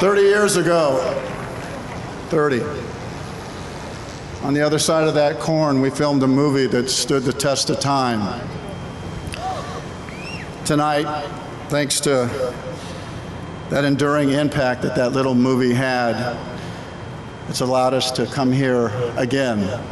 [0.00, 0.96] 30 years ago,
[2.30, 2.62] 30.
[4.42, 7.68] On the other side of that corn, we filmed a movie that stood the test
[7.68, 8.40] of time.
[10.64, 11.04] Tonight,
[11.68, 12.54] thanks to
[13.68, 16.34] that enduring impact that that little movie had,
[17.50, 18.86] it's allowed us to come here
[19.18, 19.82] again.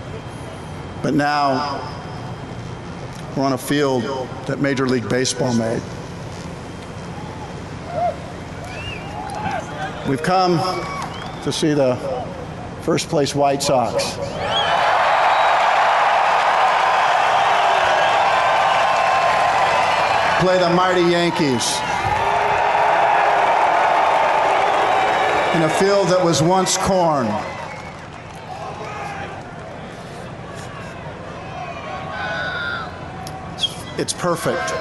[1.02, 1.82] But now,
[3.36, 4.04] we're on a field
[4.46, 5.82] that Major League Baseball made.
[10.08, 10.56] We've come
[11.42, 11.94] to see the
[12.80, 14.14] first place White Sox.
[20.40, 21.76] Play the mighty Yankees.
[25.54, 27.26] In a field that was once corn.
[33.98, 34.72] It's perfect.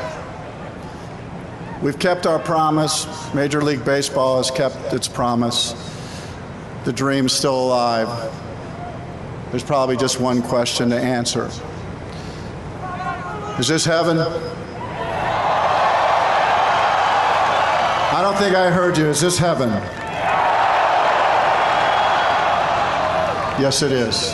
[1.88, 3.08] We've kept our promise.
[3.34, 5.72] Major League Baseball has kept its promise.
[6.84, 8.10] The dream's still alive.
[9.52, 11.50] There's probably just one question to answer
[13.58, 14.18] Is this heaven?
[18.10, 19.06] I don't think I heard you.
[19.06, 19.70] Is this heaven?
[23.62, 24.34] Yes, it is.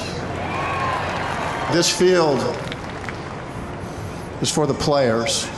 [1.71, 2.39] This field
[4.41, 5.52] is for the players.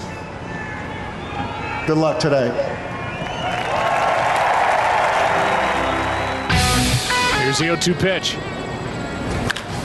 [1.88, 2.50] Good luck today.
[7.44, 8.38] Here's the 0 2 pitch.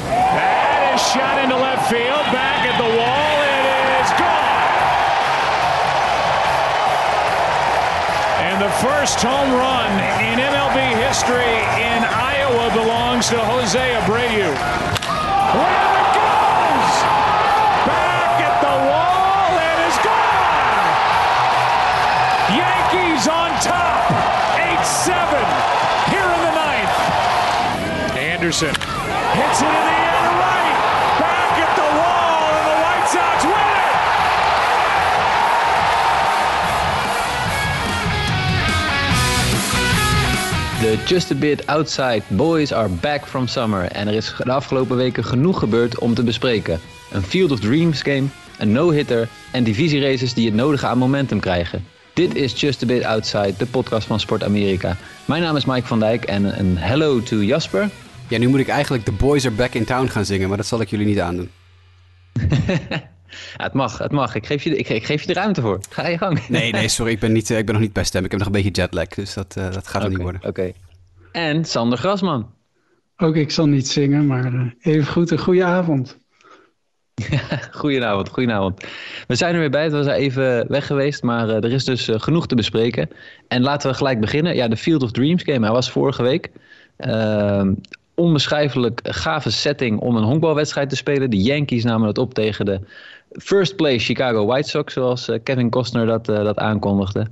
[0.09, 2.25] That is shot into left field.
[2.33, 3.37] Back at the wall.
[3.45, 4.81] It is gone.
[8.49, 9.93] And the first home run
[10.25, 11.53] in MLB history
[11.85, 14.90] in Iowa belongs to Jose Abreu.
[28.51, 30.77] Hits it in the air right.
[31.21, 33.69] Back at the wall, and the White Sox win
[40.79, 40.99] it.
[40.99, 43.85] De Just a Bit Outside Boys are back from summer.
[43.85, 46.81] En er is de afgelopen weken genoeg gebeurd om te bespreken.
[47.11, 48.27] Een Field of Dreams game,
[48.59, 51.85] een no-hitter en divisieraces die het nodige aan momentum krijgen.
[52.15, 54.97] Dit is Just a Bit Outside, de podcast van Sport Amerika.
[55.25, 57.91] Mijn naam is Mike van Dijk en een hello to Jasper.
[58.31, 60.67] Ja, nu moet ik eigenlijk The Boys Are Back in Town gaan zingen, maar dat
[60.67, 61.51] zal ik jullie niet aandoen.
[63.57, 64.35] Ja, het mag, het mag.
[64.35, 65.79] Ik geef, je, de- ik, ik geef je de ruimte voor.
[65.91, 66.49] Ga je gang.
[66.49, 68.25] Nee, nee, sorry, ik ben, niet, eh, ik ben nog niet bij stem.
[68.25, 70.41] Ik heb nog een beetje jetlag, dus dat, eh, dat gaat er niet worden.
[70.45, 70.73] Oké.
[71.33, 72.51] En Sander Grasman.
[73.17, 76.19] Ook ik zal niet zingen, maar eh, even goed een goede avond.
[77.71, 78.85] Goedenavond, goedenavond.
[79.27, 79.91] We zijn er weer bij.
[79.91, 83.09] We zijn even weg geweest, maar er is dus genoeg te bespreken.
[83.49, 84.55] En laten we gelijk beginnen.
[84.57, 85.61] Ja, de Field of Dreams game.
[85.65, 86.51] Hij was vorige week.
[88.21, 91.31] Onbeschrijfelijk gave setting om een honkbalwedstrijd te spelen.
[91.31, 92.81] De Yankees namen het op tegen de
[93.33, 97.27] first place Chicago White Sox, zoals eh, Kevin Costner dat, eh, dat aankondigde.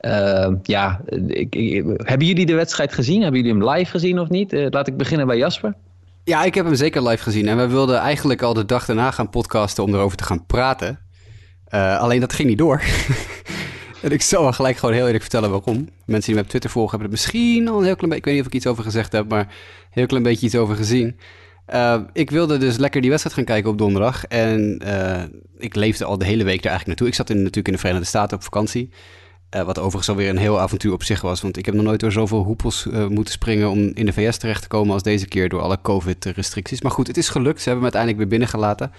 [0.00, 3.22] Ehm, ja, ik, ik- hebben jullie de wedstrijd gezien?
[3.22, 4.52] Hebben jullie hem live gezien of niet?
[4.52, 5.74] Eh, laat ik beginnen bij Jasper.
[6.24, 7.48] Ja, ik heb hem zeker live gezien.
[7.48, 10.98] En we wilden eigenlijk al de dag daarna gaan podcasten om erover te gaan praten.
[11.98, 12.82] Alleen dat ging niet door.
[14.04, 15.88] en ik zal wel gelijk gewoon heel eerlijk vertellen waarom.
[16.04, 18.16] Mensen die me op Twitter volgen hebben er misschien al een heel klein beetje...
[18.16, 19.46] Ik weet niet of ik iets over gezegd heb, maar een
[19.90, 21.16] heel klein beetje iets over gezien.
[21.66, 24.24] Eh, ik wilde dus lekker die wedstrijd gaan kijken op donderdag.
[24.24, 25.22] En eh,
[25.58, 27.06] ik leefde al de hele week daar eigenlijk naartoe.
[27.06, 28.90] Ik zat in, natuurlijk in de Verenigde Staten op vakantie.
[29.54, 31.40] Eh, wat overigens alweer een heel avontuur op zich was.
[31.40, 34.36] Want ik heb nog nooit door zoveel hoepels eh, moeten springen om in de VS
[34.36, 36.82] terecht te komen als deze keer door alle COVID-restricties.
[36.82, 37.62] Maar goed, het is gelukt.
[37.62, 38.92] Ze hebben me uiteindelijk weer binnengelaten.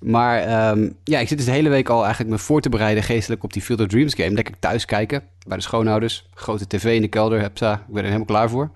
[0.00, 3.02] Maar ehm, ja, ik zit dus de hele week al eigenlijk me voor te bereiden
[3.02, 4.30] geestelijk op die Field of Dreams game.
[4.30, 6.28] Lekker thuis kijken bij de schoonouders.
[6.34, 7.40] Grote tv in de kelder.
[7.40, 8.70] Hepsa, ik ben er helemaal klaar voor.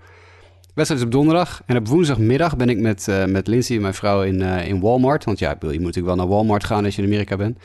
[0.73, 1.63] wedstrijd is op donderdag.
[1.65, 5.23] En op woensdagmiddag ben ik met, eh, met Lindsay, mijn vrouw, in, eh, in Walmart.
[5.23, 7.57] Want ja, je moet natuurlijk wel naar Walmart gaan als je in Amerika bent.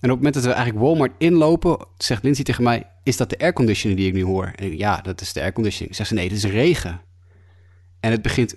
[0.00, 3.30] En op het moment dat we eigenlijk Walmart inlopen, zegt Lindsay tegen mij: Is dat
[3.30, 4.52] de airconditioner die ik nu hoor?
[4.54, 5.96] En ik, ja, dat is de airconditioning.
[5.96, 7.00] Zegt ze: Nee, het is regen.
[8.00, 8.56] En het begint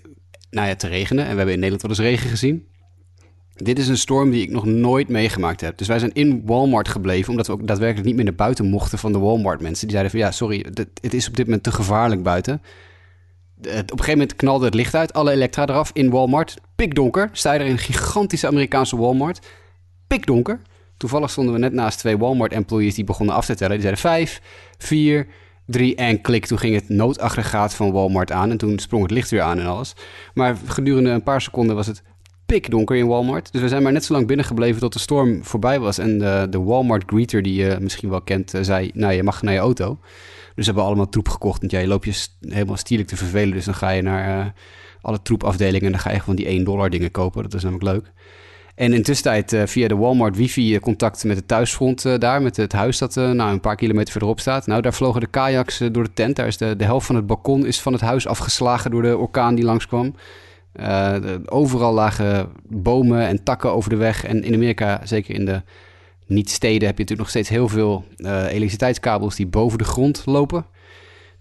[0.49, 1.23] nou ja, te regenen.
[1.23, 2.67] En we hebben in Nederland wel eens regen gezien.
[3.63, 5.77] Dit is een storm die ik nog nooit meegemaakt heb.
[5.77, 8.97] Dus wij zijn in Walmart gebleven, omdat we ook daadwerkelijk niet meer naar buiten mochten
[8.97, 9.87] van de Walmart-mensen.
[9.87, 10.65] Die zeiden van ja, sorry,
[11.01, 12.61] het is op dit moment te gevaarlijk buiten.
[13.61, 16.55] Op een gegeven moment knalde het licht uit, alle elektra eraf in Walmart.
[16.75, 19.47] Pikdonker, sta je er in een gigantische Amerikaanse Walmart.
[20.07, 20.59] Pikdonker.
[20.97, 23.71] Toevallig stonden we net naast twee Walmart-employees die begonnen af te tellen.
[23.71, 24.41] Die zeiden 5,
[24.77, 25.27] 4,
[25.65, 26.45] 3 en klik.
[26.45, 29.65] Toen ging het noodaggregaat van Walmart aan en toen sprong het licht weer aan en
[29.65, 29.93] alles.
[30.33, 32.03] Maar gedurende een paar seconden was het
[32.51, 33.51] pikdonker in Walmart.
[33.51, 35.97] Dus we zijn maar net zo lang binnengebleven tot de storm voorbij was.
[35.97, 38.91] En de, de Walmart greeter, die je misschien wel kent, eh, zei...
[38.93, 39.99] Nou, je mag naar je auto.
[40.55, 41.59] Dus hebben we allemaal troep gekocht.
[41.59, 43.53] Want jij loopt je helemaal stierlijk te vervelen.
[43.53, 44.45] Dus dan ga je naar eh,
[45.01, 45.85] alle troepafdelingen...
[45.85, 47.43] en dan ga je gewoon die 1 dollar dingen kopen.
[47.43, 48.11] Dat is namelijk leuk.
[48.75, 52.71] En intussen tijd eh, via de Walmart wifi contact met het thuisfront daar, met het
[52.71, 54.67] huis dat eh, nou, een paar kilometer verderop staat.
[54.67, 56.35] Nou, daar vlogen de kajaks door de tent.
[56.35, 59.17] Daar is de, de helft van het balkon is van het huis afgeslagen door de
[59.17, 60.15] orkaan die langskwam.
[60.71, 61.15] Eh,
[61.45, 64.25] overal lagen bomen en takken over de weg.
[64.25, 65.61] En in Amerika, zeker in de
[66.25, 70.65] niet-steden, heb je natuurlijk nog steeds heel veel eh, elektriciteitskabels die boven de grond lopen.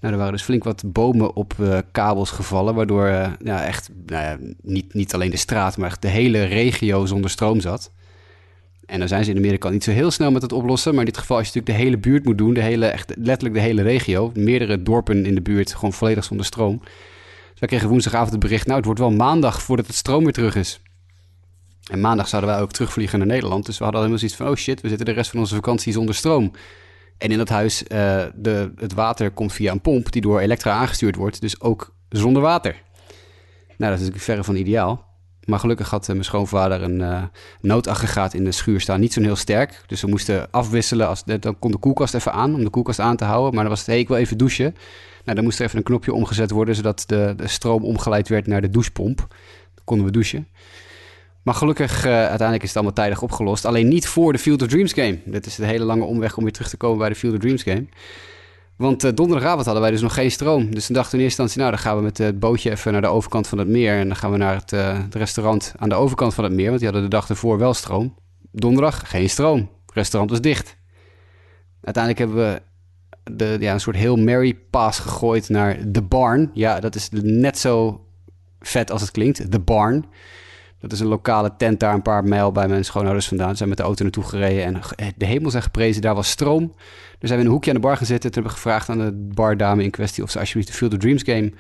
[0.01, 3.07] Nou, er waren dus flink wat bomen op eh, kabels gevallen, waardoor
[3.45, 7.61] ja, echt nou niet, niet alleen de straat, maar echt de hele regio zonder stroom
[7.61, 7.93] zat.
[8.87, 11.11] En dan zijn ze in Amerika niet zo heel snel met het oplossen, maar in
[11.11, 13.61] dit geval als je natuurlijk de hele buurt moet doen, de hele, echt letterlijk de
[13.61, 16.81] hele regio, meerdere dorpen in de buurt gewoon volledig zonder stroom.
[17.61, 20.57] Wij kregen woensdagavond het bericht, nou het wordt wel maandag voordat het stroom weer terug
[20.57, 20.81] is.
[21.91, 24.57] En maandag zouden wij ook terugvliegen naar Nederland, dus we hadden helemaal zoiets van, oh
[24.57, 26.53] shit, we zitten de rest van onze vakantie zonder stroom.
[27.19, 30.73] En in dat huis, eh, de, het water komt via een pomp die door elektra
[30.73, 31.41] aangestuurd wordt.
[31.41, 32.83] Dus ook zonder water.
[33.77, 35.09] Nou, dat is natuurlijk verre van ideaal.
[35.45, 37.23] Maar gelukkig had eh, mijn schoonvader een eh,
[37.61, 39.01] noodaggregaat in de schuur staan.
[39.01, 39.83] Niet zo heel sterk.
[39.87, 41.09] Dus we moesten afwisselen.
[41.09, 43.55] Als, dan kon de koelkast even aan, om de koelkast aan te houden.
[43.55, 44.75] Maar dan was het, hey, ik wil even douchen.
[45.25, 46.75] Nou, dan moest er even een knopje omgezet worden...
[46.75, 49.19] zodat de, de stroom omgeleid werd naar de douchepomp.
[49.75, 50.49] Dan konden we douchen.
[51.43, 53.65] Maar gelukkig, eh, uiteindelijk is het allemaal tijdig opgelost.
[53.65, 55.19] Alleen niet voor de Field of Dreams game.
[55.25, 57.41] Dit is de hele lange omweg om weer terug te komen bij de Field of
[57.41, 57.87] Dreams game.
[58.77, 60.75] Want eh, donderdagavond hadden wij dus nog geen stroom.
[60.75, 62.93] Dus toen dachten we in eerste instantie, nou dan gaan we met het bootje even
[62.93, 63.99] naar de overkant van het meer.
[63.99, 66.69] En dan gaan we naar het, eh, het restaurant aan de overkant van het meer.
[66.69, 68.15] Want die hadden de dag ervoor wel stroom.
[68.53, 69.59] Donderdag geen stroom.
[69.59, 70.77] Het restaurant was dicht.
[71.83, 72.63] Uiteindelijk hebben we
[73.25, 76.51] de, ja, een soort heel Mary pass gegooid naar The Barn.
[76.55, 78.05] Ja, dat is net zo
[78.61, 79.51] vet als het klinkt.
[79.51, 80.05] The Barn.
[80.81, 83.57] Dat is een lokale tent daar een paar mijl bij mijn schoonouders vandaan.
[83.57, 84.81] Zijn met de auto naartoe gereden en
[85.17, 86.03] de hemel zijn geprezen.
[86.03, 86.75] Daar was stroom.
[87.19, 88.31] Dus zijn we in een hoekje aan de bar gaan zitten.
[88.31, 90.99] Toen hebben we gevraagd aan de bardame in kwestie of ze alsjeblieft de Field of
[90.99, 91.53] Dreams game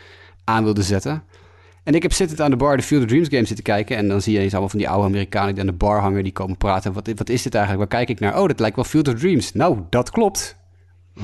[0.45, 1.23] aan wilde zetten.
[1.85, 3.97] En ik heb zittend aan de bar de Field of Dreams game zitten kijken.
[3.97, 6.23] En dan zie je eens allemaal van die oude Amerikanen die aan de bar hangen.
[6.23, 6.93] Die komen praten.
[6.93, 7.91] Wat, wat is dit eigenlijk?
[7.91, 8.41] Waar kijk ik naar?
[8.41, 9.53] Oh, dat lijkt wel Field of Dreams.
[9.53, 10.59] Nou, dat klopt.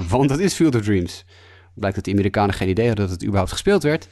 [0.09, 1.25] Want dat is Field of Dreams.
[1.75, 4.09] Blijkt dat die Amerikanen geen idee hadden dat het überhaupt gespeeld werd.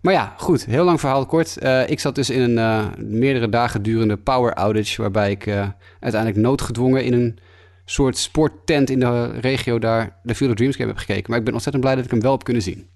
[0.00, 0.64] Maar ja, goed.
[0.64, 1.56] Heel lang verhaal kort.
[1.62, 5.00] Uh, ik zat dus in een uh, meerdere dagen durende power outage...
[5.02, 5.68] waarbij ik uh,
[6.00, 7.38] uiteindelijk noodgedwongen in een
[7.84, 10.18] soort sporttent in de regio daar...
[10.22, 11.24] de Field of Dreams game heb gekeken.
[11.28, 12.88] Maar ik ben ontzettend blij dat ik hem wel heb kunnen zien.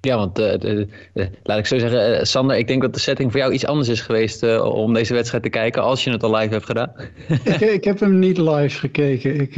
[0.00, 0.84] Ja, want uh,
[1.42, 3.88] laat ik zo zeggen, uh, Sander, ik denk dat de setting voor jou iets anders
[3.88, 6.92] is geweest uh, om deze wedstrijd te kijken als je het al live hebt gedaan.
[7.44, 9.40] ik, ik, heb hem niet live gekeken.
[9.40, 9.56] Ik,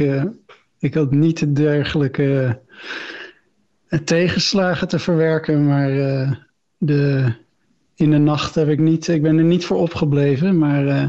[0.79, 2.61] ik had niet dergelijke
[4.03, 5.89] tegenslagen te verwerken, maar
[6.77, 7.33] de,
[7.95, 10.57] in de nacht heb ik niet, ik ben er niet voor opgebleven.
[10.57, 11.03] Maar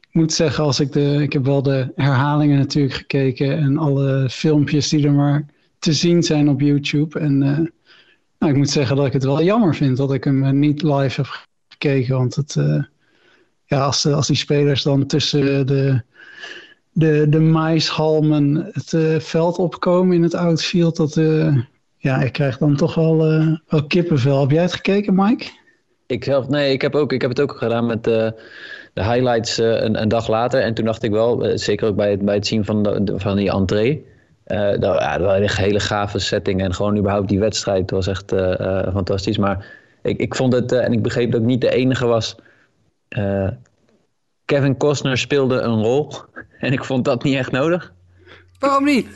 [0.00, 4.30] ik moet zeggen, als ik de, ik heb wel de herhalingen natuurlijk gekeken en alle
[4.30, 5.46] filmpjes die er maar
[5.78, 7.38] te zien zijn op YouTube en
[8.38, 11.20] nou, ik moet zeggen dat ik het wel jammer vind dat ik hem niet live
[11.20, 12.16] heb gekeken.
[12.16, 12.54] Want het,
[13.64, 16.02] ja, als, als die spelers dan tussen de,
[16.96, 21.56] de, de maishalmen het uh, veld opkomen in het outfield, dat, uh,
[21.96, 23.16] ja, ik krijg dan toch wel,
[23.68, 24.40] wel kippenvel.
[24.40, 25.46] Heb jij het gekeken, Mike?
[26.06, 28.34] Ik zelf, nee, ik heb, ook, ik heb het ook gedaan met de
[28.94, 30.60] highlights een, een, dag later.
[30.60, 33.36] En toen dacht ik wel, zeker ook bij het, bij het zien van, de, van
[33.36, 34.04] die entree.
[34.44, 36.62] Dat, ja, dat was een hele gave setting.
[36.62, 38.32] En gewoon überhaupt die wedstrijd was echt
[38.92, 39.38] fantastisch.
[39.38, 39.66] Maar
[40.02, 42.36] ik, ik vond het, en ik begreep dat ik niet de enige was.
[44.46, 46.12] Kevin Costner speelde een rol.
[46.58, 47.92] En ik vond dat niet echt nodig.
[48.58, 49.08] Waarom niet?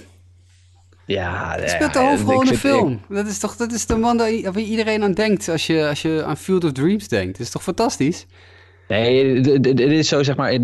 [1.07, 2.93] Ja, Hij speelt de hoofdrol in de film.
[2.93, 3.17] Ik...
[3.17, 6.25] Dat is toch dat is de man waar iedereen aan denkt als je, als je
[6.25, 7.33] aan Field of Dreams denkt.
[7.33, 8.27] Dat is toch fantastisch?
[8.89, 10.59] Nee, het is zo zeg maar.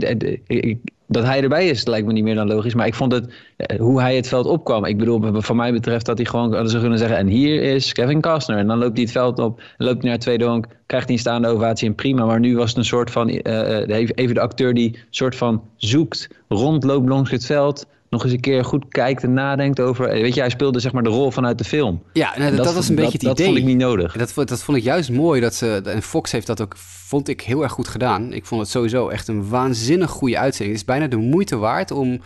[1.08, 2.74] Dat hij erbij is, lijkt me niet meer dan logisch.
[2.74, 3.34] Maar ik vond het,
[3.78, 4.84] hoe hij het veld opkwam.
[4.84, 7.16] Ik bedoel, van mij betreft dat hij gewoon ze kunnen zeggen.
[7.16, 8.58] En hier is Kevin Costner.
[8.58, 11.48] En dan loopt hij het veld op, loopt naar het tweede honk, krijgt hij staande
[11.48, 12.24] ovatie en prima.
[12.24, 16.28] Maar nu was het een soort van, uh, even de acteur die soort van zoekt,
[16.48, 17.86] rondloopt langs het veld.
[18.10, 20.08] Nog eens een keer goed kijkt en nadenkt over.
[20.08, 22.02] Weet je, hij speelde zeg maar de rol vanuit de film.
[22.12, 23.46] Ja, nou, dat, dat, was een beetje het dat, idee.
[23.46, 24.16] Dat vond ik niet nodig.
[24.16, 25.40] Dat, dat vond ik juist mooi.
[25.40, 28.32] Dat ze, en Fox heeft dat ook, vond ik, heel erg goed gedaan.
[28.32, 30.78] Ik vond het sowieso echt een waanzinnig goede uitzending.
[30.78, 32.20] Het is bijna de moeite waard om,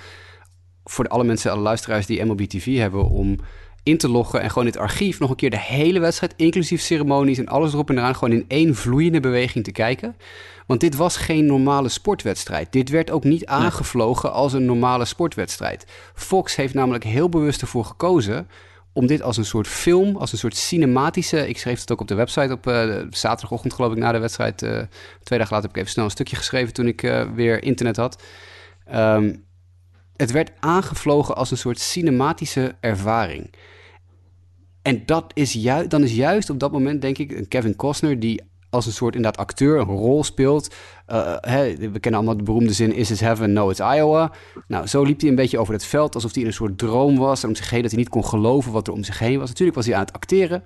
[0.85, 3.39] voor alle mensen, alle luisteraars die MLB TV hebben, om
[3.83, 6.81] in te loggen en gewoon in het archief nog een keer de hele wedstrijd, inclusief
[6.81, 10.17] ceremonies en alles erop en eraan, gewoon in één vloeiende beweging te kijken.
[10.67, 12.73] Want dit was geen normale sportwedstrijd.
[12.73, 15.87] Dit werd ook niet aangevlogen als een normale sportwedstrijd.
[16.15, 18.49] Fox heeft namelijk heel bewust ervoor gekozen
[18.93, 21.49] om dit als een soort film, als een soort cinematische...
[21.49, 24.63] Ik schreef het ook op de website op uh, zaterdagochtend geloof ik na de wedstrijd.
[24.63, 24.71] Uh,
[25.23, 27.97] twee dagen later heb ik even snel een stukje geschreven toen ik uh, weer internet
[27.97, 28.23] had.
[28.95, 29.45] Um,
[30.17, 33.51] het werd aangevlogen als een soort cinematische ervaring.
[34.83, 38.21] En dat is juist, dan is juist op dat moment, denk ik, een Kevin Costner
[38.21, 40.75] die als een soort inderdaad acteur een rol speelt.
[41.09, 43.53] Uh, hè, we kennen allemaal de beroemde zin: Is it heaven?
[43.53, 44.33] No, it's Iowa.
[44.67, 47.17] Nou, zo liep hij een beetje over het veld alsof hij in een soort droom
[47.17, 47.43] was.
[47.43, 49.49] En om zich heen dat hij niet kon geloven wat er om zich heen was.
[49.49, 50.63] Natuurlijk was hij aan het acteren.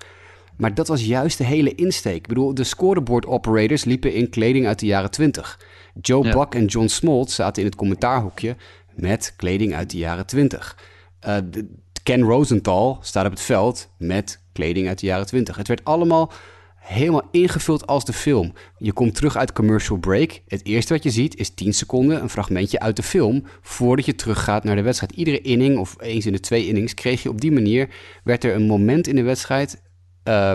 [0.56, 2.16] Maar dat was juist de hele insteek.
[2.16, 5.60] Ik bedoel, de scoreboard operators liepen in kleding uit de jaren 20.
[6.00, 6.38] Joe ja.
[6.38, 8.56] Buck en John Smolt zaten in het commentaarhoekje
[8.94, 10.78] met kleding uit de jaren 20.
[11.26, 11.68] Uh, de,
[12.04, 15.56] Ken Rosenthal staat op het veld met kleding uit de jaren 20.
[15.56, 16.32] Het werd allemaal
[16.76, 18.52] helemaal ingevuld als de film.
[18.78, 20.40] Je komt terug uit commercial break.
[20.46, 24.14] Het eerste wat je ziet is 10 seconden een fragmentje uit de film voordat je
[24.14, 25.12] teruggaat naar de wedstrijd.
[25.12, 27.88] Iedere inning of eens in de twee innings kreeg je op die manier
[28.24, 29.82] werd er een moment in de wedstrijd
[30.28, 30.52] uh,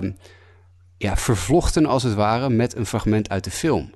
[0.97, 3.91] ja, vervlochten als het ware met een fragment uit de film.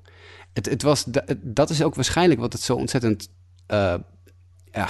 [0.53, 1.05] Het, het was,
[1.41, 3.29] dat is ook waarschijnlijk wat het zo ontzettend
[3.67, 4.00] ja,
[4.72, 4.88] uh,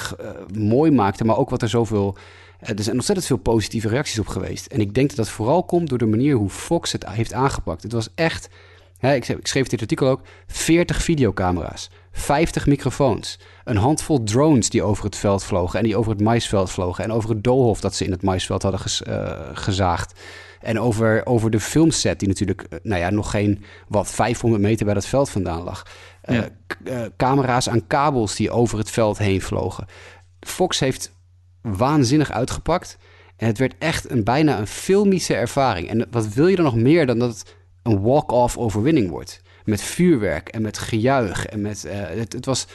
[0.53, 2.17] mooi maakte, maar ook wat er zoveel
[2.65, 4.65] er zijn ontzettend veel positieve reacties op geweest.
[4.65, 7.83] En ik denk dat dat vooral komt door de manier hoe Fox het heeft aangepakt.
[7.83, 8.49] Het was echt,
[8.97, 14.83] hè, ik, ik schreef dit artikel ook, 40 videocamera's, 50 microfoons, een handvol drones die
[14.83, 17.95] over het veld vlogen en die over het maisveld vlogen en over het doolhof dat
[17.95, 20.19] ze in het maisveld hadden uh, gezaagd.
[20.61, 24.85] En over, over de filmset, die natuurlijk uh, nou ja, nog geen wat 500 meter
[24.85, 25.85] bij dat veld vandaan lag.
[26.25, 26.41] Uh,
[26.83, 27.09] ja.
[27.17, 29.85] camera's aan kabels die over het veld heen vlogen.
[30.39, 31.12] Fox heeft
[31.63, 32.97] waanzinnig uitgepakt.
[33.37, 35.89] En het werd echt een bijna een filmische ervaring.
[35.89, 39.41] En wat wil je dan nog meer dan dat het een walk-off overwinning wordt?
[39.65, 41.45] Met vuurwerk en met gejuich.
[41.45, 42.67] En met, uh, het, het, was.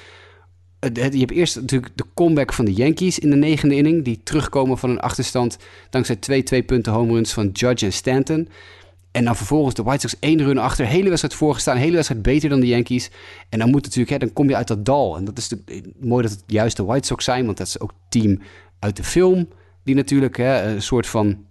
[0.80, 4.04] Het, je hebt eerst natuurlijk de comeback van de Yankees in de negende inning.
[4.04, 5.58] Die terugkomen van een achterstand.
[5.90, 8.48] Dankzij twee twee punten home runs van Judge en Stanton.
[9.10, 10.86] En dan vervolgens de White Sox één run achter.
[10.86, 11.76] Hele wedstrijd voorgestaan.
[11.76, 13.10] Hele wedstrijd beter dan de Yankees.
[13.48, 15.16] En dan moet natuurlijk, hè, dan kom je uit dat dal.
[15.16, 17.44] En dat is de, mooi dat het juist de White Sox zijn.
[17.44, 18.40] Want dat is ook team
[18.78, 19.48] uit de film.
[19.84, 21.46] Die natuurlijk hè, een soort van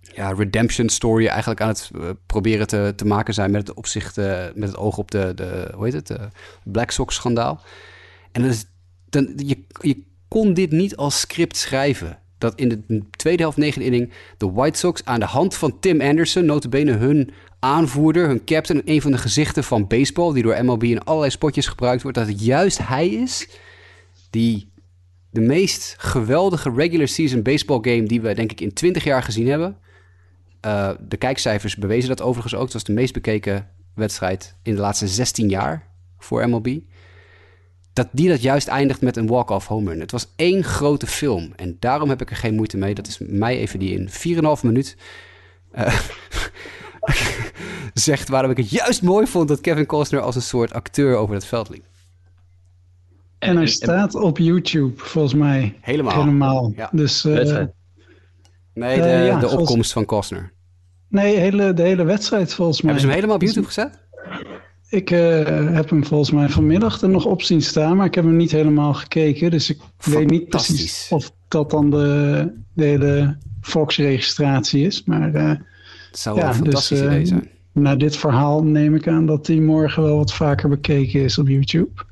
[0.00, 4.16] ja, redemption story eigenlijk aan het uh, proberen te, te maken zijn met het opzicht,
[4.54, 6.18] met het oog op de, de hoe heet het,
[6.64, 7.60] Black Sox schandaal.
[8.32, 8.54] En
[9.10, 12.18] dan, je, je kon dit niet als script schrijven.
[12.38, 16.00] Dat in de tweede helft negende inning de White Sox aan de hand van Tim
[16.00, 20.82] Anderson, notabene hun aanvoerder, hun captain, een van de gezichten van baseball, die door MLB
[20.82, 23.48] in allerlei spotjes gebruikt wordt, dat het juist hij is
[24.30, 24.71] die
[25.32, 29.48] de meest geweldige regular season baseball game die we denk ik in 20 jaar gezien
[29.48, 29.76] hebben.
[30.66, 32.64] Uh, de kijkcijfers bewezen dat overigens ook.
[32.64, 36.78] Het was de meest bekeken wedstrijd in de laatste 16 jaar voor MLB.
[37.92, 40.00] Dat die dat juist eindigt met een walk-off home run.
[40.00, 41.52] Het was één grote film.
[41.56, 42.94] En daarom heb ik er geen moeite mee.
[42.94, 44.08] Dat is mij even die in
[44.58, 44.96] 4,5 minuut
[45.74, 46.00] uh,
[47.94, 51.34] zegt waarom ik het juist mooi vond dat Kevin Costner als een soort acteur over
[51.34, 51.84] het veld liep.
[53.42, 55.78] En hij staat op YouTube, volgens mij.
[55.80, 56.18] Helemaal.
[56.18, 56.72] Helemaal.
[56.76, 56.88] Ja.
[56.92, 57.34] Dus, uh,
[58.74, 59.92] nee, de, uh, ja, de opkomst volgens...
[59.92, 60.52] van Costner.
[61.08, 62.92] Nee, hele, de hele wedstrijd volgens mij.
[62.92, 63.98] Hebben ze hem helemaal op YouTube gezet?
[64.88, 68.24] Ik uh, heb hem volgens mij vanmiddag er nog op zien staan, maar ik heb
[68.24, 69.50] hem niet helemaal gekeken.
[69.50, 75.04] Dus ik weet niet precies of dat dan de, de hele Fox-registratie is.
[75.04, 77.48] Maar uh, het zou wel ja, een fantastisch dus, idee zijn.
[77.72, 81.48] Na dit verhaal neem ik aan dat hij morgen wel wat vaker bekeken is op
[81.48, 82.04] YouTube.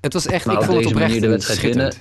[0.00, 1.92] Het was echt, ik vond het oprecht de wedstrijd winnen.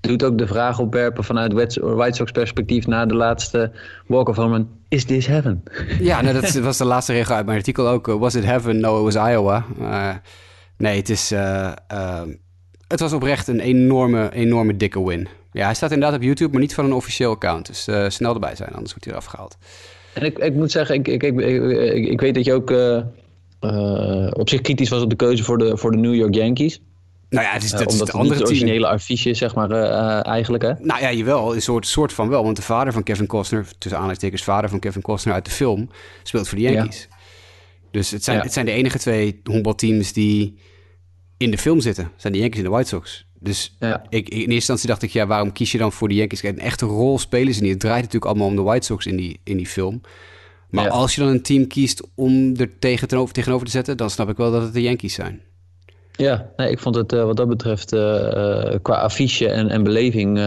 [0.00, 3.72] Doet ook de vraag opwerpen vanuit White Sox perspectief na de laatste
[4.06, 5.62] walk of home Is this heaven?
[6.00, 8.06] Ja, nou, dat was de laatste regel uit mijn artikel ook.
[8.06, 8.80] Was it heaven?
[8.80, 9.64] No, it was Iowa.
[9.80, 10.14] Uh,
[10.76, 11.32] nee, het is...
[11.32, 12.22] Uh, uh,
[12.88, 15.28] het was oprecht een enorme, enorme dikke win.
[15.52, 17.66] Ja, hij staat inderdaad op YouTube, maar niet van een officieel account.
[17.66, 19.56] Dus snel erbij zijn, anders wordt hij eraf gehaald.
[20.14, 22.70] En ik, ik moet zeggen, ik, ik, ik, ik, ik weet dat je ook
[24.36, 26.80] op zich kritisch was op de keuze voor de, voor de New York Yankees.
[27.32, 30.26] Nou ja, het is, dat uh, is het andere het originele affiche, zeg maar, uh,
[30.26, 30.72] eigenlijk, hè?
[30.78, 32.44] Nou ja, jawel, een soort, soort van wel.
[32.44, 35.90] Want de vader van Kevin Costner, tussen aanhalingstekens vader van Kevin Costner uit de film,
[36.22, 37.08] speelt voor de Yankees.
[37.10, 37.16] Ja.
[37.90, 38.42] Dus het zijn, ja.
[38.42, 40.58] het zijn de enige twee honkbalteams die
[41.36, 42.10] in de film zitten.
[42.16, 43.26] Zijn de Yankees en de White Sox.
[43.38, 44.04] Dus ja.
[44.08, 46.42] ik, in eerste instantie dacht ik, ja, waarom kies je dan voor de Yankees?
[46.42, 47.70] Een echte rol spelen ze niet.
[47.70, 50.00] Het draait natuurlijk allemaal om de White Sox in die, in die film.
[50.70, 54.28] Maar als je dan een team kiest om er tegen, tegenover te zetten, dan snap
[54.28, 55.40] ik wel dat het de Yankees zijn.
[56.12, 58.00] Ja, nee, ik vond het uh, wat dat betreft uh,
[58.82, 60.40] qua affiche en, en beleving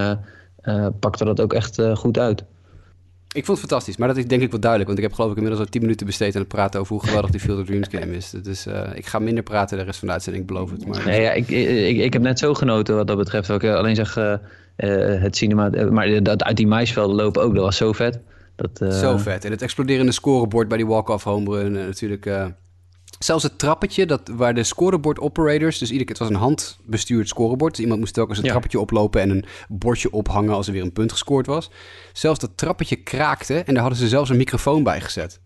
[1.00, 2.44] pakte dat ook echt goed uit.
[3.34, 4.90] Ik vond het fantastisch, maar dat is denk ik wel duidelijk.
[4.92, 7.06] Want ik heb geloof ik inmiddels al 10 minuten besteed aan het praten over hoe
[7.06, 8.30] geweldig die Field of Dreams game is.
[8.30, 10.88] Dus ik ga minder praten de rest van de uitzending, ik beloof het.
[10.88, 11.06] Maar...
[11.06, 13.50] Nee, ja, ik, ik, ik heb net zo genoten wat dat betreft.
[13.50, 14.18] Alleen zeg,
[14.76, 15.72] eh, het cinema.
[15.72, 18.20] eh, maar dat uit die maisvelden lopen ook, dat was zo vet.
[18.56, 19.46] Dat, eh, Zo vet.
[19.46, 21.78] En het exploderende scorebord bij die walk-off home run.
[21.78, 22.46] En natuurlijk eh,
[23.26, 25.78] zelfs het trappetje dat, waar de scoreboard operators...
[25.78, 27.72] Dus iedere keer, het was een handbestuurd scorebord.
[27.74, 28.50] Dus iemand moest telkens een Ja.
[28.50, 31.72] trappetje oplopen en een bordje ophangen als er weer een punt gescoord was.
[32.14, 35.40] Zelfs dat trappetje kraakte en daar hadden ze zelfs een microfoon bij gezet.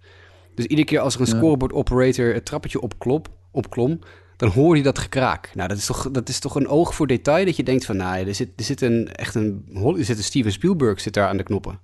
[0.55, 1.35] Dus iedere keer als er een Ja.
[1.37, 3.99] scoreboard operator het trappetje opklop, opklom...
[4.37, 5.51] Dan hoor je dat gekraak.
[5.53, 7.97] Nou, dat is, toch, dat is toch een oog voor detail dat je denkt van...
[7.97, 9.65] Nou, er zit, er zit een echt een...
[9.97, 11.79] Er zit een Steven Spielberg zit daar aan de knoppen.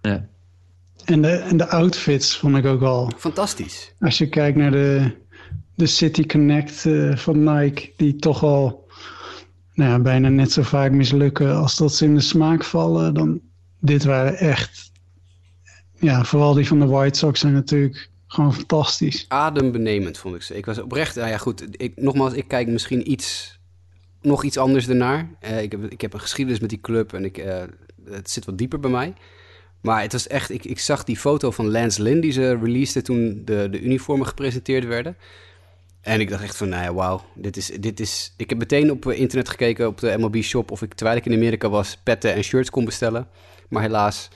[0.00, 0.28] ja.
[1.04, 3.12] En de, en de outfits vond ik ook al.
[3.16, 3.94] Fantastisch.
[4.00, 5.16] Als je kijkt naar de,
[5.74, 8.88] de City Connect eh, van Nike, die toch al
[9.74, 13.40] nou ja, bijna net zo vaak mislukken als dat ze in de smaak vallen, dan
[13.78, 14.92] dit waren echt,
[15.98, 19.24] ja, vooral die van de White Sox zijn natuurlijk gewoon fantastisch.
[19.28, 20.56] adembenemend, vond ik ze.
[20.56, 23.58] Ik was oprecht, nou ja goed, ik, nogmaals, ik kijk misschien iets,
[24.22, 25.30] nog iets anders ernaar.
[25.40, 27.62] Eh, ik, heb, ik heb een geschiedenis met die club en ik, eh,
[28.04, 29.14] het zit wat dieper bij mij.
[29.80, 33.04] Maar het was echt, ik, ik zag die foto van Lance Lynn die ze releaseden
[33.04, 35.16] toen de, de uniformen gepresenteerd werden.
[36.00, 38.34] En ik dacht echt van, nou ja, wauw, dit is, dit is...
[38.36, 41.26] Ik heb meteen op eh, internet gekeken, op de MLB shop, of ik, terwijl ik
[41.26, 43.28] in Amerika was, petten en shirts kon bestellen.
[43.68, 44.28] Maar helaas,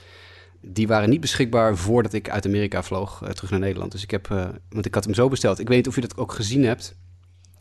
[0.61, 3.91] die waren niet beschikbaar voordat ik uit Amerika vloog eh, terug naar Nederland.
[3.91, 5.59] Dus ik heb, eh, want ik had hem zo besteld.
[5.59, 6.95] Ik weet niet of je dat ook gezien hebt.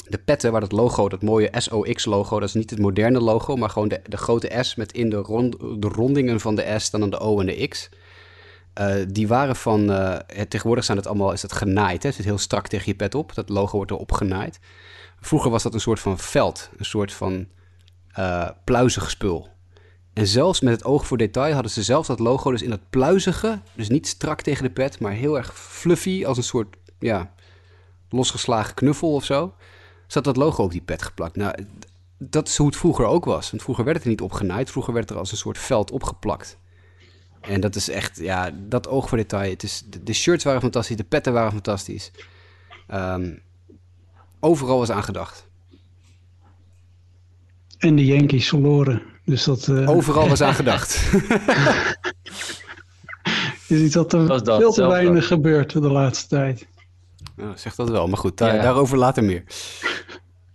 [0.08, 3.70] De petten waar dat logo, dat mooie SOX-logo, dat is niet het moderne logo, maar
[3.70, 7.02] gewoon de, de grote S met in de, rond, de rondingen van de S dan
[7.02, 7.88] aan de O en de X.
[8.74, 12.08] Eh, die waren van, eh, tegenwoordig zijn het allemaal, is het genaaid, hè?
[12.08, 13.34] het zit heel strak tegen je pet op.
[13.34, 14.60] Dat logo wordt erop genaaid.
[15.20, 17.46] Vroeger was dat een soort van veld, een soort van
[18.12, 19.48] eh pluizig spul.
[20.12, 22.90] En zelfs met het oog voor detail hadden ze zelfs dat logo dus in dat
[22.90, 27.34] pluizige, dus niet strak tegen de pet, maar heel erg fluffy, als een soort, ja,
[28.08, 29.54] losgeslagen knuffel of zo,
[30.06, 31.36] zat dat logo op die pet geplakt.
[31.36, 31.54] Nou,
[32.18, 33.50] dat is hoe het vroeger ook was.
[33.50, 35.90] Want vroeger werd het er niet opgenaaid, vroeger werd het er als een soort veld
[35.90, 36.58] opgeplakt.
[37.40, 39.50] En dat is echt, ja, dat oog voor detail.
[39.50, 42.10] Het is, de, de shirts waren fantastisch, de petten waren fantastisch.
[42.86, 43.32] Ehm,
[44.40, 45.46] overal was aangedacht.
[47.78, 49.02] En de Yankees verloren.
[49.24, 50.94] Dus dat eh, Overal was aangedacht.
[53.68, 56.66] is iets wat er dat, veel te weinig gebeurt de laatste tijd.
[57.36, 58.62] Nou, zeg dat wel, maar goed, daar- Ja.
[58.62, 59.42] daarover later meer.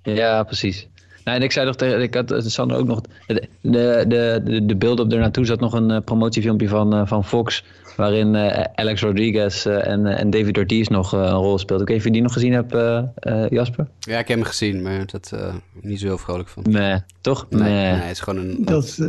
[0.04, 0.88] Ja, precies.
[1.24, 4.06] Nou, en ik zei nog tegen, ik had Sander ook nog, de, de,
[4.44, 7.63] de, de build-up ernaartoe zat nog een eh, promotiefilmpje van, eh, van Fox,
[7.96, 11.82] waarin eh, Alex Rodriguez eh, en, en David Ortiz nog een rol speelt.
[11.82, 13.88] Ik weet niet of je die nog gezien hebt, eh, eh, Jasper?
[14.00, 16.63] Ja, ik heb hem gezien, maar dat eh niet zo heel vrolijk van.
[16.70, 17.46] Nee, toch?
[17.50, 17.72] Nee, Nee.
[17.92, 18.58] nee, het is gewoon een...
[18.65, 19.00] Dat is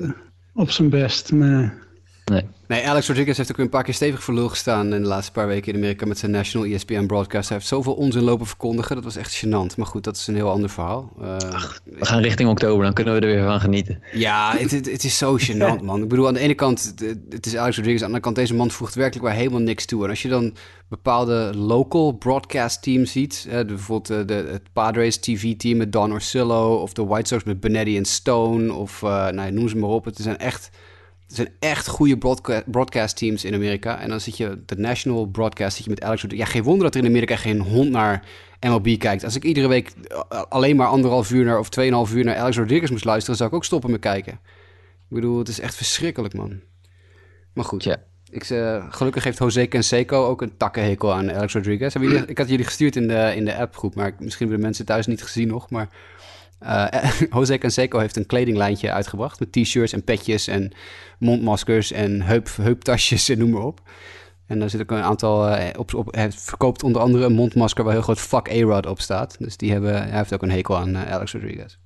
[0.54, 1.32] op zijn best.
[1.32, 1.74] Maar
[2.30, 2.42] nee.
[2.66, 5.32] Nee, Alex Rodriguez heeft ook een paar keer stevig voor lul gestaan in de laatste
[5.32, 7.48] paar weken in Amerika met zijn National ESPN broadcast.
[7.48, 9.76] Hij heeft zoveel onzin lopen verkondigen, dat was echt gênant.
[9.76, 11.12] Maar goed, dat is een heel ander verhaal.
[11.20, 11.36] Eh,
[11.84, 14.02] We gaan richting oktober, dan kunnen we er weer van genieten.
[14.12, 16.02] ja, het, het, het is zo gênant, man.
[16.02, 18.02] Ik bedoel, aan de ene kant, het, het is Alex Rodriguez.
[18.02, 20.04] Aan de andere kant, deze man voegt werkelijk waar helemaal niks toe.
[20.04, 20.54] En als je dan
[20.88, 26.74] bepaalde local broadcast teams ziet, hè, bijvoorbeeld eh, de, het Padres TV-team met Don Orsillo,
[26.74, 30.04] of de White Sox met Benetti en Stone, of eh, nou, noem ze maar op.
[30.04, 30.70] Het zijn echt...
[31.30, 33.98] Het zijn echt goede broadca- broadcast teams in Amerika.
[34.00, 36.46] En dan zit je, de national broadcast, zit je met Alex Rodriguez.
[36.48, 38.24] Ja, geen wonder dat er in Amerika geen hond naar
[38.60, 39.24] MLB kijkt.
[39.24, 42.56] Als ik iedere week eh, alleen maar anderhalf uur naar, of tweeënhalf uur naar Alex
[42.56, 44.32] Rodriguez moest luisteren, zou ik ook stoppen met kijken.
[44.32, 46.60] Ik bedoel, het is echt verschrikkelijk, man.
[47.52, 47.84] Maar goed.
[47.84, 47.96] Ja.
[48.30, 51.92] Ik, eh, gelukkig heeft Jose Canseco ook een takkenhekel aan Alex Rodriguez.
[51.92, 54.62] Hebben jullie, ik had jullie gestuurd in de, in de appgroep, maar misschien hebben de
[54.62, 55.70] mensen thuis niet gezien nog.
[55.70, 55.88] Maar
[56.60, 60.72] eh, Jose Canseco heeft een kledinglijntje uitgebracht met t-shirts en petjes en
[61.18, 63.80] mondmaskers en heup, heuptasjes en noem maar op.
[64.46, 66.14] En daar zit ook een aantal eh, op, op.
[66.14, 69.36] Hij verkoopt onder andere een mondmasker waar heel groot fuck A-Rod op staat.
[69.38, 71.76] Dus die hebben, hij heeft ook een hekel aan eh, Alex Rodriguez.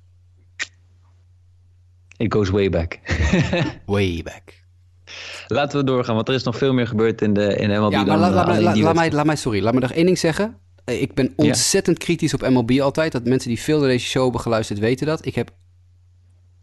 [2.17, 2.99] It goes way back.
[3.85, 4.63] Way back.
[5.47, 8.03] Laten we doorgaan, want er is nog veel meer gebeurd in de in MLB Ja,
[8.03, 10.57] maar la- laat, la- mij, laat mij, sorry, laat me nog één ding zeggen.
[10.85, 13.11] Eh, Ik ben ontzettend kritisch op MLB altijd.
[13.11, 15.25] Dat mensen die veel naar deze show hebben geluisterd weten dat.
[15.25, 15.51] Ik heb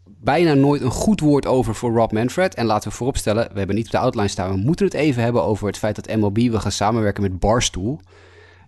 [0.05, 2.55] bijna nooit een goed woord over voor Rob Manfred.
[2.55, 4.49] En laten we vooropstellen, we hebben niet op de outline staan.
[4.51, 7.99] We moeten het even hebben over het feit dat MLB wil gaan samenwerken met Barstool.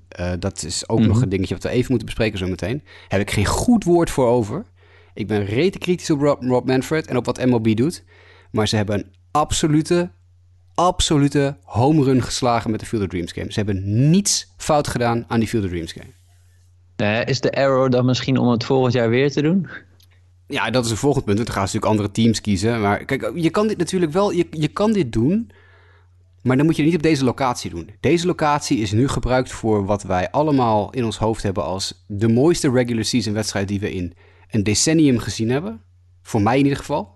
[0.07, 2.83] Eh, dat is ook nog een dingetje wat we even moeten bespreken zo meteen.
[3.07, 4.65] Heb ik geen goed woord voor over.
[5.13, 8.03] Ik ben rete kritisch op Rob, Rob Manfred en op wat MLB doet.
[8.51, 10.11] Maar ze hebben een absolute,
[10.75, 13.51] absolute home run geslagen met de Field of Dreams game.
[13.51, 16.13] Ze hebben niets fout gedaan aan die Field of Dreams game.
[16.95, 19.67] Nee, is de arrow dan misschien om het volgend jaar weer te doen?
[20.47, 21.37] Ja, dat is een volgend punt.
[21.37, 22.81] Dan gaan ze natuurlijk andere teams kiezen.
[22.81, 24.31] Maar kijk, je kan dit natuurlijk wel...
[24.31, 25.51] Je, je kan dit doen,
[26.41, 27.89] maar dan moet je het niet op deze locatie doen.
[27.99, 31.63] Deze locatie is nu gebruikt voor wat wij allemaal in ons hoofd hebben...
[31.63, 34.13] als de mooiste regular season wedstrijd die we in
[34.49, 35.81] een decennium gezien hebben.
[36.21, 37.13] Voor mij in ieder geval.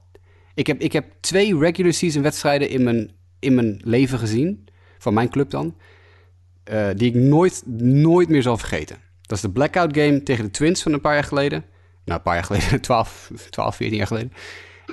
[0.54, 4.68] Ik heb, ik heb twee regular season wedstrijden in mijn, in mijn leven gezien.
[4.98, 5.76] Van mijn club dan.
[6.64, 8.98] eh, die ik nooit, nooit meer zal vergeten.
[9.22, 11.66] Dat is de blackout game tegen de Twins van een paar jaar geleden.
[12.06, 12.82] Nou, een paar jaar geleden.
[12.82, 14.34] 12, 12 14 jaar geleden.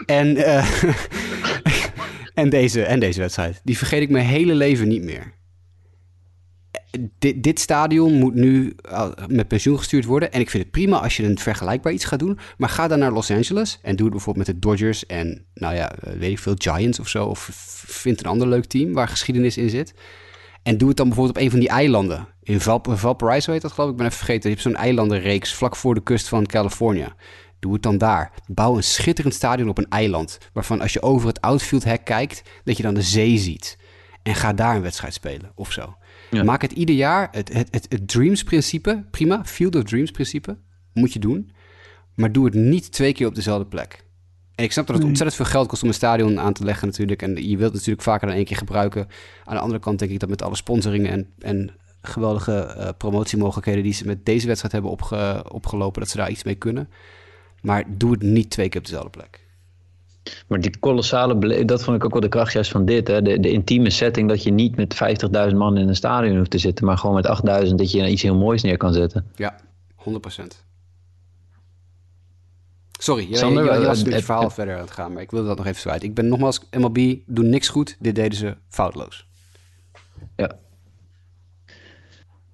[0.06, 0.82] En, eh,
[2.35, 3.61] en, deze, en deze wedstrijd.
[3.64, 5.32] Die vergeet ik mijn hele leven niet meer.
[7.18, 10.32] Dit, dit stadion moet nu uh, met pensioen gestuurd worden.
[10.32, 12.38] En ik vind het prima als je een vergelijkbaar iets gaat doen.
[12.56, 15.74] Maar ga dan naar Los Angeles en doe het bijvoorbeeld met de Dodgers en, nou
[15.74, 17.26] ja, uh, weet ik veel, Giants of zo.
[17.26, 17.48] Of
[17.87, 19.94] vind een ander leuk team waar geschiedenis in zit.
[20.62, 22.28] En doe het dan bijvoorbeeld op een van die eilanden.
[22.42, 24.50] In Val Valparaiso heet dat geloof ik, ik ben even vergeten.
[24.50, 27.09] Je hebt zo'n eilandenreeks vlak voor de kust van Californië.
[27.59, 28.32] Doe het dan daar.
[28.46, 30.38] Bouw een schitterend stadion op een eiland.
[30.52, 33.78] Waarvan als je over het outfield hek kijkt, dat je dan de zee ziet.
[34.22, 35.96] En ga daar een wedstrijd spelen of zo.
[36.30, 36.42] Ja.
[36.42, 37.28] Maak het ieder jaar.
[37.30, 39.44] Het, het, het, het Dreams-principe, prima.
[39.44, 40.58] Field of Dreams-principe,
[40.92, 41.50] moet je doen.
[42.14, 44.04] Maar doe het niet twee keer op dezelfde plek.
[44.54, 45.08] En ik snap dat het nee.
[45.08, 47.22] ontzettend veel geld kost om een stadion aan te leggen natuurlijk.
[47.22, 49.08] En je wilt het natuurlijk vaker dan één keer gebruiken.
[49.44, 51.70] Aan de andere kant denk ik dat met alle sponsoringen en, en
[52.02, 53.82] geweldige uh, promotiemogelijkheden...
[53.82, 56.88] die ze met deze wedstrijd hebben opge, opgelopen, dat ze daar iets mee kunnen.
[57.62, 59.45] Maar doe het niet twee keer op dezelfde plek.
[60.46, 63.08] Maar die kolossale, dat vond ik ook wel de kracht juist van dit.
[63.08, 63.22] Hè?
[63.22, 64.94] De, de intieme setting dat je niet met
[65.50, 68.22] 50.000 man in een stadion hoeft te zitten, maar gewoon met 8.000 dat je iets
[68.22, 69.26] heel moois neer kan zetten.
[69.36, 69.60] Ja,
[70.10, 70.12] 100%.
[72.98, 75.22] Sorry, je, Sander, je, je, je was het, het verhaal verder aan het gaan, maar
[75.22, 76.02] ik wilde dat nog even kwijt.
[76.02, 77.96] Ik ben nogmaals, MLB doen niks goed.
[77.98, 79.26] Dit deden ze foutloos.
[80.36, 80.50] Ja.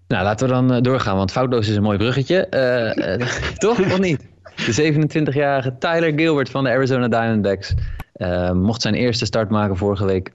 [0.09, 2.47] Nou, laten we dan doorgaan, want foutloos is een mooi bruggetje.
[2.51, 3.27] Uh, uh,
[3.65, 4.31] toch, of niet?
[4.57, 7.75] De 27-jarige Tyler Gilbert van de Arizona Diamondbacks
[8.17, 10.33] uh, mocht zijn eerste start maken vorige week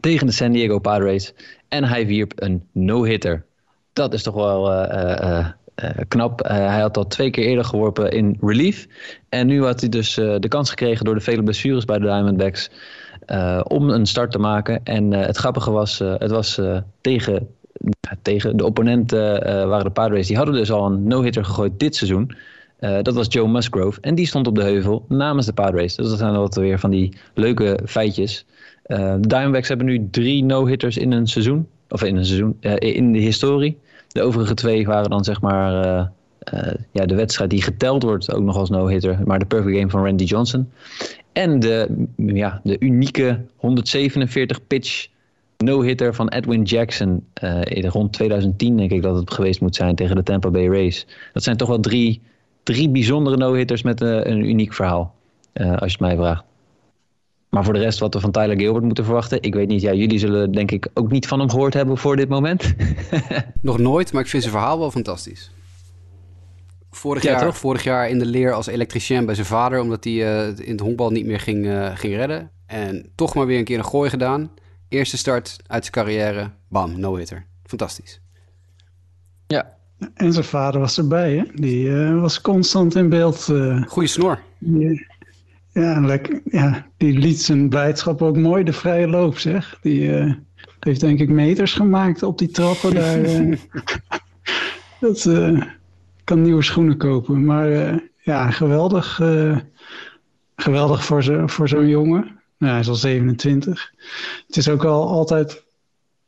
[0.00, 1.34] tegen de San Diego Padres.
[1.68, 3.44] En hij wierp een no-hitter.
[3.92, 5.46] Dat is toch wel uh, uh,
[6.08, 6.40] knap.
[6.48, 8.86] hij had al twee keer eerder geworpen in relief.
[9.28, 12.70] En nu had hij dus de kans gekregen door de vele blessures bij de Diamondbacks
[13.62, 14.80] om een start te maken.
[14.84, 16.60] En het grappige was, het was
[17.00, 17.48] tegen,
[18.22, 20.26] tegen de opponenten waren de Padres.
[20.26, 22.36] Die hadden dus al een no-hitter gegooid dit seizoen.
[22.80, 24.00] Uh, dat was Joe Musgrove.
[24.00, 25.94] En die stond op de heuvel namens de Padres.
[25.94, 28.46] Dus dat zijn altijd weer van die leuke feitjes.
[28.86, 31.68] Uh, de Diamondbacks hebben nu drie no-hitters in een seizoen.
[31.88, 32.56] Of in een seizoen.
[32.60, 33.78] Uh, in de historie.
[34.08, 35.72] De overige twee waren dan zeg maar
[36.92, 38.34] ja, de wedstrijd die geteld wordt.
[38.34, 39.18] Ook nog als no-hitter.
[39.24, 40.70] Maar de perfect game van Randy Johnson.
[41.32, 45.06] En de, ja, de unieke 147 pitch
[45.58, 47.24] no-hitter van Edwin Jackson.
[47.70, 51.06] rond 2010 denk ik dat het geweest moet zijn tegen de Tampa Bay Rays.
[51.32, 52.20] Dat zijn toch wel drie
[52.62, 55.14] drie bijzondere no-hitters met uh, een uniek verhaal.
[55.54, 56.44] Uh, als je het mij vraagt.
[57.48, 59.42] Maar voor de rest wat we van Tyler Gilbert moeten verwachten.
[59.42, 62.16] Ik weet niet, ja, jullie zullen denk ik ook niet van hem gehoord hebben voor
[62.16, 62.74] dit moment.
[63.62, 65.50] Nog nooit, maar ik vind zijn verhaal wel fantastisch.
[66.90, 67.56] Vorig, ja, jaar, toch?
[67.56, 69.80] vorig jaar in de leer als elektricien bij zijn vader...
[69.80, 72.50] omdat hij uh, in het honkbal niet meer ging, ging redden.
[72.66, 74.50] En toch maar weer een keer een gooi gedaan.
[74.88, 76.50] Eerste start uit zijn carrière.
[76.68, 77.46] Bam, no-hitter.
[77.64, 78.20] Fantastisch.
[79.46, 79.78] Ja,
[80.14, 81.42] en zijn vader was erbij, hè?
[81.54, 83.48] Die uh, was constant in beeld.
[83.50, 84.38] Uh, Goeie snor.
[84.58, 85.06] Die,
[85.72, 89.78] ja, lekker, ja, die liet zijn blijdschap ook mooi de vrije loop, zeg.
[89.82, 90.34] Die uh,
[90.80, 93.58] heeft denk ik meters gemaakt op die trappen daar.
[95.00, 95.28] dat
[96.24, 97.44] kan nieuwe schoenen kopen.
[97.44, 99.20] Maar ja, geweldig.
[100.56, 102.38] geweldig voor zo'n voor zo'n jongen.
[102.58, 103.92] Nou, hij is al 27.
[104.46, 105.64] Het is ook al altijd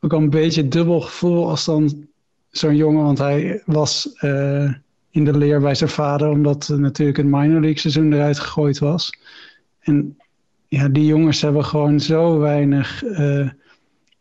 [0.01, 2.09] ook al een beetje dubbel gevoel als dan
[2.53, 4.73] zo'n jongen, want hij was uh,
[5.11, 9.19] in de leer bij zijn vader, omdat natuurlijk het minor league seizoen eruit gegooid was.
[9.81, 10.17] En
[10.69, 13.49] ja, die jongens hebben gewoon zo weinig uh,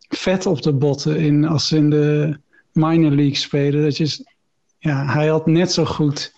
[0.10, 2.38] vet op de botten in, als ze in de
[2.72, 3.84] minor league spelen.
[3.84, 4.26] Dat je,
[4.78, 6.34] ja, hij had net zo goed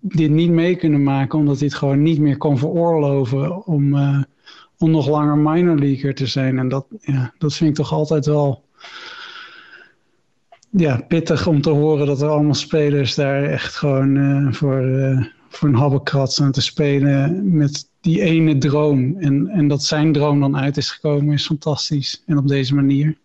[0.00, 3.96] dit niet mee kunnen maken, omdat hij het gewoon niet meer kon veroorloven om,
[4.78, 6.58] om nog langer minor leaguer te zijn.
[6.58, 8.64] En dat, ja, dat vind ik toch altijd wel
[10.76, 15.24] ja, pittig om te horen dat er allemaal spelers daar echt gewoon uh, voor, uh,
[15.48, 19.16] voor een habbekrat staan te spelen met die ene droom.
[19.18, 22.22] En, en dat zijn droom dan uit is gekomen is fantastisch.
[22.26, 23.16] En op deze manier.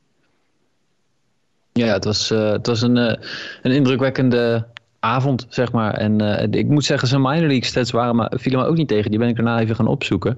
[1.73, 4.65] Ja, het was, uh, het was een, een indrukwekkende
[4.99, 5.93] avond, zeg maar.
[5.93, 9.09] En ik moet zeggen, zijn minor league stats waren maar, vielen me ook niet tegen.
[9.09, 10.37] Die ben ik daarna even gaan opzoeken.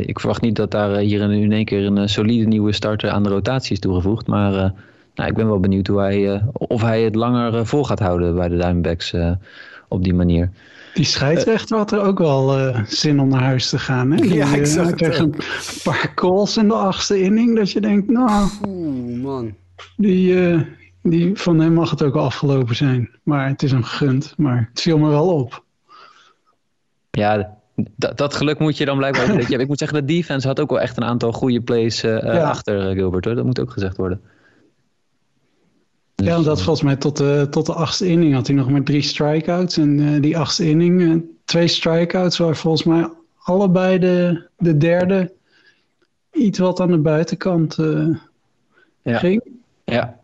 [0.00, 3.22] ik verwacht niet dat daar hier in, in één keer een solide nieuwe starter aan
[3.22, 4.26] de rotatie is toegevoegd.
[4.26, 4.74] Maar
[5.16, 7.98] nou, ik ben wel benieuwd hoe hij, uh, of hij het langer uh, vol gaat
[7.98, 9.30] houden bij de Diamondbacks uh,
[9.88, 10.50] op die manier.
[10.94, 14.10] Die scheidsrechter had er ook wel zin om naar huis te gaan.
[14.10, 14.16] Hè?
[14.22, 15.34] Die, ja, ik zag het een
[15.82, 18.48] paar calls in de achtste inning dat je denkt, nou...
[18.68, 19.54] Oeh, man.
[19.96, 20.66] Die,
[21.02, 23.10] die, van hem mag het ook afgelopen zijn.
[23.22, 24.34] Maar het is hem gegund.
[24.36, 25.64] Maar het viel me wel op.
[27.10, 27.56] Ja,
[27.96, 29.50] dat, dat geluk moet je dan blijkbaar...
[29.60, 32.48] ik moet zeggen, de defense had ook wel echt een aantal goede plays uh, Ja.
[32.48, 33.24] achter uh, Gilbert.
[33.24, 33.34] Hoor.
[33.34, 34.20] Dat moet ook gezegd worden.
[36.24, 38.82] Ja, want dat volgens mij tot de, tot de achtste inning had hij nog maar
[38.82, 39.76] drie strikeouts.
[39.76, 43.08] En eh, die achtste inning, eh, twee strikeouts, waar volgens mij
[43.42, 45.32] allebei de, de derde
[46.32, 48.06] iets wat aan de buitenkant eh,
[49.02, 49.18] Ja.
[49.18, 49.42] ging.
[49.84, 50.18] Ja.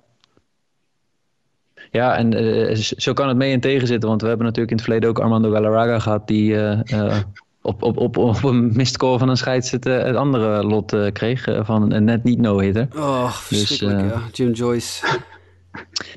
[1.90, 4.08] Ja, en eh, zo kan het mee en tegen zitten.
[4.08, 6.26] Want we hebben natuurlijk in het verleden ook Armando Galarraga gehad...
[6.28, 7.16] die eh, eh,
[7.60, 11.46] op, op, op, op een missed call van een scheidsrechter het andere lot eh, kreeg...
[11.46, 12.88] eh, van een net niet no-hitter.
[12.96, 14.22] Oh, verschrikkelijk, eh, ja.
[14.32, 15.06] Jim Joyce.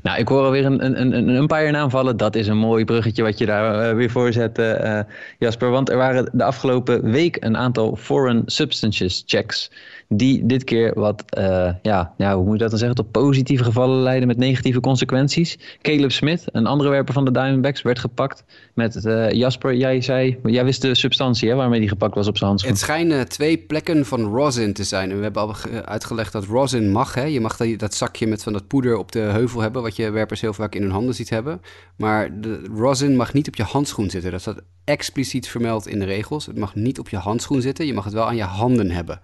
[0.03, 2.17] Nou, ik hoor alweer een, een, een, umpire naam vallen.
[2.17, 5.05] Dat is een mooi bruggetje wat je daar eh, weer voor zet, eh, eh,
[5.39, 5.69] Jasper.
[5.69, 9.71] Want er waren de afgelopen week een aantal foreign substances checks.
[10.09, 14.01] Die dit keer wat, eh, ja, hoe moet je dat dan zeggen, tot positieve gevallen
[14.01, 15.57] leiden met negatieve consequenties.
[15.81, 19.75] Caleb Smith, een andere werper van de Diamondbacks, werd gepakt met eh, Jasper.
[19.75, 22.71] Jij zei, jij wist de substantie hè, waarmee die gepakt was op zijn handschoen.
[22.71, 25.09] Het schijnen twee plekken van rosin te zijn.
[25.11, 27.13] En we hebben al ge- uitgelegd dat rosin mag.
[27.13, 27.23] Hè?
[27.23, 29.81] Je mag dat, dat zakje met van dat poeder op de heuvel hebben...
[29.81, 31.61] wat je werpers heel vaak in hun handen ziet hebben.
[31.97, 34.31] Maar de rosin mag niet op je handschoen zitten.
[34.31, 36.45] Dat staat expliciet vermeld in de regels.
[36.45, 37.85] Het mag niet op je handschoen zitten.
[37.85, 39.19] Je mag het wel aan je handen hebben.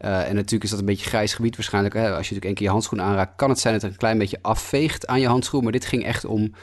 [0.00, 1.94] Uh, en natuurlijk is dat een beetje grijs gebied waarschijnlijk.
[1.94, 2.00] Hè?
[2.00, 3.36] Als je natuurlijk één keer je handschoen aanraakt...
[3.36, 5.62] kan het zijn dat het een klein beetje afveegt aan je handschoen.
[5.62, 6.54] Maar dit ging echt om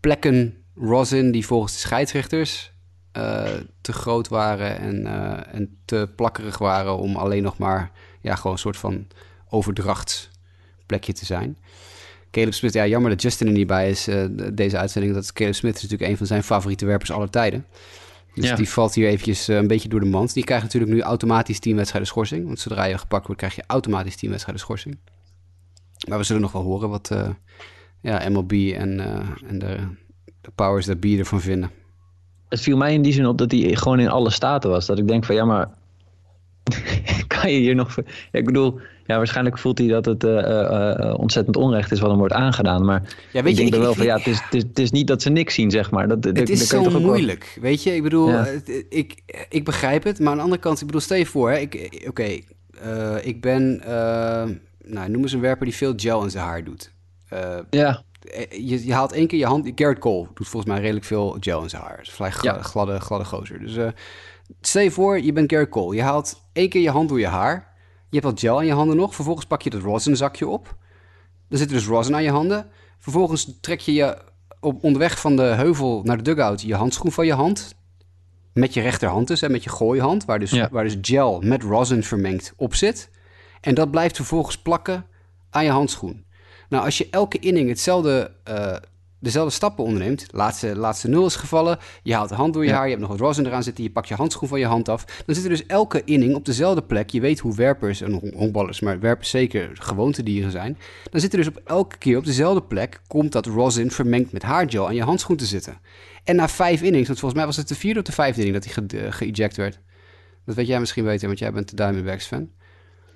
[0.00, 2.72] plekken rosin die volgens de scheidsrechters
[3.16, 3.44] uh,
[3.80, 8.52] te groot waren en, uh, en te plakkerig waren om alleen nog maar ja, gewoon
[8.52, 9.06] een soort van
[9.48, 11.58] overdrachtsplekje te zijn.
[12.30, 14.08] Caleb Smith, ja, jammer dat Justin er niet bij is,
[14.52, 15.14] deze uitzending.
[15.14, 17.66] Dat Caleb Smith is natuurlijk een van zijn favoriete werpers aller tijden.
[18.34, 18.56] Dus ja.
[18.56, 20.34] die valt hier eventjes uh, een beetje door de mand.
[20.34, 22.46] Die krijgt natuurlijk nu automatisch 10 wedstrijden schorsing.
[22.46, 24.98] Want zodra je gepakt wordt, krijg je automatisch 10 wedstrijden schorsing.
[26.08, 27.28] Maar we zullen nog wel horen wat uh,
[28.00, 29.76] ja, MLB en, uh, en de,
[30.40, 31.70] de powers that be ervan vinden
[32.52, 34.86] het viel mij in die zin op dat hij gewoon in alle staten was.
[34.86, 35.70] Dat ik denk van ja, maar
[37.40, 37.96] kan je hier nog.
[37.96, 42.10] Ja, ik bedoel, ja, waarschijnlijk voelt hij dat het uh, uh, ontzettend onrecht is wat
[42.10, 42.84] hem wordt aangedaan.
[42.84, 44.54] Maar ja, weet ik je, denk ik, er wel ik, van ja, het is, het,
[44.54, 46.08] is, het is niet dat ze niks zien, zeg maar.
[46.08, 47.64] Dat, het dat, is dat zo moeilijk, wel...
[47.64, 47.94] weet je.
[47.94, 48.46] Ik bedoel, ja.
[48.88, 49.14] ik,
[49.48, 51.92] ik begrijp het, maar aan de andere kant, ik bedoel, stel je voor, hè, ik,
[51.94, 52.44] oké, okay,
[52.84, 53.80] uh, ik ben,
[54.84, 56.92] nou, noem eens een werper die veel gel in zijn haar doet.
[57.70, 58.02] ja.
[58.50, 59.70] Je, je, haalt één keer je hand.
[59.74, 61.96] Garrett Cole doet volgens mij redelijk veel gel in zijn haar.
[61.96, 62.64] Het is vrij gladde, ja.
[62.64, 63.58] gladde, gladde gozer.
[63.58, 63.92] Dus
[64.60, 65.96] stel je voor, je bent Garrett Cole.
[65.96, 67.74] Je haalt één keer je hand door je haar.
[68.08, 69.14] Je hebt wat gel aan je handen nog.
[69.14, 70.76] Vervolgens pak je dat rosin zakje op.
[71.48, 72.70] Dan zit er dus rosin aan je handen.
[72.98, 74.18] Vervolgens trek je je
[74.60, 77.74] op, onderweg van de heuvel naar de dugout je handschoen van je hand.
[78.52, 80.24] Met je rechterhand dus, hè, met je gooihand.
[80.24, 80.68] Waar dus, ja.
[80.70, 83.10] waar dus gel met rosin vermengd op zit.
[83.60, 85.06] En dat blijft vervolgens plakken
[85.50, 86.24] aan je handschoen.
[86.68, 88.76] Nou, als je elke inning hetzelfde, uh,
[89.22, 92.74] dezelfde stappen onderneemt, laatste, laatste nul is gevallen, je haalt de hand door je ja.
[92.74, 94.88] haar, je hebt nog wat rosin eraan zitten, je pakt je handschoen van je hand
[94.88, 97.10] af, dan zit er dus elke inning op dezelfde plek.
[97.10, 100.78] Je weet hoe werpers, en honkballers, maar werpers zeker gewoontedieren zijn.
[101.10, 104.42] Dan zit er dus op elke keer op dezelfde plek, komt dat rosin vermengd met
[104.42, 105.78] haargel aan je handschoen te zitten.
[106.24, 108.62] En na vijf innings, want volgens mij was het de vierde of de vijfde inning
[108.62, 109.80] dat hij ge, geëject werd.
[110.44, 112.48] Dat weet jij misschien weten, want jij bent de Diamondbacks fan.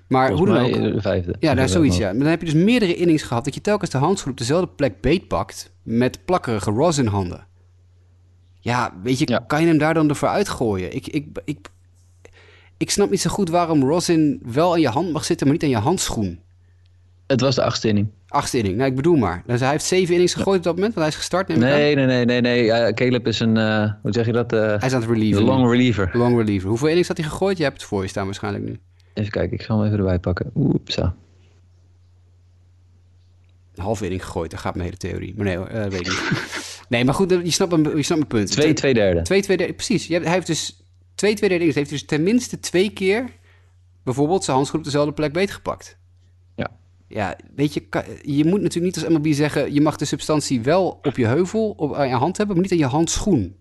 [0.07, 0.93] Maar Volgens hoe dan ook.
[0.93, 1.35] de vijfde.
[1.39, 2.07] Ja, nou, zoiets, ja.
[2.11, 4.67] Maar dan heb je dus meerdere innings gehad dat je telkens de handschoen op dezelfde
[4.75, 7.45] plek beetpakt met plakkerige rosin handen.
[8.59, 9.43] Ja, weet je, Ja.
[9.47, 10.95] kan je hem daar dan ervoor uitgooien?
[10.95, 11.67] Ik, ik, ik,
[12.77, 15.63] ik snap niet zo goed waarom rosin wel aan je hand mag zitten, maar niet
[15.63, 16.39] aan je handschoen.
[17.27, 18.07] Het was de achtste inning.
[18.27, 19.43] Achtste inning, nou ik bedoel maar.
[19.45, 21.47] Dus hij heeft zeven innings gegooid op dat moment, want hij is gestart.
[21.47, 21.69] Neem ik aan.
[21.69, 22.93] Nee, nee, nee, nee, nee.
[22.93, 24.53] Caleb is een, eh, hoe zeg je dat?
[24.53, 25.43] Eh, Hij is aan het de relieven.
[25.43, 26.09] long reliever.
[26.13, 26.69] Long reliever.
[26.69, 27.57] Hoeveel innings had hij gegooid?
[27.57, 28.79] Je hebt het voor je staan waarschijnlijk nu.
[29.17, 30.51] Even kijken, ik zal hem even erbij pakken.
[30.55, 31.15] Oepsa.
[33.75, 35.33] Een inning gegooid, daar gaat mijn hele theorie.
[35.35, 36.81] Maar nee, eh, weet ik niet.
[36.89, 38.51] nee, maar goed, je snapt, mijn- je snapt mijn punt.
[38.51, 39.21] Twee, twee derde.
[39.21, 40.07] Twee, twee derde, precies.
[40.07, 40.83] Je hebt, hij heeft dus
[41.15, 41.65] twee, twee derde.
[41.65, 43.29] Hij heeft dus tenminste twee keer
[44.03, 45.97] bijvoorbeeld zijn handschoen op dezelfde plek beetgepakt.
[46.55, 46.69] Ja.
[47.07, 47.83] Ja, weet je,
[48.21, 49.73] je moet natuurlijk niet als MLB zeggen...
[49.73, 52.55] je mag de substantie wel op je heuvel, op, aan je hand hebben...
[52.55, 53.55] maar niet aan je handschoen.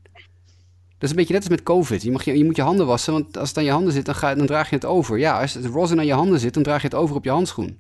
[0.99, 2.03] Dat is een beetje net als met COVID.
[2.03, 4.05] Je, mag je, je moet je handen wassen, want als het aan je handen zit...
[4.05, 5.19] dan, ga, dan draag je het over.
[5.19, 7.31] Ja, als het rosin aan je handen zit, dan draag je het over op je
[7.31, 7.79] handschoen.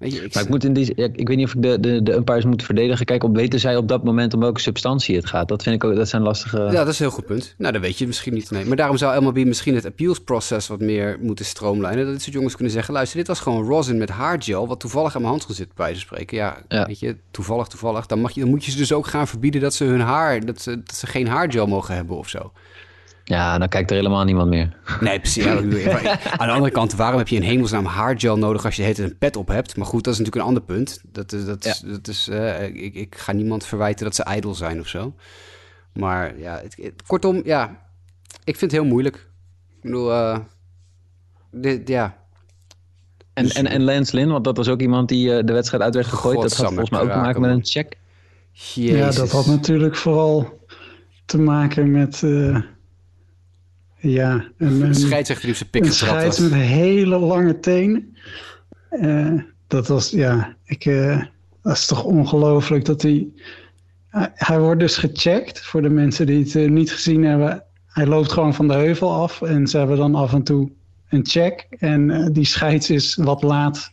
[0.00, 2.02] Weet je, ik, Maar ik, moet in die, ik weet niet of ik de, de,
[2.02, 3.06] de umpires moet verdedigen.
[3.06, 5.48] Kijk, op weten zij op dat moment om welke substantie het gaat.
[5.48, 6.58] Dat vind ik ook, dat zijn lastige...
[6.58, 7.54] Ja, dat is een heel goed punt.
[7.58, 8.50] Nou, dat weet je misschien niet.
[8.50, 8.64] Nee.
[8.64, 12.04] Maar daarom zou MLB misschien het appeals process wat meer moeten stroomlijnen.
[12.04, 15.14] Dat dit soort jongens kunnen zeggen, luister, dit was gewoon rosin met haargel, wat toevallig
[15.14, 16.36] aan mijn handschoen zit, bij van spreken.
[16.36, 16.86] Ja, Ja.
[16.86, 18.06] weet je, toevallig, toevallig.
[18.06, 20.44] Dan, mag je, dan moet je ze dus ook gaan verbieden dat ze hun haar,
[20.44, 22.52] dat ze, dat ze geen haargel mogen hebben of zo.
[23.30, 24.76] Ja, dan kijkt er helemaal niemand meer.
[25.00, 25.44] Nee, precies.
[25.44, 25.56] Ja,
[26.38, 29.18] aan de andere kant, waarom heb je in hemelsnaam haargel nodig als je het een
[29.18, 29.76] pet op hebt?
[29.76, 31.00] Maar goed, dat is natuurlijk een ander punt.
[31.12, 34.54] Dat is, dat is, dat is, eh, ik, ik ga niemand verwijten dat ze ijdel
[34.54, 35.14] zijn of zo.
[35.92, 37.82] Maar ja, het, het- kortom, ja.
[38.44, 39.16] Ik vind het heel moeilijk.
[39.76, 40.38] Ik bedoel, uh,
[41.50, 42.16] dit, ja.
[43.32, 45.94] En, en, en Lance Lynn, want dat was ook iemand die uh, de wedstrijd uit
[45.94, 46.40] werd gegooid.
[46.40, 47.96] dat had volgens mij ook te maken met een check.
[48.52, 48.98] Jezus.
[48.98, 50.58] Ja, dat had natuurlijk vooral
[51.24, 52.22] te maken met...
[52.22, 52.58] Uh,
[54.00, 58.16] ja, een, een scheidsrechter die op zijn pik Een scheids met hele lange tenen.
[58.90, 61.22] Uh, dat was, ja, ik, uh,
[61.62, 63.28] dat is toch ongelooflijk dat hij...
[64.34, 67.62] hij wordt dus gecheckt, voor de mensen die het niet gezien hebben.
[67.86, 70.70] Hij loopt gewoon van de heuvel af en ze hebben dan af en toe
[71.08, 71.66] een check.
[71.78, 73.92] En die scheids is wat laat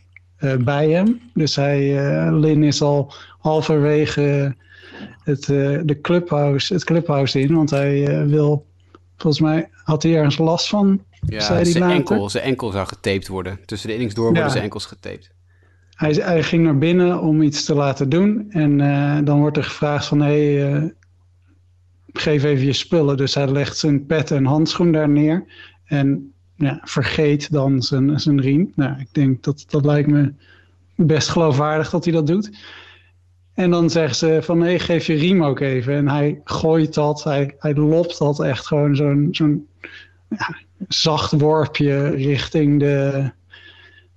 [0.58, 1.20] bij hem.
[1.34, 2.00] Dus hij,
[2.32, 4.54] Lin is al halverwege
[5.24, 5.44] het,
[5.86, 8.66] de clubhouse, het clubhouse in, want hij wil
[9.18, 11.02] Volgens mij had hij ergens last van.
[11.26, 13.58] Ja, zijn enkel, zijn enkel zou getaped worden.
[13.64, 15.30] Tussen de innings door worden zijn enkels getaped.
[15.90, 18.46] Hij, hij, ging naar binnen om iets te laten doen.
[18.48, 20.20] En uh, dan wordt er gevraagd van...
[20.20, 20.90] hé, hey, uh,
[22.12, 23.16] geef even je spullen.
[23.16, 25.44] Dus hij legt zijn pet en handschoen daar neer.
[25.84, 28.72] En ja, vergeet dan zijn, zijn riem.
[28.74, 30.32] Nou, ik denk dat dat lijkt me
[30.94, 32.50] best geloofwaardig dat hij dat doet.
[33.58, 35.94] En dan zeggen ze van nee, geef je riem ook even.
[35.94, 39.66] En hij gooit dat, hij, hij lopt dat echt gewoon zo'n zo'n
[40.28, 40.56] ja,
[40.88, 43.30] zacht worpje richting de,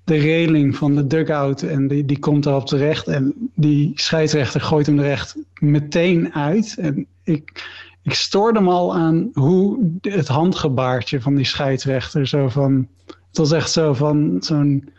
[0.03, 1.61] de reling van de dugout.
[1.61, 3.07] En die, die komt daarop terecht.
[3.07, 6.75] En die scheidsrechter gooit hem er echt meteen uit.
[6.79, 7.69] En ik,
[8.01, 12.87] ik stoorde hem al aan hoe het handgebaartje van die scheidsrechter zo van...
[13.05, 14.89] Het was echt zo van zo'n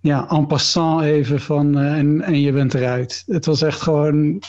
[0.00, 3.24] ja, en passant even van uh, en, en je bent eruit.
[3.26, 4.42] Het was echt gewoon,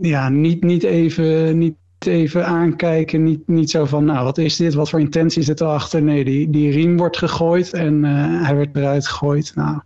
[0.00, 3.22] ja, niet, niet, even, niet even aankijken.
[3.22, 4.74] Niet, niet zo van, nou, wat is dit?
[4.74, 6.02] Wat voor intentie zit erachter?
[6.02, 9.52] Nee, die, die riem wordt gegooid en uh, hij werd eruit gegooid.
[9.54, 9.80] Nou,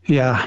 [0.00, 0.44] ja,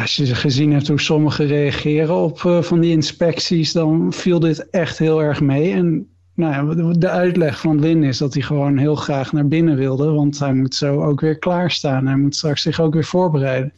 [0.00, 4.70] als je gezien hebt hoe sommigen reageren op uh, van die inspecties, dan viel dit
[4.70, 5.72] echt heel erg mee.
[5.72, 6.11] En
[6.42, 10.10] nou ja, de uitleg van Lin is dat hij gewoon heel graag naar binnen wilde.
[10.10, 12.06] Want hij moet zo ook weer klaarstaan.
[12.06, 13.72] Hij moet straks zich ook weer voorbereiden.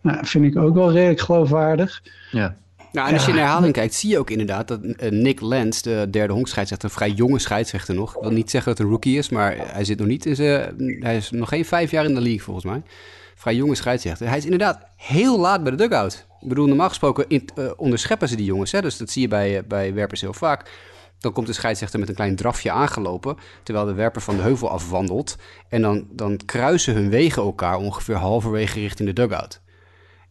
[0.00, 2.02] Nou, vind ik ook wel redelijk geloofwaardig.
[2.30, 2.56] Ja.
[2.92, 5.82] Nou, en als je in herhaling kijkt, zie je ook inderdaad dat eh, Nick Lens,
[5.82, 8.16] de derde honkscheidsrechter, een vrij jonge scheidsrechter nog.
[8.16, 10.76] Ik wil niet zeggen dat een rookie is, maar hij zit nog niet in zijn.
[11.00, 12.82] Hij is nog geen vijf jaar in de league volgens mij.
[13.34, 14.28] Vrij jonge scheidsrechter.
[14.28, 16.26] Hij is inderdaad heel laat bij de dugout.
[16.40, 18.72] Ik bedoel, normaal gesproken in, uh, onderscheppen ze die jongens.
[18.72, 18.80] Hè?
[18.80, 20.70] Dus dat zie je bij, uh, bij werpers heel vaak.
[21.20, 24.70] Dan komt de scheidsrechter met een klein drafje aangelopen, terwijl de werper van de heuvel
[24.70, 25.36] afwandelt.
[25.68, 29.60] En dan, dan kruisen hun wegen elkaar ongeveer halverwege richting de dugout.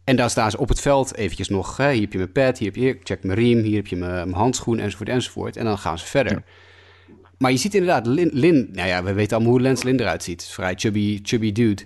[0.04, 1.76] En daar staan ze op het veld eventjes nog.
[1.76, 3.86] Hè, hier heb je mijn pad, hier heb je, ik check mijn riem, hier heb
[3.86, 5.56] je mijn, mijn handschoen, enzovoort, enzovoort.
[5.56, 6.42] En dan gaan ze verder.
[7.38, 10.22] Maar je ziet inderdaad, Lin, Lin, nou ja, we weten allemaal hoe Lens Lin eruit
[10.22, 10.44] ziet.
[10.44, 11.82] Vrij chubby, chubby dude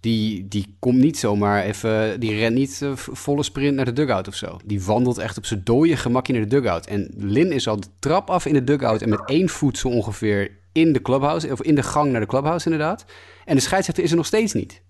[0.00, 4.28] die, die komt niet zomaar even, die rent niet uh, volle sprint naar de dugout
[4.28, 4.58] of zo.
[4.64, 6.86] Die wandelt echt op zijn dode gemakje naar de dugout.
[6.86, 9.88] En Lin is al de trap af in de dugout en met één voet zo
[9.88, 13.04] ongeveer in de clubhouse, of in de gang naar de clubhouse inderdaad.
[13.44, 14.82] En de scheidsrechter is er nog steeds niet.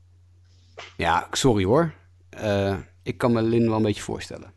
[0.97, 1.95] Ja, sorry hoor.
[2.43, 4.53] Uh, ik kan me Lin wel een beetje voorstellen.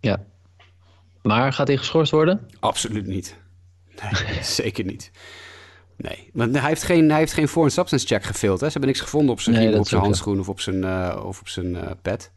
[0.00, 0.24] Ja.
[1.22, 2.48] Maar gaat hij geschorst worden?
[2.60, 3.36] Absoluut niet.
[4.02, 5.10] Nee, zeker niet.
[5.96, 8.60] Nee, want hij heeft geen, hij heeft geen foreign substance check gefilmd.
[8.60, 8.66] Hè?
[8.66, 11.40] Ze hebben niks gevonden op zijn, nee, op zijn handschoen of op zijn, uh, of
[11.40, 12.30] op zijn uh, pet.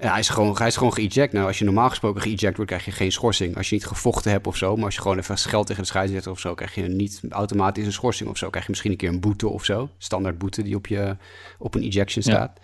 [0.00, 1.32] Ja, hij is gewoon, hij is gewoon geëject.
[1.32, 3.56] Nou, als je normaal gesproken geëject wordt, krijg je geen schorsing.
[3.56, 5.88] Als je niet gevochten hebt of zo, maar als je gewoon even scheld tegen de
[5.88, 8.48] scheidsrechter of zo, krijg je niet automatisch een schorsing of zo.
[8.48, 9.90] Krijg je misschien een keer een boete of zo.
[9.98, 11.16] Standaard boete die op, je,
[11.58, 12.60] op een ejection staat.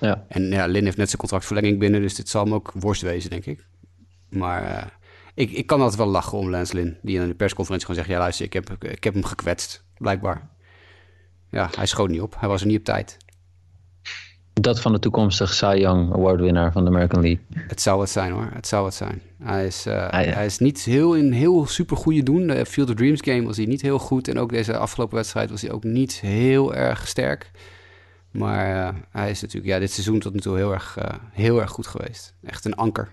[0.00, 0.08] Ja.
[0.08, 0.24] ja.
[0.28, 3.30] En ja, Lin heeft net zijn contractverlenging binnen, dus dit zal hem ook worst wezen,
[3.30, 3.64] denk ik.
[4.28, 4.82] Maar uh,
[5.36, 6.98] ik, ik kan altijd wel lachen om Lynn.
[7.02, 8.14] Die in de persconferentie gewoon zegt...
[8.16, 10.48] ja, luister, ik heb, ik heb hem gekwetst, blijkbaar.
[11.50, 12.36] Ja, hij schoot niet op.
[12.38, 13.16] Hij was er niet op tijd.
[14.52, 17.44] Dat van de toekomstige Cy Young Award-winnaar van de American League.
[17.54, 19.22] Het zou het zijn hoor, het zou het zijn.
[19.42, 22.46] Hij is, uh, hij is niet heel in heel super goede doen.
[22.46, 24.28] De Field of Dreams game was hij niet heel goed.
[24.28, 27.50] En ook deze afgelopen wedstrijd was hij ook niet heel erg sterk.
[28.30, 31.60] Maar uh, hij is natuurlijk ja, dit seizoen tot nu toe heel erg, uh, heel
[31.60, 32.34] erg goed geweest.
[32.42, 33.12] Echt een anker.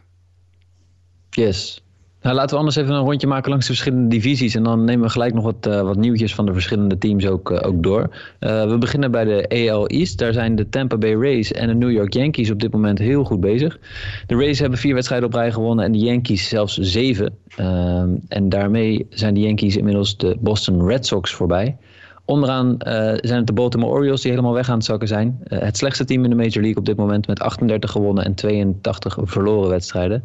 [1.29, 1.83] Yes.
[2.23, 4.55] Nou, laten we anders even een rondje maken langs de verschillende divisies.
[4.55, 7.51] En dan nemen we gelijk nog wat, uh, wat nieuwtjes van de verschillende teams ook,
[7.51, 8.09] uh, ook door.
[8.39, 10.17] Uh, we beginnen bij de AL East.
[10.17, 13.23] Daar zijn de Tampa Bay Rays en de New York Yankees op dit moment heel
[13.23, 13.79] goed bezig.
[14.27, 17.33] De Rays hebben vier wedstrijden op rij gewonnen en de Yankees zelfs zeven.
[17.55, 21.77] Ehm, en daarmee zijn de Yankees inmiddels de Boston Red Sox voorbij.
[22.25, 22.77] Onderaan uh,
[23.21, 25.39] zijn het de Baltimore Orioles die helemaal weg aan het zakken zijn.
[25.47, 28.33] Uh, het slechtste team in de Major League op dit moment met 38 gewonnen en
[28.33, 30.23] 82 verloren wedstrijden.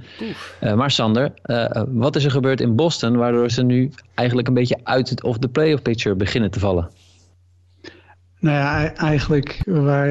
[0.63, 1.33] Uh, maar Sander,
[1.89, 5.39] wat is er gebeurd in Boston waardoor ze nu eigenlijk een beetje uit het of
[5.39, 6.91] de playoff picture beginnen te vallen?
[8.41, 10.09] Nou ja, eigenlijk waar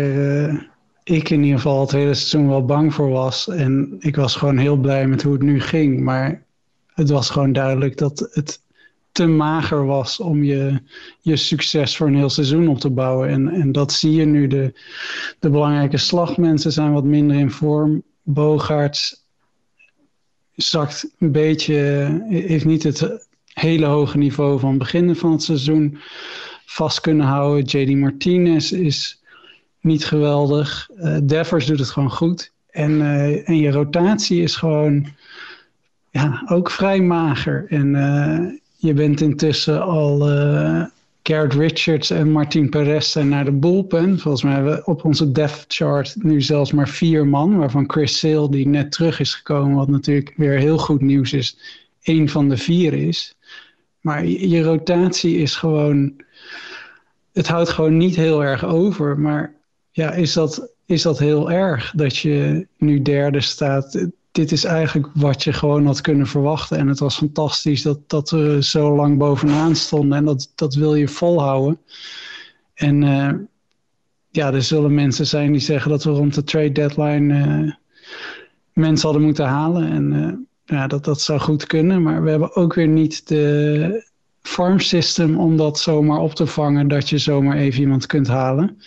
[1.03, 3.47] ik in ieder geval het hele seizoen wel bang voor was.
[3.49, 5.99] En ik was gewoon heel blij met hoe het nu ging.
[5.99, 6.43] Maar
[6.93, 8.61] het was gewoon duidelijk dat het
[9.17, 10.81] te mager was om je,
[11.19, 13.29] je succes voor een heel seizoen op te bouwen.
[13.29, 14.47] En, en dat zie je nu.
[14.47, 14.73] De,
[15.39, 18.03] de belangrijke slagmensen zijn wat minder in vorm.
[18.23, 19.25] Bogaerts
[20.55, 21.75] zakt een beetje,
[22.29, 25.97] heeft niet het hele hoge niveau van het begin van het seizoen
[26.65, 27.65] vast kunnen houden.
[27.65, 29.21] JD Martinez is
[29.81, 30.89] niet geweldig.
[30.97, 32.51] Uh, Devers doet het gewoon goed.
[32.69, 35.07] En, uh, en je rotatie is gewoon
[36.09, 37.65] ja, ook vrij mager.
[37.69, 40.85] En uh, je bent intussen al uh,
[41.29, 44.19] Richards en Martin Perez zijn naar de bullpen.
[44.19, 47.57] Volgens mij hebben we op onze depth chart nu zelfs maar vier man.
[47.57, 51.57] Waarvan Chris Sale, die net terug is gekomen, wat natuurlijk weer heel goed nieuws is,
[52.01, 53.35] één van de vier is.
[54.01, 56.13] Maar je, je rotatie is gewoon.
[57.33, 59.19] Het houdt gewoon niet heel erg over.
[59.19, 59.53] Maar
[59.91, 64.07] ja, is dat, is dat heel erg dat je nu derde staat?
[64.37, 66.77] Dit is eigenlijk wat je gewoon had kunnen verwachten.
[66.77, 70.17] En het was fantastisch dat, dat we zo lang bovenaan stonden.
[70.17, 71.79] En dat, dat wil je volhouden.
[72.73, 73.33] En uh,
[74.31, 77.71] ja, er zullen mensen zijn die zeggen dat we rond de trade deadline uh,
[78.73, 79.91] mensen hadden moeten halen.
[79.91, 80.33] En uh,
[80.77, 82.01] ja, dat, dat zou goed kunnen.
[82.01, 84.05] Maar we hebben ook weer niet de
[84.41, 86.87] farm system om dat zomaar op te vangen.
[86.87, 88.81] Dat je zomaar even iemand kunt halen.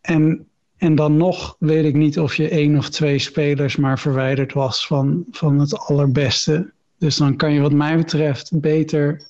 [0.00, 0.46] En
[0.76, 4.86] en dan nog weet ik niet of je één of twee spelers maar verwijderd was
[4.86, 6.72] van, van het allerbeste.
[6.98, 9.26] Dus dan kan je wat mij betreft beter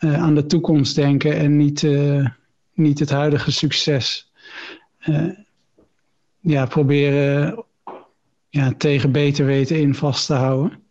[0.00, 2.26] uh, aan de toekomst denken en niet, uh,
[2.74, 4.30] niet het huidige succes
[5.06, 5.30] uh,
[6.40, 7.64] ja, proberen
[8.48, 10.82] ja, tegen beter weten in vast te houden.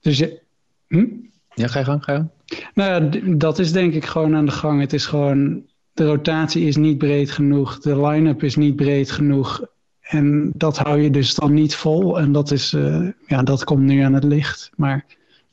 [0.00, 0.40] Dus je,
[0.88, 1.06] hm?
[1.54, 2.30] Ja, ga je gang, ga je gang.
[2.74, 4.80] Nou ja, dat is denk ik gewoon aan de gang.
[4.80, 5.62] Het is gewoon
[5.98, 9.66] de rotatie is niet breed genoeg, de line-up is niet breed genoeg.
[10.00, 12.18] En dat hou je dus dan niet vol.
[12.18, 14.70] En dat, is, uh, ja, dat komt nu aan het licht.
[14.76, 15.04] Maar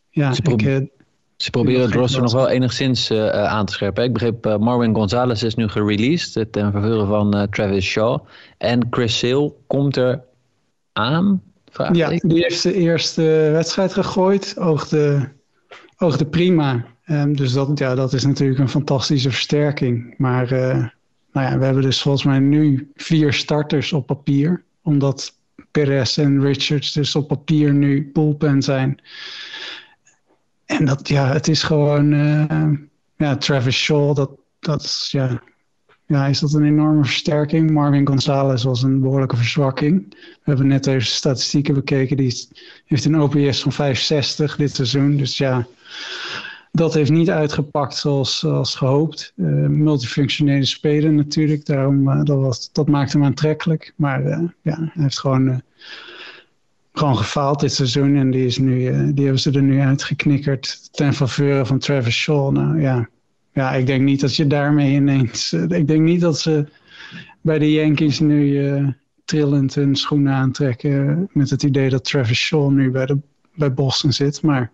[0.10, 0.78] ja, ze, ik, uh,
[1.36, 4.04] ze proberen het roster nog wel enigszins uh, aan te scherpen.
[4.04, 8.20] Ik begreep, Marvin Gonzalez is nu gereleased ten vervulling van Travis Shaw.
[8.58, 10.22] En Chris Sale komt er
[10.94, 11.42] aan.
[11.92, 13.22] Ja, die heeft de eerste
[13.52, 14.56] wedstrijd gegooid.
[14.60, 15.32] Oogde,
[15.98, 16.86] oogde prima.
[17.06, 20.14] Um, dus dat, ja, dat is natuurlijk een fantastische versterking.
[20.18, 20.88] Maar uh,
[21.32, 24.64] nou ja, we hebben dus volgens mij nu vier starters op papier.
[24.82, 25.34] Omdat
[25.72, 29.02] Perez en Richards dus op papier nu bullpen zijn.
[30.66, 32.12] En dat, ja, het is gewoon...
[32.12, 32.72] Uh,
[33.18, 35.42] ja, Travis Shaw, dat, dat is, ja...
[36.08, 37.72] Ja, is dat een enorme versterking?
[37.72, 40.06] Marvin Gonzalez was een behoorlijke verzwakking.
[40.20, 42.18] We hebben net even statistieken bekeken.
[42.18, 42.48] Die
[42.86, 45.18] heeft een OPS van 65 dit seizoen.
[45.18, 45.68] Dus ja,
[46.76, 48.46] dat heeft niet uitgepakt zoals,
[48.76, 49.34] gehoopt.
[49.36, 53.94] Uh, multifunctionele speler natuurlijk, daarom, uh, dat, was, dat maakte hem aantrekkelijk.
[53.96, 55.62] Maar uh, ja, hij heeft gewoon,
[56.94, 58.78] gewoon gefaald dit seizoen en die, is nu,
[59.14, 62.52] die hebben ze er nu uitgeknikkerd ten faveur van Travis Shaw.
[62.52, 63.10] Nou ja,
[63.54, 65.54] ja, ik denk niet dat je daarmee ineens...
[65.54, 66.66] ik denk niet dat ze
[67.42, 68.94] bij de Yankees nu
[69.26, 73.18] trillend hun schoenen aantrekken met het idee dat Travis Shaw nu bij, de,
[73.54, 74.72] bij Boston zit, maar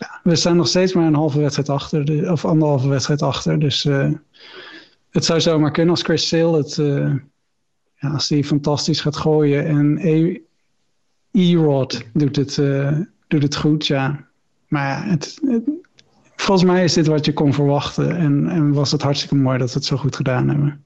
[0.00, 3.58] ja, we staan nog steeds maar een halve wedstrijd achter, of anderhalve wedstrijd achter.
[3.58, 4.10] Dus uh,
[5.10, 7.14] het zou zomaar kunnen als Chris Sale het, uh,
[7.94, 9.98] ja, als hij fantastisch gaat gooien en
[11.32, 12.98] E-Rod doet, het, uh,
[13.28, 14.28] doet het goed, ja.
[14.68, 15.62] Maar ja, het, het,
[16.36, 19.68] volgens mij is dit wat je kon verwachten en, en was het hartstikke mooi dat
[19.68, 20.84] we het zo goed gedaan hebben.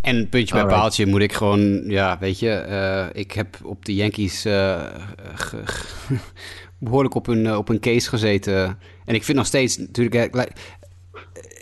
[0.00, 0.80] En puntje bij Alright.
[0.80, 4.84] paaltje moet ik gewoon, ja, weet je, uh, ik heb op de Yankees uh,
[6.78, 8.78] behoorlijk op hun, uh, op case gezeten.
[9.04, 10.54] En ik vind nog steeds, natuurlijk,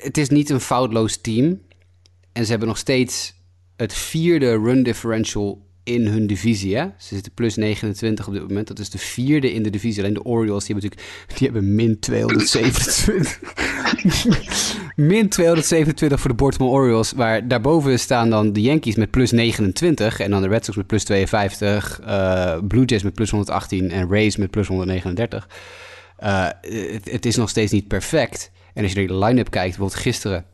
[0.02, 1.60] het is niet een foutloos team.
[2.32, 3.34] En ze hebben nog steeds
[3.76, 6.76] het vierde run differential in hun divisie.
[6.76, 6.84] Hè?
[6.98, 8.68] Ze zitten plus 29 op dit moment.
[8.68, 10.02] Dat is de vierde in de divisie.
[10.02, 13.40] Alleen de Orioles, die hebben natuurlijk die hebben min 227.
[14.96, 17.12] min 227 voor de Baltimore Orioles.
[17.12, 20.20] Waar daarboven staan dan de Yankees met plus 29.
[20.20, 22.00] En dan de Red Sox met plus 52.
[22.00, 23.90] Uh, Blue Jays met plus 118.
[23.90, 25.48] En Rays met plus 139.
[26.20, 28.50] Uh, het, het is nog steeds niet perfect.
[28.74, 30.44] En als je naar de line-up kijkt, bijvoorbeeld gisteren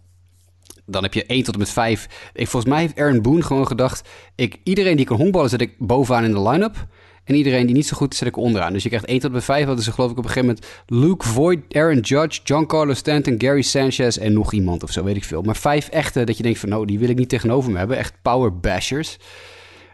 [0.91, 2.31] dan heb je 1 tot en met 5.
[2.33, 4.09] Ik, volgens mij heeft Aaron Boone gewoon gedacht...
[4.35, 6.87] Ik, iedereen die kan honkballen zet ik bovenaan in de line-up.
[7.25, 8.73] En iedereen die niet zo goed is, zet ik onderaan.
[8.73, 9.67] Dus je krijgt 1 tot en met 5.
[9.67, 10.67] Hadden ze geloof ik op een gegeven moment...
[10.87, 15.25] Luke Voigt, Aaron Judge, Giancarlo Stanton, Gary Sanchez en nog iemand of zo, weet ik
[15.25, 15.43] veel.
[15.43, 16.69] Maar vijf echte dat je denkt van...
[16.69, 17.97] nou, die wil ik niet tegenover me hebben.
[17.97, 19.17] Echt power bashers.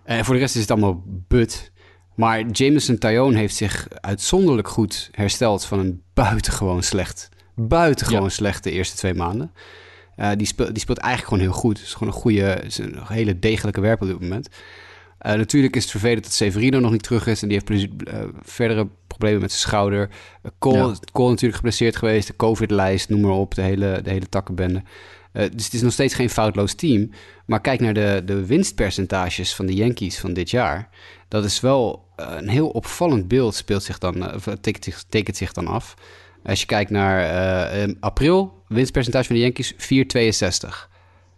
[0.04, 1.72] En voor de rest is het allemaal but.
[2.14, 5.64] Maar Jameson Tyone heeft zich uitzonderlijk goed hersteld...
[5.64, 7.28] van een buitengewoon slecht...
[7.54, 8.28] buitengewoon ja.
[8.28, 9.52] slechte eerste twee maanden.
[10.16, 11.78] Uh, die, speelt, die speelt eigenlijk gewoon heel goed.
[11.78, 14.48] Het is gewoon een goede, is een hele degelijke werper op dit moment.
[15.26, 17.42] Uh, natuurlijk is het vervelend dat Severino nog niet terug is.
[17.42, 20.08] En die heeft uh, verdere problemen met zijn schouder.
[20.42, 20.94] Uh, Cole, Ja.
[21.12, 22.26] Cole natuurlijk geblesseerd geweest.
[22.26, 23.54] De COVID-lijst, noem maar op.
[23.54, 24.82] De hele, de hele takkenbende.
[25.36, 27.10] Eh, dus het is nog steeds geen foutloos team.
[27.46, 30.88] Maar kijk naar de, de winstpercentages van de Yankees van dit jaar.
[31.28, 35.04] Dat is wel eh, een heel opvallend beeld speelt zich dan, eh, of, tekent, zich,
[35.08, 35.94] tekent zich dan af.
[36.46, 37.20] Als je kijkt naar
[37.72, 39.78] eh, april, winstpercentage van de Yankees 4,62.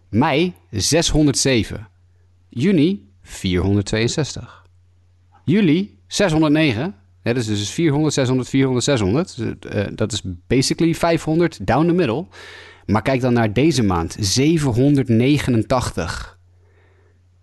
[0.09, 1.88] Mei 607.
[2.48, 4.66] Juni 462.
[5.44, 6.94] Juli 609.
[7.22, 9.36] Ja, dat is dus 400, 600, 400, 600.
[9.36, 12.26] Dus, eh, dat is basically 500 down the middle.
[12.86, 14.16] Maar kijk dan naar deze maand.
[14.20, 16.38] 789.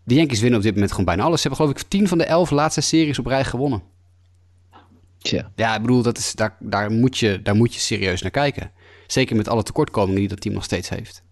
[0.03, 1.41] De Yankees winnen op dit moment gewoon bijna alles.
[1.41, 3.81] Ze hebben geloof ik 10 van de 11 laatste series op rij gewonnen.
[5.25, 5.51] Tja.
[5.55, 8.71] Ja, ik bedoel, dat is, daar, daar, moet je, daar moet je serieus naar kijken.
[9.07, 11.23] Zeker met alle tekortkomingen die dat team nog steeds heeft.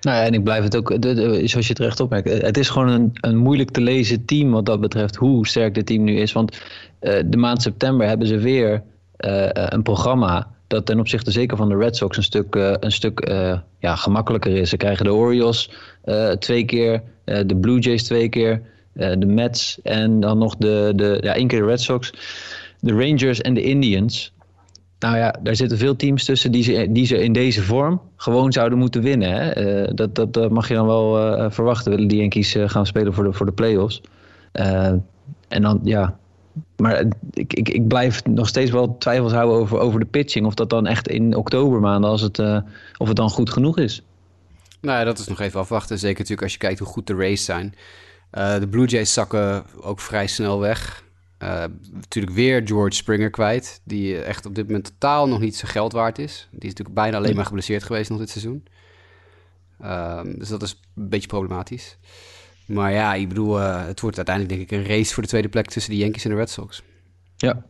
[0.00, 2.68] Nou ja, en ik blijf het ook, de, de- zoals je terecht opmerkt, het is
[2.68, 6.16] gewoon een, een moeilijk te lezen team wat dat betreft, hoe sterk dit team nu
[6.20, 6.32] is.
[6.32, 6.58] Want
[6.98, 8.82] eh, de maand september hebben ze weer
[9.16, 12.92] eh, een programma dat ten opzichte zeker van de Red Sox een stuk, eh, een
[12.92, 14.68] stuk eh, ja, gemakkelijker is.
[14.68, 15.70] Ze krijgen de Orioles
[16.04, 18.62] eh, twee keer, eh, de Blue Jays twee keer,
[18.94, 22.12] eh, de Mets en dan nog de, de, ja, één keer de Red Sox,
[22.80, 24.32] de Rangers en de Indians.
[25.00, 28.52] Nou ja, daar zitten veel teams tussen die ze, die ze in deze vorm gewoon
[28.52, 29.30] zouden moeten winnen.
[29.30, 29.50] Hè?
[29.50, 31.90] Eh, dat, dat, dat mag je dan wel eh, verwachten.
[31.90, 34.02] Willen die Yankees eh, gaan spelen voor de, voor de playoffs.
[34.52, 36.18] En dan, ja...
[36.76, 40.46] Maar ik, ik, ik blijf nog steeds wel twijfels houden over, over de pitching.
[40.46, 42.38] Of dat dan echt in oktobermaanden, als het,
[42.96, 44.02] of het dan goed genoeg is.
[44.80, 45.98] Nou ja, dat is nog even afwachten.
[45.98, 47.74] Zeker natuurlijk als je kijkt hoe goed de Rays zijn.
[48.30, 51.04] De Blue Jays zakken ook vrij snel weg.
[51.40, 53.80] Eh, natuurlijk weer George Springer kwijt.
[53.84, 56.48] Die eh, echt op dit moment totaal nog niet zijn geld waard is.
[56.50, 58.64] Die is natuurlijk bijna alleen maar geblesseerd geweest nog dit seizoen.
[59.80, 61.98] Ehm, dus dat is een beetje problematisch.
[62.66, 65.48] Maar ja, ik bedoel, eh, het wordt uiteindelijk denk ik een race voor de tweede
[65.48, 66.82] plek tussen de Yankees en de Red Sox.
[67.36, 67.64] Ja,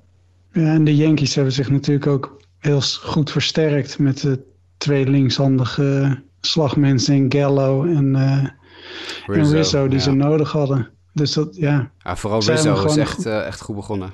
[0.53, 4.43] Ja, en de Yankees hebben zich natuurlijk ook heel goed versterkt met de
[4.77, 10.05] twee linkshandige slagmensen in Gallo en, eh, en Rizzo die ja.
[10.05, 10.89] ze nodig hadden.
[11.12, 14.12] Dus dat, ja, Ja, vooral Zij Rizzo is echt, goed- eh, echt goed begonnen.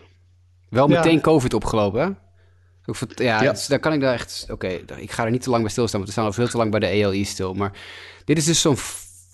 [0.70, 0.96] Wel Ja.
[0.96, 2.10] meteen COVID opgelopen, hè?
[2.94, 3.52] Vond- ja, Ja.
[3.52, 4.46] dus daar kan ik daar echt...
[4.50, 4.66] Oké,
[4.96, 6.70] ik ga er niet te lang bij stilstaan, want we staan al veel te lang
[6.70, 7.54] bij de ALE stil.
[7.54, 7.72] Maar
[8.24, 8.76] dit is dus zo'n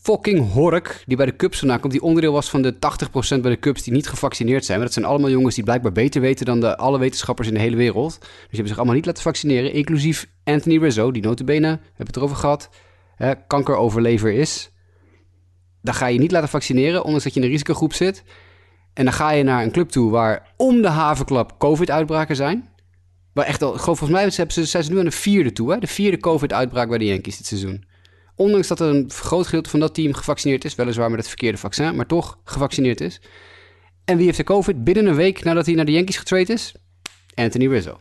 [0.02, 1.92] fucking hork die bij de Cubs vandaan komt.
[1.92, 4.76] Die onderdeel was van de 80% bij de Cubs die niet gevaccineerd zijn.
[4.78, 7.60] Maar dat zijn allemaal jongens die blijkbaar beter weten dan de alle wetenschappers in de
[7.60, 8.18] hele wereld.
[8.20, 9.72] Dus die hebben zich allemaal niet laten vaccineren.
[9.72, 12.68] Inclusief Anthony Rizzo, die notabene, hebben we het erover gehad,
[13.16, 14.71] hè, kankeroverlever is.
[15.82, 18.22] Dan ga je niet laten vaccineren, ondanks dat je in een risicogroep zit.
[18.94, 22.68] En dan ga je naar een club toe waar om de havenklap COVID-uitbraken zijn.
[23.32, 25.72] Waar echt al, volgens mij zijn ze nu aan de vierde toe.
[25.72, 25.78] Hè?
[25.78, 27.84] De vierde COVID-uitbraak bij de Yankees dit seizoen.
[28.36, 30.74] Ondanks dat er een groot gedeelte van dat team gevaccineerd is.
[30.74, 33.20] Weliswaar met het verkeerde vaccin, maar toch gevaccineerd is.
[34.04, 36.74] En wie heeft de COVID binnen een week nadat hij naar de Yankees getraind is?
[37.34, 38.00] Anthony Rizzo.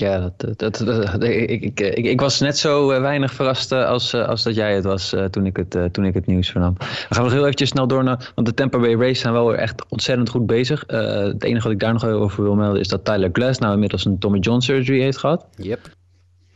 [0.00, 0.80] Ja dat, dat,
[1.22, 4.54] ik, ik, ik, ik was net zo eh, weinig verrast eh, als, eh, als dat
[4.54, 6.74] jij het was eh, toen, ik het, eh, toen ik het nieuws vernam.
[6.78, 8.32] We gaan nog heel eventjes snel door naar...
[8.34, 10.84] Want de Tampa Bay Rays zijn wel weer echt ontzettend goed bezig.
[10.84, 13.72] Eh, het enige wat ik daar nog over wil melden is dat Tyler Glass nou
[13.72, 15.46] inmiddels een Tommy John surgery heeft gehad.
[15.56, 15.90] Yep.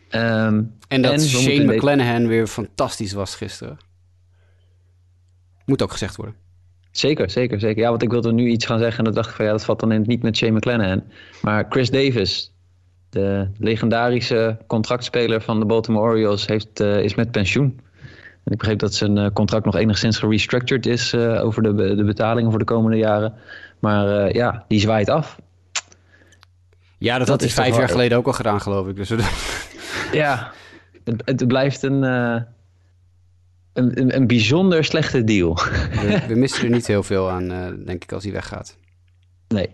[0.09, 3.76] Ehm, En dat Shane weten- McClanahan weer fantastisch was gisteren.
[5.64, 6.34] Moet ook gezegd worden.
[6.90, 7.82] Zeker, zeker, zeker.
[7.82, 9.64] Ja, want ik wilde nu iets gaan zeggen en dan dacht ik van ja, dat
[9.64, 11.03] valt dan in het niet met Shane McClanahan.
[11.43, 12.51] Maar Chris Davis,
[13.12, 17.80] de legendarische contractspeler van de Baltimore Orioles, heeft, eh, is met pensioen.
[18.44, 22.04] En ik begreep dat zijn eh, contract nog enigszins gerestructured is eh, over de, de
[22.04, 23.34] betalingen voor de komende jaren.
[23.78, 25.36] Maar ja, die zwaait af.
[26.98, 28.96] Ja, dat, Dat had hij vijf jaar geleden ook al gedaan, geloof ik.
[28.96, 29.08] Dus
[30.12, 30.52] Ja,
[31.04, 32.46] het, het blijft een, een,
[33.72, 35.54] een, een bijzonder slechte deal.
[35.54, 37.48] we, we missen er niet heel veel aan,
[37.84, 38.76] denk ik, als hij weggaat.
[39.48, 39.68] Nee.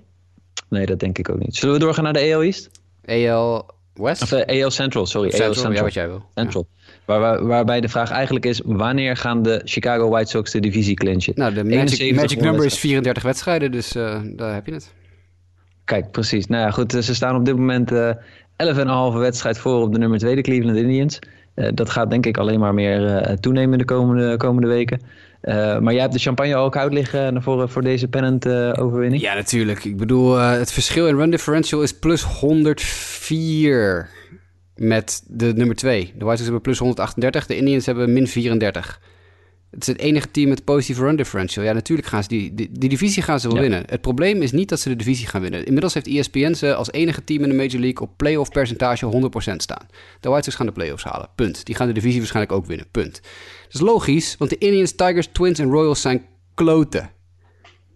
[0.69, 1.57] nee, dat denk ik ook niet.
[1.57, 2.78] Zullen we doorgaan naar de AL East?
[3.09, 4.23] AL West?
[4.23, 5.27] Of eh, AL Central, sorry.
[5.29, 5.75] AL Central, Central.
[5.75, 6.23] ja, wat jij wil.
[6.35, 6.67] Central.
[7.05, 10.95] Waar, waar- waarbij de vraag eigenlijk is: wanneer gaan de Chicago White Sox de divisie
[10.95, 11.33] clinchen?
[11.37, 13.03] Nou, de magic, 71 magic number is wedstrijden.
[13.13, 14.93] 34 wedstrijden, dus eh, daar heb je het.
[15.85, 16.47] Kijk, precies.
[16.47, 16.93] Nou ja, goed.
[16.93, 18.11] Ze staan op dit moment eh
[19.13, 21.19] 11,5 wedstrijd voor op de nummer 2, de Cleveland Indians.
[21.55, 25.01] Eh, dat gaat denk ik alleen maar meer eh, toenemen de komende, komende weken.
[25.41, 29.23] Eh, maar jij hebt de champagne al koud liggen voor, voor deze pennant-overwinning.
[29.23, 29.85] Ja, natuurlijk.
[29.85, 34.09] Ik bedoel, eh, het verschil in run differential is plus 104
[34.77, 36.01] met de nummer 2.
[36.01, 39.01] De White Sox hebben plus 138, de Indians hebben min 34.
[39.71, 41.65] Het is het enige team met positieve run differential.
[41.65, 43.63] Ja, natuurlijk gaan ze die, die, die divisie gaan ze wel Ja.
[43.63, 43.83] winnen.
[43.87, 45.65] Het probleem is niet dat ze de divisie gaan winnen.
[45.65, 49.57] Inmiddels heeft ESPN ze als enige team in de Major League op playoff percentage 100%
[49.57, 49.87] staan.
[50.21, 51.29] De White Sox gaan de playoffs halen.
[51.35, 51.67] Punt.
[51.67, 52.87] Die gaan de divisie waarschijnlijk ook winnen.
[52.91, 53.13] Punt.
[53.65, 57.11] Dat is logisch, want de Indians, Tigers, Twins en Royals zijn kloten.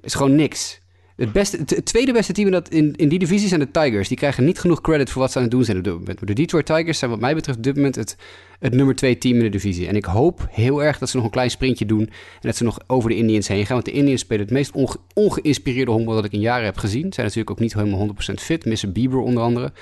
[0.02, 0.80] Is gewoon niks.
[1.16, 4.08] Het, beste, het, tweede beste team in, dat, in, die divisie zijn de Tigers.
[4.08, 6.26] Die krijgen niet genoeg credit voor wat ze aan het doen zijn op dit moment.
[6.26, 8.16] De Detroit Tigers zijn wat mij betreft op dit moment het,
[8.58, 9.86] het nummer twee team in de divisie.
[9.86, 12.00] En ik hoop heel erg dat ze nog een klein sprintje doen.
[12.00, 13.74] En dat ze nog over de Indians heen gaan.
[13.74, 17.12] Want de Indians spelen het meest onge, ongeïnspireerde honkbal dat ik in jaren heb gezien.
[17.12, 18.64] Zijn natuurlijk ook niet helemaal 100% fit.
[18.64, 19.72] Missen Bieber onder andere.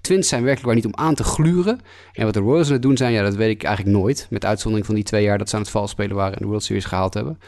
[0.00, 1.80] Twins zijn werkelijk waar niet om aan te gluren.
[2.12, 4.26] En wat de Royals aan het doen zijn, ja, dat weet ik eigenlijk nooit.
[4.30, 6.46] Met uitzondering van die twee jaar dat ze aan het vals spelen waren en de
[6.46, 7.38] World Series gehaald hebben.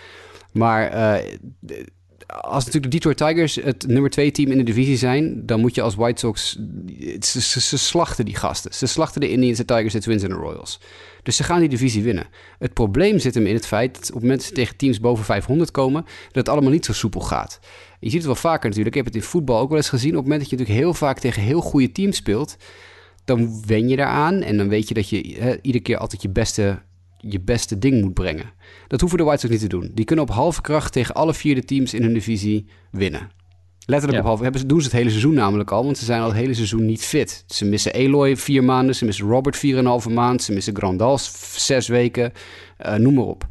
[0.53, 1.33] Maar uh,
[2.29, 5.75] als natuurlijk de Detroit Tigers het nummer twee team in de divisie zijn, dan moet
[5.75, 6.59] je als White Sox.
[7.21, 8.75] Ze, slachten die gasten.
[8.75, 10.81] Ze slachten de Indians, de Tigers, de Twins en de Royals.
[11.23, 12.27] Dus ze gaan die divisie winnen.
[12.59, 15.01] Het probleem zit hem in het feit dat op het moment dat ze tegen teams
[15.01, 17.61] boven 500 komen, dat het allemaal niet zo soepel gaat.
[18.01, 18.97] Je ziet het wel vaker natuurlijk.
[18.97, 20.11] Ik heb het in voetbal ook wel eens gezien.
[20.11, 22.57] Op het moment dat je natuurlijk heel vaak tegen heel goede teams speelt,
[23.25, 24.43] dan wen je daaraan.
[24.43, 25.23] En dan weet je dat je
[25.61, 26.79] iedere keer altijd je beste,
[27.19, 28.53] je beste ding moet brengen.
[28.89, 29.91] Dat hoeven de White Sox niet te doen.
[29.95, 33.31] Die kunnen op halve kracht tegen alle vier de teams in hun divisie winnen.
[33.87, 34.19] Letterlijk Ja.
[34.25, 34.43] op halve.
[34.43, 36.55] Hebben, ze- doen ze het hele seizoen namelijk al, want ze zijn al het hele
[36.55, 37.45] seizoen niet fit.
[37.47, 40.77] Ze missen Eloy vier maanden, ze missen Robert vier en een halve maand, ze missen
[40.77, 41.33] Grandals
[41.67, 42.33] zes weken,
[42.77, 43.47] eh, noem maar op.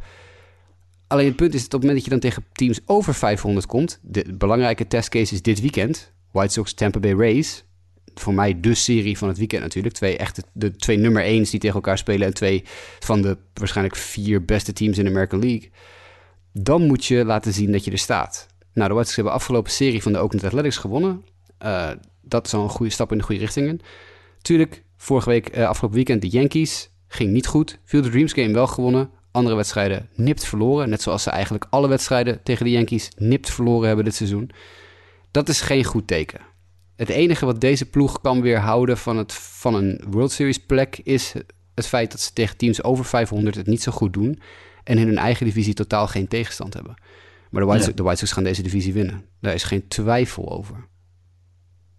[1.07, 3.65] Alleen het punt is dat op het moment dat je dan tegen teams over 500
[3.65, 7.63] komt, de belangrijke testcase is dit weekend, White Sox Tampa Bay Rays.
[8.19, 9.95] Voor mij de serie van het weekend natuurlijk.
[9.95, 12.63] Twee echte, de twee nummer 1's die tegen elkaar spelen en twee
[12.99, 15.69] van de waarschijnlijk vier beste teams in de American League.
[16.53, 18.47] Dan moet je laten zien dat je er staat.
[18.73, 21.23] Nou, de White Sox hebben de afgelopen serie van de Oakland Athletics gewonnen.
[21.57, 21.89] Eh,
[22.21, 23.67] dat is al een goede stap in de goede richting.
[23.67, 23.81] in.
[24.41, 26.89] Tuurlijk, vorige week, eh, afgelopen weekend, de Yankees.
[27.07, 27.79] Ging niet goed.
[27.83, 29.09] Field of Dreams game wel gewonnen.
[29.31, 30.89] Andere wedstrijden nipt verloren.
[30.89, 34.51] Net zoals ze eigenlijk alle wedstrijden tegen de Yankees nipt verloren hebben dit seizoen.
[35.31, 36.39] Dat is geen goed teken.
[36.97, 41.33] Het enige wat deze ploeg kan weerhouden van, het, van een World Series plek is
[41.75, 44.39] het feit dat ze tegen teams over 500 het niet zo goed doen.
[44.83, 46.93] En in hun eigen divisie totaal geen tegenstand hebben.
[47.51, 47.85] Maar de White, Ja.
[47.85, 49.25] Sox, de White Sox gaan deze divisie winnen.
[49.41, 50.87] Daar is geen twijfel over.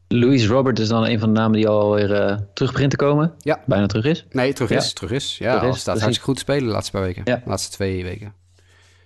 [0.08, 3.34] Louis Robert is dan een van de namen die alweer eh terug begint te komen.
[3.38, 3.62] Ja.
[3.66, 4.26] Bijna terug is.
[4.30, 4.76] Nee, terug Ja.
[4.76, 4.92] is.
[4.92, 5.38] Terug is.
[5.38, 7.22] Ja, Terug is, staat hartstikke goed te spelen de laatste paar weken.
[7.24, 7.36] Ja.
[7.36, 8.32] De laatste twee weken.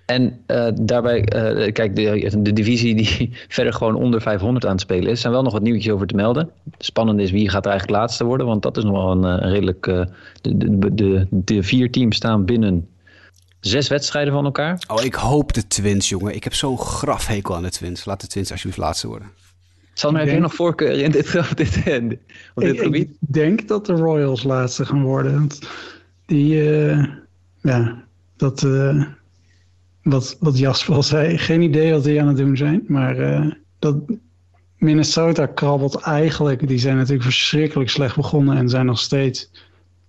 [0.07, 4.81] En eh, daarbij, eh, kijk, de, de divisie die verder gewoon onder 500 aan het
[4.81, 6.51] spelen is, zijn wel nog wat nieuwtjes over te melden.
[6.79, 9.45] Spannend is wie gaat er eigenlijk laatste worden, want dat is nog wel een, eh,
[9.47, 9.87] een redelijk.
[9.87, 10.05] eh,
[10.41, 12.89] de, de, de, de vier teams staan binnen
[13.61, 14.83] zes wedstrijden van elkaar.
[14.87, 16.35] Oh, ik hoop de Twins, jongen.
[16.35, 18.05] Ik heb zo'n grafhekel aan de Twins.
[18.05, 19.29] Laat de Twins alsjeblieft laatste worden.
[19.95, 21.77] Sander, heb jij denk- nog voorkeur in dit, op dit,
[22.55, 23.11] op dit Ik, gebied?
[23.11, 25.33] ik denk dat de Royals laatste gaan worden.
[25.35, 25.59] Want
[26.27, 27.05] die, eh,
[27.63, 28.03] ja,
[28.37, 29.03] dat, eh,
[30.03, 32.85] wat, wat Jasper al zei, geen idee wat die aan het doen zijn.
[32.87, 33.97] Maar eh, dat
[34.83, 39.51] Minnesota krabbelt eigenlijk, die zijn natuurlijk verschrikkelijk slecht begonnen en zijn nog steeds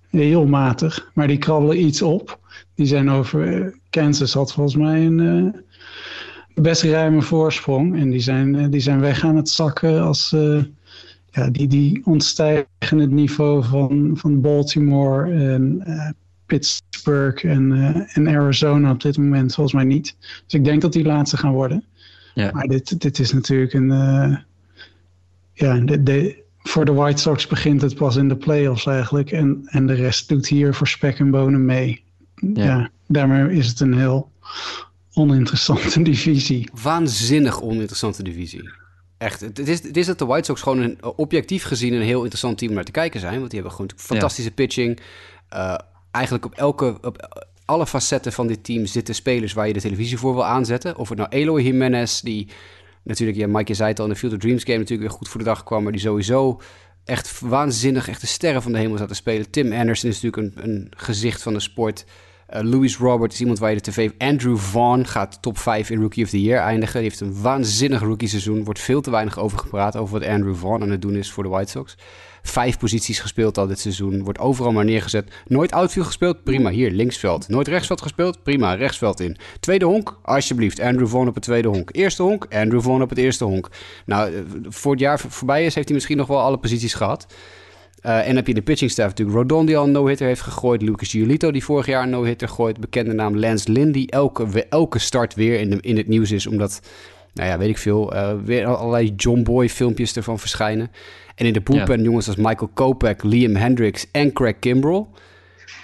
[0.10, 1.12] heel matig.
[1.14, 2.40] Maar die krabbelen iets op.
[2.76, 5.62] Die zijn over, eh, Kansas had volgens mij een eh,
[6.64, 8.00] best ruime voorsprong.
[8.00, 10.32] En die zijn, die zijn weg aan het zakken als...
[10.32, 10.64] eh,
[11.32, 15.84] ja, die, die ontstijgen het niveau van, van Baltimore en
[16.54, 20.16] Pittsburgh en, eh, en Arizona op dit moment volgens mij niet.
[20.20, 21.84] Dus ik denk dat die laatste gaan worden.
[22.34, 22.52] Ja.
[22.52, 23.92] Maar dit, dit is natuurlijk een.
[23.92, 24.38] eh,
[25.54, 29.32] ja, de, de, voor de White Sox begint het pas in de playoffs eigenlijk.
[29.32, 32.04] En, en de rest doet hier voor spek en bonen mee.
[32.54, 32.90] Ja.
[33.08, 34.32] daarmee is het een heel
[35.14, 36.70] oninteressante divisie.
[36.82, 38.70] Waanzinnig oninteressante divisie.
[39.18, 39.40] Echt.
[39.42, 42.58] Het is, het is dat de White Sox gewoon een, objectief gezien een heel interessant
[42.58, 43.38] team om naar te kijken zijn.
[43.38, 45.00] Want die hebben gewoon fantastische pitching.
[45.54, 45.76] Uh,
[46.14, 46.98] eigenlijk op elke...
[47.02, 50.98] Op, alle facetten van dit team zitten spelers waar je de televisie voor wil aanzetten.
[50.98, 52.48] Of het nou Eloy Jimenez, die
[53.04, 55.30] natuurlijk, ja, Mike, zei het al, in de Field of Dreams game natuurlijk weer goed
[55.30, 55.84] voor de dag kwam.
[55.84, 56.62] Maar die sowieso
[57.06, 59.50] echt waanzinnig, echt de sterren van de hemel zat te spelen.
[59.50, 62.06] Tim Anderson is natuurlijk een, een gezicht van de sport.
[62.54, 64.12] Uh, Louis Robert is iemand waar je de tv...
[64.18, 66.94] Andrew Vaughn gaat top 5 in Rookie of the Year eindigen.
[66.94, 68.64] Die heeft een waanzinnig rookie seizoen.
[68.64, 71.44] Wordt veel te weinig over gepraat over wat Andrew Vaughn aan het doen is voor
[71.44, 71.98] de White Sox.
[72.44, 74.24] Vijf posities gespeeld al dit seizoen.
[74.24, 75.32] Wordt overal maar neergezet.
[75.48, 76.44] Nooit outfield gespeeld?
[76.44, 77.48] Prima, hier, linksveld.
[77.48, 78.44] Nooit rechtsveld gespeeld?
[78.44, 79.38] Prima, rechtsveld in.
[79.60, 80.20] Tweede honk?
[80.22, 81.90] Alsjeblieft, Andrew Vaughn op het tweede honk.
[81.92, 82.46] Eerste honk?
[82.50, 83.70] Andrew Vaughn op het eerste honk.
[84.06, 87.28] Nou, voor het jaar voorbij is, heeft hij misschien nog wel alle posities gehad.
[88.06, 89.38] Uh, en dan heb je de pitching staff natuurlijk.
[89.38, 90.82] Rodon die al een no-hitter heeft gegooid.
[90.82, 92.80] Lucas Giolito die vorig jaar een no-hitter gooit.
[92.80, 96.48] Bekende naam Lance Lynn die elke, elke start weer in, de, in het nieuws is.
[96.48, 96.80] Omdat,
[97.34, 100.92] nou ja, weet ik veel, uh, weer allerlei John Boy filmpjes ervan verschijnen.
[101.36, 102.04] En in de bullpen ja.
[102.04, 105.06] jongens als Michael Kopech, Liam Hendricks en Craig Kimbrell.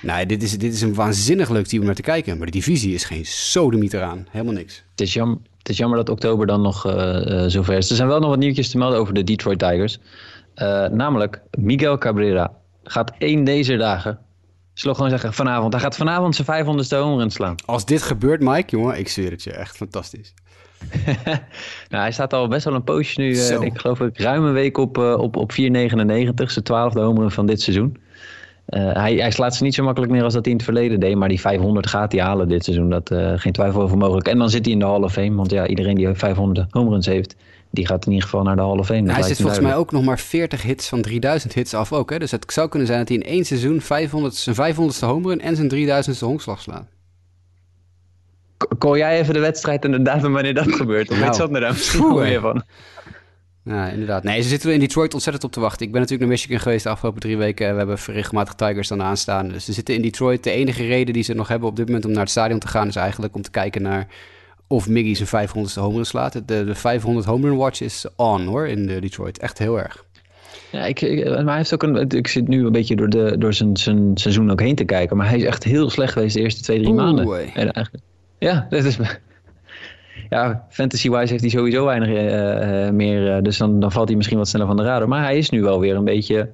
[0.02, 2.38] Nou, dit is, dit is een waanzinnig leuk team om naar te kijken.
[2.38, 4.28] Maar de divisie is geen sodemiet eraan.
[4.30, 4.84] Helemaal niks.
[4.92, 7.90] Het is jammer, het is jammer dat oktober dan nog uh, uh, zover is.
[7.90, 10.00] Er zijn wel nog wat nieuwtjes te melden over de Detroit Tigers.
[10.92, 12.52] Namelijk, Miguel Cabrera
[12.84, 14.20] gaat één deze dagen.
[14.74, 15.74] Zullen gewoon zeggen vanavond.
[15.74, 17.56] Hij gaat vanavond zijn 500ste home run slaan.
[17.66, 19.52] Als dit gebeurt, Mike, jongen, ik zweer het je.
[19.52, 20.34] Echt fantastisch.
[21.90, 23.30] nou, hij staat al best wel een poosje nu.
[23.30, 25.56] Uh, ik geloof ik ruim een week op, uh, op, op 4,99.
[25.56, 27.98] Zijn twaalfde homer van dit seizoen.
[28.70, 31.00] Uh, hij, hij, slaat ze niet zo makkelijk meer als dat hij in het verleden
[31.00, 31.16] deed.
[31.16, 32.90] Maar die 500 gaat hij halen dit seizoen.
[32.90, 34.28] Dat geen twijfel over mogelijk.
[34.28, 35.36] En dan zit hij in de Hall of Fame.
[35.36, 37.36] Want ja, iedereen die 500 homeruns heeft,
[37.70, 39.02] die gaat in ieder geval naar de Hall of Fame.
[39.02, 42.10] Nou, hij zit volgens mij ook nog maar 40 hits van 3000 hits af ook.
[42.10, 42.20] Hè?
[42.20, 45.56] Dus het zou kunnen zijn dat hij in één seizoen 500, zijn 500ste homerun en
[45.56, 46.88] zijn 3000ste honkslag slaat.
[48.78, 51.10] Call jij even de wedstrijd en de datum wanneer dat gebeurt?
[51.12, 52.64] Of nou, weet daar misschien meer van?
[53.64, 54.24] Ja, inderdaad.
[54.24, 55.86] Nee, ze zitten in Detroit ontzettend op te wachten.
[55.86, 57.72] Ik ben natuurlijk naar Michigan geweest de afgelopen drie weken.
[57.72, 59.48] We hebben regelmatig Tigers dan aanstaan.
[59.48, 60.44] Dus ze zitten in Detroit.
[60.44, 62.68] De enige reden die ze nog hebben op dit moment om naar het stadion te
[62.68, 62.88] gaan...
[62.88, 64.08] is eigenlijk om te kijken naar
[64.68, 66.34] of Miggy zijn 500ste home slaat.
[66.34, 69.40] De, de 500 home run watch is on hoor in de Detroit.
[69.40, 70.06] Echt heel erg.
[70.72, 73.54] Ja, ik, maar hij heeft ook een, ik zit nu een beetje door, de, door
[73.54, 75.18] zijn, zijn seizoen ook heen te kijken.
[75.18, 77.54] Maar hij is echt heel slecht geweest de eerste twee, drie maanden.
[77.54, 78.04] En eigenlijk,
[78.40, 79.00] ja, dat is.
[80.30, 83.36] Ja, fantasy-wise heeft hij sowieso weinig uh, meer.
[83.36, 85.08] Uh, dus dan, dan valt hij misschien wat sneller van de radar.
[85.08, 86.50] Maar hij is nu wel weer een beetje.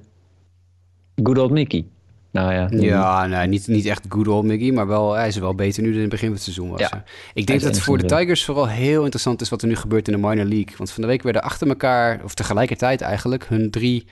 [1.22, 1.86] Good old Mickey.
[2.30, 5.54] Nou ja, ja nee, niet, niet echt good old Mickey, maar wel, hij is wel
[5.54, 6.80] beter nu dan in het begin van het seizoen was.
[6.80, 7.04] Ja.
[7.34, 10.08] Ik denk dat het voor de Tigers vooral heel interessant is wat er nu gebeurt
[10.08, 10.76] in de minor league.
[10.76, 14.06] Want van de week werden achter elkaar, of tegelijkertijd eigenlijk, hun drie,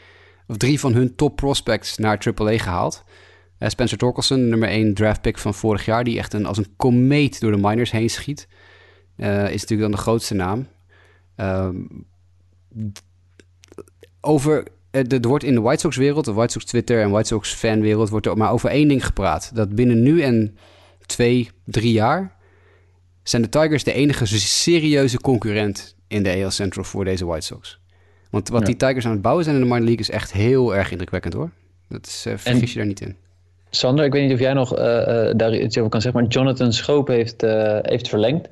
[0.47, 3.05] of drie van hun top prospects naar AAA gehaald.
[3.65, 6.77] Uh, Spencer Torkelson, nummer 1 draft pick van vorig jaar, die echt een, als een
[6.77, 8.49] komeet door de minors heen schiet.
[9.17, 10.67] Uh, is natuurlijk dan de grootste naam.
[11.37, 11.69] Uh,
[14.21, 18.27] over er wordt in de White Sox-wereld, de White Sox Twitter en White Sox-fanwereld, wordt
[18.27, 19.51] er maar over één ding gepraat.
[19.55, 20.57] Dat binnen nu en
[21.07, 22.37] twee, drie jaar
[23.23, 27.81] zijn de Tigers de enige serieuze concurrent in de AL Central voor deze White Sox.
[28.31, 30.77] Want wat die Tigers aan het bouwen zijn in de minor league is echt heel
[30.77, 31.51] erg indrukwekkend hoor.
[31.89, 33.17] Dat is, uh, vergis je daar niet in.
[33.75, 36.31] Sander, ik weet niet of jij nog uh, uh, daar iets over kan zeggen, maar
[36.31, 37.41] Jonathan Schoop heeft,
[37.83, 38.49] heeft verlengd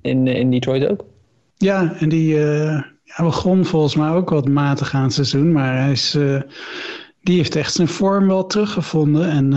[0.00, 1.04] in, in Detroit ook.
[1.56, 5.92] Ja, en die, hij begon volgens mij ook wat matig aan het seizoen, maar hij
[5.92, 6.18] is,
[7.22, 9.30] die heeft echt zijn vorm wel teruggevonden.
[9.30, 9.50] En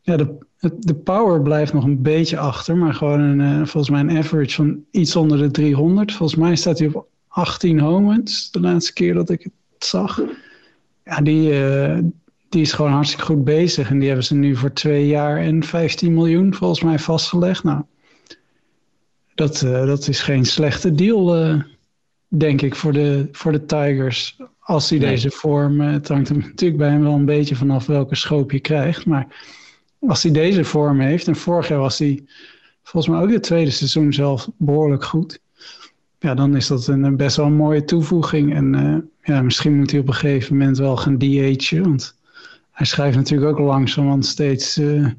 [0.00, 0.38] ja, de,
[0.78, 4.84] de power blijft nog een beetje achter, maar gewoon een, volgens mij een average van
[4.90, 6.12] iets onder de 300.
[6.12, 10.22] Volgens mij staat hij op 18 homens de laatste keer dat ik het zag.
[11.04, 11.52] Ja, die,
[12.48, 13.90] die is gewoon hartstikke goed bezig.
[13.90, 17.64] En die hebben ze nu voor twee jaar en 15 miljoen volgens mij vastgelegd.
[17.64, 17.82] Nou,
[19.34, 21.62] dat, dat is geen slechte deal
[22.28, 24.36] denk ik, voor de, voor de Tigers.
[24.58, 27.86] Als hij deze vorm, eh, het hangt er natuurlijk bij hem wel een beetje vanaf
[27.86, 29.06] welke schoop je krijgt.
[29.06, 29.26] Maar
[30.00, 32.24] als hij deze vorm heeft, en vorig jaar was hij
[32.82, 35.40] volgens mij ook het tweede seizoen zelf behoorlijk goed.
[36.18, 38.54] Ja, dan is dat een best wel een mooie toevoeging.
[38.54, 41.82] En uh, ja, misschien moet hij op een gegeven moment wel gaan DH'en.
[41.82, 42.17] Want
[42.78, 45.16] hij schrijft natuurlijk ook langzaam, want steeds uh, een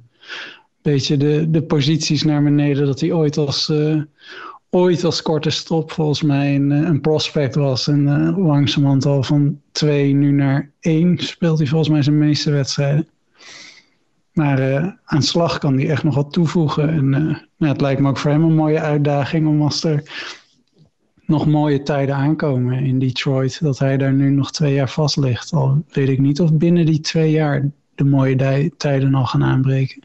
[0.82, 4.02] beetje de, de posities naar beneden dat hij ooit als, uh,
[4.70, 7.88] ooit als korte stop volgens mij een, eh, een prospect was.
[7.88, 8.04] En
[8.40, 13.08] langzamerhand al van twee nu naar één speelt hij volgens mij zijn meeste wedstrijden.
[14.34, 16.90] Maar aan slag kan hij echt nog wat toevoegen.
[16.90, 17.10] En
[17.58, 20.04] nou, het lijkt me ook voor hem een mooie uitdaging om als er
[21.30, 25.54] nog mooie tijden aankomen in Detroit, dat hij daar nu nog twee jaar vast ligt.
[25.54, 30.04] Al weet ik niet of binnen die twee jaar de mooie tijden al gaan aanbreken.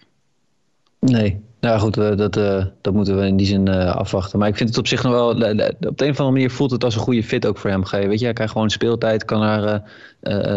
[1.00, 4.38] Nee, nou goed, uh, dat, uh, dat moeten we in die zin uh, afwachten.
[4.38, 6.70] Maar ik vind het op zich nog wel, op de een of andere manier voelt
[6.70, 7.82] het als een goede fit ook voor hem.
[7.90, 9.82] Weet je, hij krijgt gewoon speeltijd, kan daar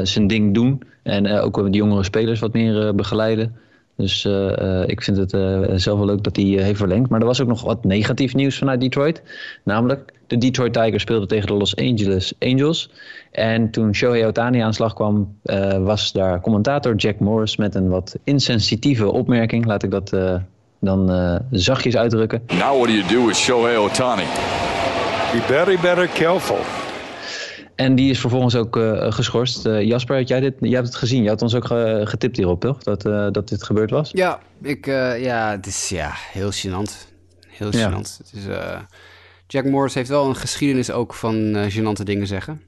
[0.06, 0.82] zijn ding doen.
[1.04, 3.56] En ook de jongere spelers wat meer begeleiden.
[3.96, 4.26] Dus
[4.86, 5.32] ik vind het
[5.82, 7.10] zelf wel leuk dat hij heeft verlengd.
[7.10, 9.22] Maar er was ook nog wat negatief nieuws vanuit Detroit.
[9.64, 12.92] Namelijk, de Detroit Tigers speelden tegen de Los Angeles Angels.
[13.32, 15.40] En toen Shohei Otani aan slag kwam,
[15.80, 19.66] was daar commentator Jack Morris met een wat insensitieve opmerking.
[19.66, 20.18] Laat ik dat
[20.80, 22.42] dan uh, zachtjes uitdrukken.
[22.48, 24.24] Now what do you do with Shohei Otani?
[25.32, 26.60] Be very, very careful.
[27.76, 29.66] En die is vervolgens ook uh, geschorst.
[29.66, 31.24] Uh, Jasper, had jij, dit, jij hebt het gezien.
[31.24, 31.66] Je had ons ook
[32.08, 32.84] getipt hierop, toch?
[32.84, 33.02] Dat,
[33.34, 34.12] dat dit gebeurd was.
[34.14, 34.86] Ja, ik,
[35.20, 37.08] ja het is ja, heel gênant.
[37.48, 37.78] Heel gênant.
[37.78, 37.98] Ja.
[37.98, 38.44] Het is,
[39.48, 42.62] Jack Morris heeft wel een geschiedenis ook van gênante dingen zeggen.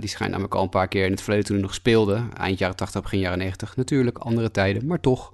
[0.00, 2.22] die schijnt namelijk al een paar keer in het verleden toen hij nog speelde.
[2.36, 3.76] Eind jaren 80, begin jaren 90.
[3.76, 5.32] Natuurlijk, andere tijden, maar toch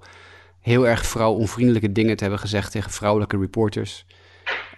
[0.59, 4.05] heel erg vrouwonvriendelijke dingen te hebben gezegd tegen vrouwelijke reporters.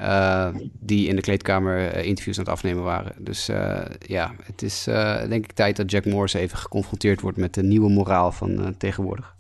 [0.01, 0.47] Uh,
[0.79, 3.13] die in de kleedkamer uh, interviews aan het afnemen waren.
[3.19, 4.83] Dus uh, ja, het is
[5.29, 9.35] denk ik tijd dat Jack Morris even geconfronteerd wordt met de nieuwe moraal van tegenwoordig.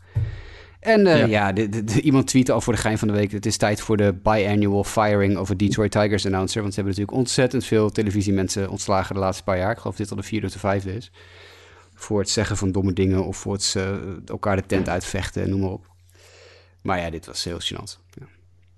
[0.85, 3.31] En ja, ja de, de, de, iemand tweette al voor de gein van de week:
[3.31, 6.61] het is tijd voor de biannual firing of a Detroit Tigers announcer.
[6.61, 9.71] Want ze hebben natuurlijk ontzettend veel televisiemensen ontslagen de laatste paar jaar.
[9.71, 11.11] Ik geloof dat dit al de vierde of de vijfde is.
[11.93, 13.75] Voor het zeggen van domme dingen of voor het
[14.25, 15.85] elkaar de tent uitvechten en noem maar op.
[16.81, 17.99] Maar ja, dit was heel gênant.
[18.09, 18.25] Ja.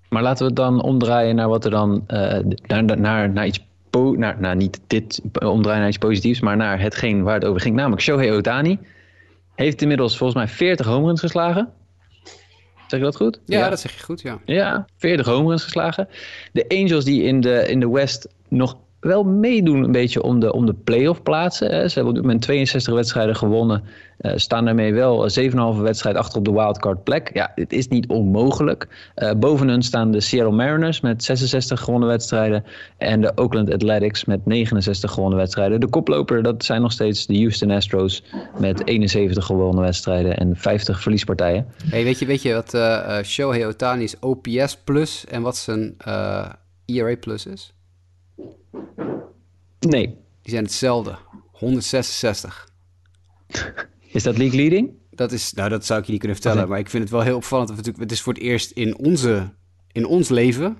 [0.08, 3.66] Maar laten we het dan omdraaien naar wat er dan eh, naar, naar, naar iets
[3.90, 7.60] po naar, naar niet dit omdraaien naar iets positiefs, maar naar hetgeen waar het over
[7.60, 8.78] ging, namelijk Shohei Otani
[9.54, 11.72] heeft inmiddels volgens mij 40 home runs geslagen.
[12.88, 13.40] Zeg je dat goed?
[13.44, 14.38] Ja, dat zeg je goed, ja.
[14.44, 16.08] Ja, 40 home runs geslagen.
[16.52, 20.52] De Angels die in de, in de West nog wel meedoen een beetje om de,
[20.52, 21.70] om de playoff plaatsen.
[21.70, 21.88] Hè.
[21.88, 23.82] Ze hebben op dit moment 62 wedstrijden gewonnen.
[24.18, 25.28] eh, staan daarmee wel
[25.74, 27.30] 7,5 wedstrijd achter op de wildcard plek.
[27.34, 29.10] Ja, het is niet onmogelijk.
[29.14, 32.64] Eh, boven hun staan de Seattle Mariners met 66 gewonnen wedstrijden.
[32.96, 35.80] En de Oakland Athletics met 69 gewonnen wedstrijden.
[35.80, 38.24] De koploper, dat zijn nog steeds de Houston Astros
[38.58, 41.66] met 71 gewonnen wedstrijden en 50 verliespartijen.
[41.84, 45.94] Hey, weet, je, weet je wat eh eh, Shohei Otani's OPS plus en wat zijn
[45.98, 46.46] eh,
[46.86, 47.72] ERA plus is?
[49.78, 50.06] Nee.
[50.42, 51.18] Die zijn hetzelfde.
[51.52, 52.68] 166.
[54.12, 54.92] Is dat league leading?
[55.10, 56.68] Dat is, nou, dat zou ik je niet kunnen vertellen.
[56.68, 57.68] Maar ik vind het wel heel opvallend.
[57.68, 59.54] Want het is voor het eerst in, onze,
[59.92, 60.78] in ons leven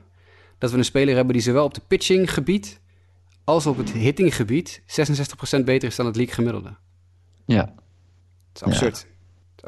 [0.59, 2.81] dat we een speler hebben die zowel op de pitchinggebied
[3.45, 6.77] als op het hittinggebied 66% beter is dan het league gemiddelde.
[7.47, 7.75] Ja.
[8.53, 8.97] Het is absurd.
[8.97, 9.18] Het is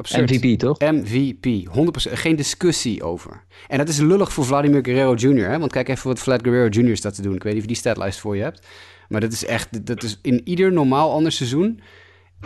[0.00, 0.30] absurd.
[0.30, 0.78] MVP toch?
[0.78, 2.12] MVP, 100%.
[2.12, 3.44] Geen discussie over.
[3.68, 5.48] En dat is lullig voor Vladimir Guerrero Jr.
[5.48, 5.58] Hè?
[5.58, 6.96] Want kijk even wat Vlad Guerrero Jr.
[6.96, 7.34] staat te doen.
[7.34, 8.66] Ik weet niet of je die statlijst voor je hebt.
[9.08, 11.80] Maar dat is echt, dat is in ieder normaal ander seizoen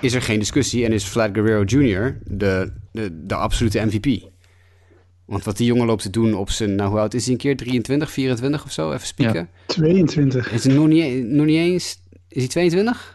[0.00, 0.84] is er geen discussie.
[0.84, 2.18] En is Vlad Guerrero Jr.
[2.24, 4.22] de, de, de absolute MVP.
[5.24, 7.38] Want wat die jongen loopt te doen op zijn, nou hoe oud is hij een
[7.38, 7.56] keer?
[7.56, 8.92] 23, 24 of zo?
[8.92, 9.48] Even spieken.
[9.66, 10.52] 22.
[10.52, 13.13] Is het nog niet, nog niet eens, is hij 22?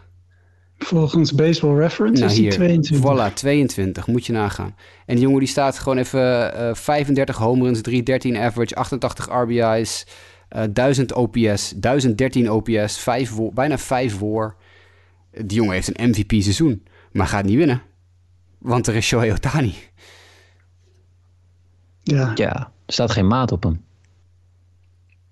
[0.84, 3.30] Volgens Baseball Reference Nou is hij hier, 22.
[3.30, 4.74] voilà, 22, moet je nagaan.
[5.06, 10.06] En die jongen die staat gewoon even eh 35 home runs, 313 average, 88 RBI's,
[10.48, 14.56] eh 1000 OPS, 1013 OPS, 5 wo- bijna 5 war.
[15.30, 17.82] Die jongen heeft een MVP seizoen, maar gaat niet winnen.
[18.58, 19.74] Want er is Shohei Otani.
[22.02, 22.32] Ja.
[22.34, 22.54] Ja,
[22.86, 23.84] er staat geen maat op hem.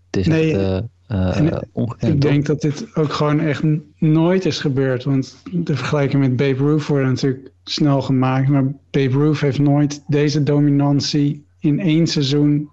[0.06, 2.30] Het is Nee, echt eh, en ongekend, Ik toch?
[2.30, 3.62] denk dat dit ook gewoon echt
[3.98, 5.04] nooit is gebeurd.
[5.04, 8.48] Want de vergelijking met Babe Ruth wordt natuurlijk snel gemaakt.
[8.48, 12.70] Maar Babe Ruth heeft nooit deze dominantie in één seizoen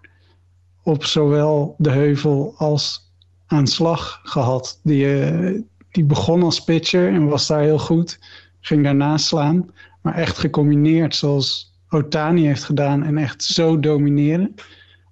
[0.84, 3.12] op zowel de heuvel als
[3.46, 4.80] aan slag gehad.
[4.84, 5.62] Die, eh,
[5.92, 8.20] die begon als pitcher en was daar heel goed.
[8.60, 9.70] Ging daarna slaan.
[10.02, 13.04] Maar echt gecombineerd zoals Otani heeft gedaan.
[13.04, 14.54] En echt zo domineren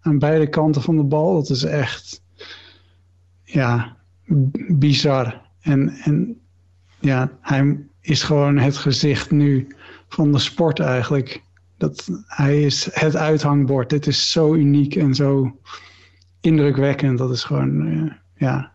[0.01, 1.34] aan beide kanten van de bal.
[1.34, 2.22] Dat is echt
[3.54, 3.95] ja,
[4.68, 5.41] bizar.
[5.62, 6.39] En, en
[6.99, 9.68] ja, hij is gewoon het gezicht nu
[10.10, 11.41] van de sport eigenlijk.
[11.78, 13.89] Dat, hij is het uithangbord.
[13.89, 15.58] Dit is zo uniek en zo
[16.41, 17.18] indrukwekkend.
[17.18, 18.72] Dat is gewoon eh, ja,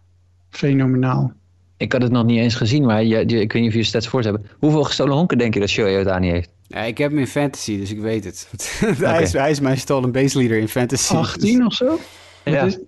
[0.50, 1.32] fenomenaal.
[1.76, 3.82] Ik had het nog niet eens gezien, maar je, je- ik weet niet of je
[3.82, 4.46] stats voor hebben.
[4.58, 6.50] Hoeveel gestolen honken denk je dat Shohei Otani heeft?
[6.66, 8.48] Ja, ik heb hem in fantasy, dus ik weet het.
[8.98, 11.14] hij, is, hij is mijn stolen base leader in fantasy.
[11.14, 11.98] 18 of zo?
[12.44, 12.62] Ja.
[12.62, 12.78] is-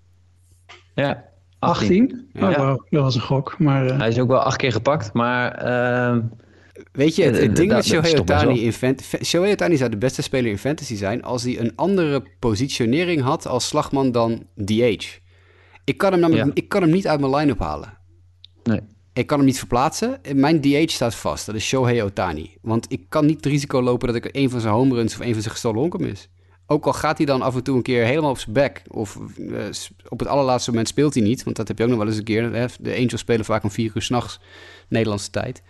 [0.95, 1.24] Ja,
[1.61, 2.28] 18?
[2.32, 2.48] Ja.
[2.50, 3.58] Oh, wauw, dat was een gok.
[3.58, 6.20] Maar eh, Hij is ook wel acht keer gepakt, maar ehm,
[6.92, 9.76] Weet je, het, Eh, het ding dat- met Shohei Otani in fant- fa- Shohei Otani
[9.76, 14.12] zou de beste speler in fantasy zijn als hij een andere positionering had als slagman
[14.12, 15.18] dan DH.
[15.84, 16.52] Ik kan hem, namelijk, Ja.
[16.54, 17.98] ik kan hem niet uit mijn line-up halen.
[18.64, 18.80] nee.
[19.12, 20.20] Ik kan hem niet verplaatsen.
[20.34, 21.46] Mijn DH staat vast.
[21.46, 22.56] Dat is Shohei Otani.
[22.62, 25.20] Want ik kan niet het risico lopen dat ik een van zijn home runs of
[25.20, 26.28] een van zijn gestolen honken mis.
[26.73, 28.83] Ook al gaat hij dan af en toe een keer helemaal op zijn back.
[28.89, 29.64] Of eh,
[30.09, 31.43] op het allerlaatste moment speelt hij niet.
[31.45, 32.55] Want dat heb je ook nog wel eens een keer.
[32.55, 32.66] Hè?
[32.81, 34.41] De Angels spelen vaak om vier uur s'nachts
[34.89, 35.62] Nederlandse tijd.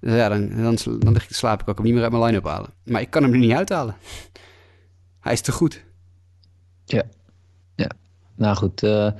[0.00, 2.70] Dus ja, dan, dan, dan lig ik hem niet meer uit mijn line-up halen.
[2.84, 3.96] Maar ik kan hem er niet uithalen.
[5.20, 5.84] Hij is te goed.
[6.84, 7.02] Ja.
[7.74, 7.90] ja.
[8.34, 8.82] Nou goed.
[8.82, 9.10] eh,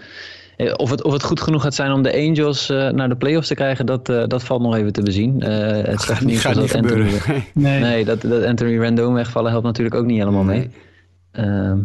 [0.77, 3.49] of, het, of het goed genoeg gaat zijn om de Angels eh, naar de playoffs
[3.49, 5.43] te krijgen, dat, eh, dat valt nog even te bezien.
[5.43, 7.11] Eh het nieuws was dat Anthony,
[7.53, 7.81] nee.
[7.81, 10.71] nee, dat, dat Anthony Rendon wegvallen helpt natuurlijk ook niet helemaal mee.
[11.35, 11.79] Ehm,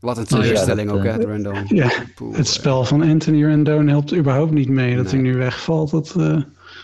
[0.00, 1.56] Wat een ja, teleurstelling ook, eh, hè, de Rendon.
[1.68, 4.96] Ja, Poeh, het spel van Anthony Rendon helpt überhaupt niet mee.
[4.96, 5.12] Dat Nee.
[5.22, 5.90] hij nu wegvalt.
[5.90, 6.36] Dat, eh,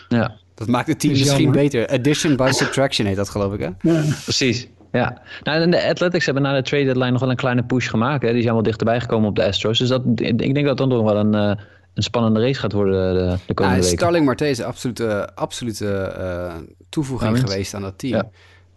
[0.07, 1.61] ja, Dat maakt het team Is misschien jammer.
[1.61, 1.87] beter.
[1.87, 3.91] Addition by subtraction heet dat, geloof ik, hè?
[3.91, 4.01] ja.
[4.23, 4.67] precies.
[4.91, 7.89] Ja, nou, en de Athletics hebben na de trade deadline nog wel een kleine push
[7.89, 8.23] gemaakt.
[8.23, 8.31] Hè.
[8.33, 9.77] Die zijn wel dichterbij gekomen op de Astros.
[9.79, 11.63] Dus dat, ik denk dat dat nog wel een, eh,
[11.93, 13.97] een spannende race gaat worden de, de komende Ja, weken.
[13.99, 16.53] Starling Marte is een absolute, absolute eh,
[16.89, 17.51] toevoeging Ja, winst.
[17.51, 18.13] geweest aan dat team.
[18.15, 18.29] Ja.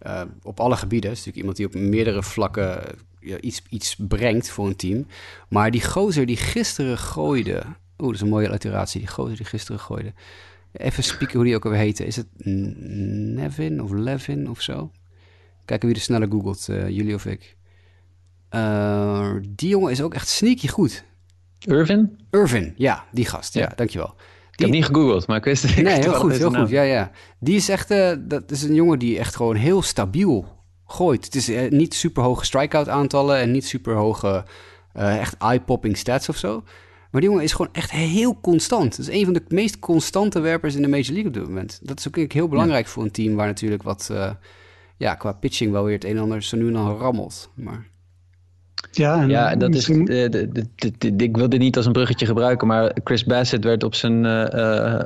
[0.04, 1.10] Eh, op alle gebieden.
[1.10, 2.82] Het is natuurlijk iemand die op meerdere vlakken
[3.20, 5.06] ja, iets, iets brengt voor een team.
[5.48, 7.62] Maar die gozer die gisteren gooide...
[7.98, 9.00] Oeh, dat is een mooie alliteratie.
[9.00, 10.12] Die gozer die gisteren gooide.
[10.72, 12.06] Even spieken hoe die ook alweer heette.
[12.06, 12.26] Is het
[13.34, 14.90] Nevin of Levin of zo?
[15.64, 17.56] Kijken wie er sneller googelt, eh, jullie of ik.
[18.48, 21.04] Eh, die jongen is ook echt sneaky goed.
[21.58, 22.18] Irvin?
[22.30, 23.54] Irvin, ja, die gast.
[23.54, 23.72] Ja, Ja.
[23.76, 24.14] dankjewel.
[24.56, 26.62] Ik heb niet gegoogeld, maar ik wist ik Nee, heel goed, heel naam.
[26.62, 26.70] goed.
[26.70, 27.10] Ja, ja.
[27.38, 30.46] Die is echt, eh, dat is een jongen die echt gewoon heel stabiel
[30.86, 31.24] gooit.
[31.24, 34.44] Het is eh, niet super hoge strikeout aantallen en niet super hoge
[34.92, 36.62] eh, echt eye-popping stats of zo.
[37.10, 38.96] Maar die jongen is gewoon echt heel constant.
[38.96, 41.80] Het is een van de meest constante werpers in de Major League op dit moment.
[41.82, 44.10] Dat is ook heel belangrijk voor een team waar natuurlijk wat,
[44.96, 47.50] ja, qua pitching wel weer het een en ander zo nu en dan rammelt.
[47.54, 47.86] Maar
[48.90, 49.74] Ja, en Ja, dat is.
[49.74, 52.96] misschien- de- de- de- de- de- ik wil dit niet als een bruggetje gebruiken, maar
[53.04, 54.24] Chris Bassett werd op zijn.
[54.26, 55.00] eh, eh,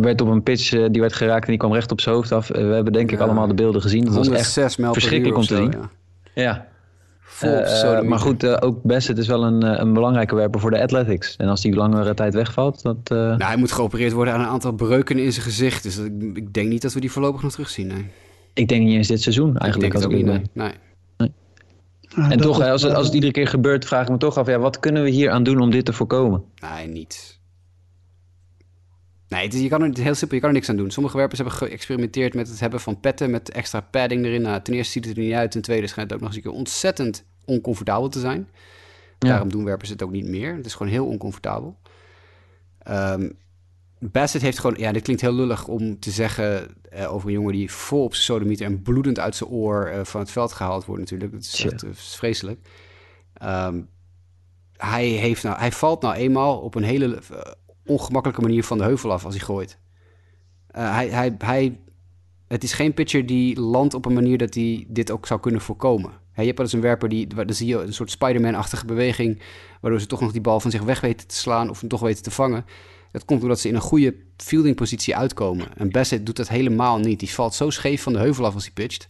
[0.00, 2.32] werd op een pitch eh, die werd geraakt en die kwam recht op zijn hoofd
[2.32, 2.48] af.
[2.48, 3.24] We hebben denk ik Ja.
[3.24, 4.04] allemaal de beelden gezien.
[4.04, 5.74] Dat was echt 106 mijl per verschrikkelijk om te zien.
[6.34, 6.66] ja.
[8.04, 11.36] Maar goed, eh, ook Bassett is wel een, een belangrijke werper voor de Athletics.
[11.36, 12.96] En als die langere tijd wegvalt, dat.
[13.04, 15.82] eh, Nou, hij moet geopereerd worden aan een aantal breuken in zijn gezicht.
[15.82, 17.86] Dus dat- ik, ik denk niet dat we die voorlopig nog terugzien.
[17.86, 18.06] Nee.
[18.54, 19.94] ik denk niet eens dit seizoen eigenlijk.
[19.94, 20.64] ik Als denk ik het ook eerlijk niet.
[20.64, 20.64] ben.
[20.64, 20.72] Nee.
[20.72, 20.78] nee.
[22.16, 24.46] Ah, En toch, als, het, als het iedere keer gebeurt, vraag ik me toch af:
[24.46, 26.44] ja, wat kunnen we hier aan doen om dit te voorkomen?
[26.60, 27.40] Nee, niet.
[29.28, 30.76] Nee, het is, je kan er, het is heel simpel, je kan er niks aan
[30.76, 30.90] doen.
[30.90, 34.42] Sommige werpers hebben geëxperimenteerd met het hebben van petten met extra padding erin.
[34.42, 36.44] Nou, ten eerste ziet het er niet uit, ten tweede schijnt het ook nog eens
[36.44, 38.48] een keer ontzettend oncomfortabel te zijn.
[39.18, 39.28] Ja.
[39.28, 40.54] Daarom doen werpers het ook niet meer.
[40.54, 41.76] Het is gewoon heel oncomfortabel.
[42.78, 43.28] Ehm
[43.98, 47.52] Bassett heeft gewoon, ja, dit klinkt heel lullig om te zeggen eh, over een jongen
[47.52, 50.84] die vol op zijn sodemieter en bloedend uit zijn oor eh, van het veld gehaald
[50.84, 51.32] wordt natuurlijk.
[51.32, 52.68] Dat is echt eh, vreselijk.
[53.32, 53.82] Ehm,
[54.76, 57.18] hij, heeft nou, hij valt nou eenmaal op een hele
[57.86, 59.78] ongemakkelijke manier van de heuvel af als hij gooit.
[60.66, 61.80] Hij, hij, hij,
[62.48, 65.60] het is geen pitcher die landt op een manier dat hij dit ook zou kunnen
[65.60, 66.10] voorkomen.
[66.34, 69.42] Je hebt wel eens een werper die, dan zie je een soort Spider-Man-achtige beweging,
[69.80, 72.00] waardoor ze toch nog die bal van zich weg weten te slaan of hem toch
[72.00, 72.64] weten te vangen.
[73.16, 75.66] Dat komt doordat ze in een goede fieldingpositie uitkomen.
[75.76, 77.18] En Bassett doet dat helemaal niet.
[77.20, 79.08] Die valt zo scheef van de heuvel af als hij pitcht.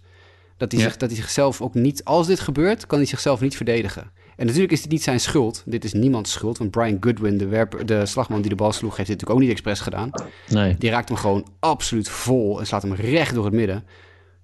[0.57, 0.87] Dat hij, Ja.
[0.87, 2.05] zich, dat hij zichzelf ook niet...
[2.05, 4.11] Als dit gebeurt, kan hij zichzelf niet verdedigen.
[4.37, 5.63] En natuurlijk is dit niet zijn schuld.
[5.67, 6.59] Dit is niemands schuld.
[6.59, 8.97] Want Brian Goodwin, de, werper, de slagman die de bal sloeg...
[8.97, 10.11] heeft dit natuurlijk ook niet expres gedaan.
[10.49, 10.77] Nee.
[10.79, 12.61] Die raakt hem gewoon absoluut vol...
[12.61, 13.85] en slaat hem recht door het midden.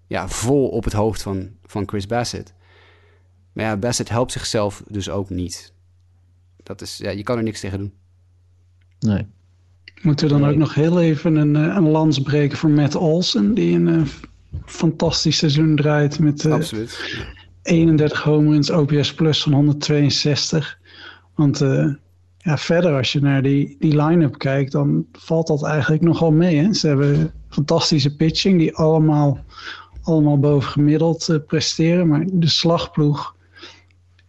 [0.07, 2.53] Ja, vol op het hoofd van, van Chris Bassett.
[3.53, 5.73] Maar ja, Bassett helpt zichzelf dus ook niet.
[6.63, 6.97] Dat is...
[6.97, 7.93] Ja, je kan er niks tegen doen.
[8.99, 9.27] nee.
[10.03, 13.55] Moeten we dan ook nog heel even een, eh, een lans breken voor Matt Olsen,
[13.55, 14.03] die een eh,
[14.65, 17.25] fantastisch seizoen draait met Absoluut.
[17.63, 20.79] 31 home runs, OPS plus van 162.
[21.35, 21.89] Want eh,
[22.39, 26.57] ja, verder als je naar die, die line-up kijkt, dan valt dat eigenlijk nogal mee.
[26.57, 26.73] Hè?
[26.73, 29.45] Ze hebben fantastische pitching, die allemaal,
[30.03, 32.09] allemaal bovengemiddeld eh, presteren.
[32.09, 33.37] Maar de slagploeg,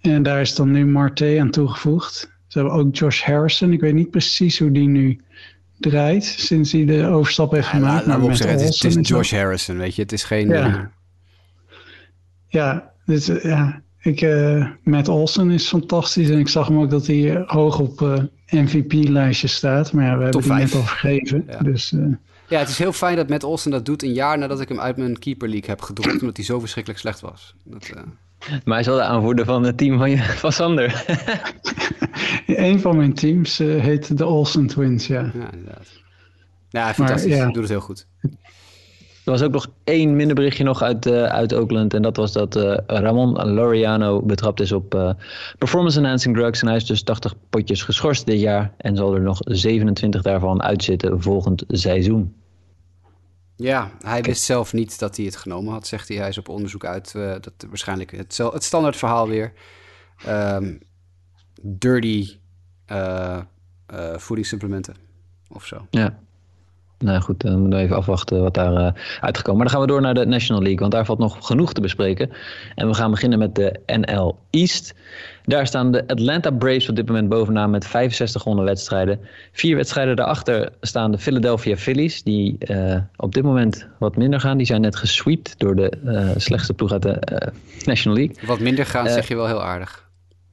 [0.01, 2.31] en daar is dan nu Marte aan toegevoegd.
[2.47, 3.73] Ze hebben ook Josh Harrison.
[3.73, 5.19] Ik weet niet precies hoe die nu
[5.83, 8.05] draait, sinds hij de overstap heeft Ja, gemaakt.
[8.37, 9.07] zeggen, het is, het.
[9.07, 10.01] Josh Harrison, weet je.
[10.01, 10.47] Het is geen...
[10.49, 10.65] Ja.
[10.65, 10.79] eh,
[12.47, 16.29] Ja, dus, eh, ja ik, eh Matt Olsen is fantastisch.
[16.29, 19.93] En ik zag hem ook dat hij hoog op eh, MVP-lijstje staat.
[19.93, 20.63] Maar ja, we hebben Top vijf.
[20.63, 21.43] net al vergeven.
[21.47, 21.57] Ja.
[21.59, 21.93] Dus
[22.47, 24.79] Ja, het is heel fijn dat Matt Olsen dat doet een jaar nadat ik hem
[24.79, 27.55] uit mijn Keeper League heb gedropt, omdat hij zo verschrikkelijk slecht was.
[27.63, 27.89] Dat,
[28.49, 31.05] Maar hij is wel de aanvoerder van het team van, je, van Sander.
[32.45, 35.31] een van mijn teams eh, heet de Olsen Twins, ja.
[35.33, 36.01] ja, inderdaad.
[36.69, 37.35] Ja, fantastisch.
[37.35, 37.45] ja.
[37.45, 38.07] Doet het heel goed.
[39.25, 41.93] Er was ook nog één minder berichtje nog uit, eh, uit Oakland.
[41.93, 45.09] En dat was dat eh, Ramon Laureano betrapt is op eh,
[45.57, 46.61] performance enhancing drugs.
[46.61, 48.73] En hij is dus 80 potjes geschorst dit jaar.
[48.77, 52.33] En zal er nog 27 daarvan uitzitten volgend seizoen.
[53.55, 56.17] Ja, hij wist zelf niet dat hij het genomen had, zegt hij.
[56.17, 57.15] Hij is op onderzoek uit.
[57.15, 59.53] eh, dat waarschijnlijk het, het standaard verhaal weer.
[60.25, 60.77] Ehm,
[61.61, 62.37] dirty
[62.85, 63.41] eh,
[63.85, 64.95] eh, voedingssupplementen
[65.49, 65.87] of zo.
[65.89, 66.19] Ja.
[67.03, 69.61] Nou goed, dan moeten we even afwachten wat daar eh, uitgekomen.
[69.61, 71.81] Maar dan gaan we door naar de National League, want daar valt nog genoeg te
[71.81, 72.31] bespreken.
[72.75, 74.93] En we gaan beginnen met de NL East.
[75.45, 79.19] Daar staan de Atlanta Braves op dit moment bovenaan met 65 gewonnen wedstrijden.
[79.51, 84.57] Vier wedstrijden daarachter staan de Philadelphia Phillies, die eh, op dit moment wat minder gaan.
[84.57, 87.19] Die zijn net gesweept door de eh, slechtste ploeg uit de
[87.85, 88.47] National League.
[88.47, 90.02] Wat minder gaan, zeg je wel heel aardig.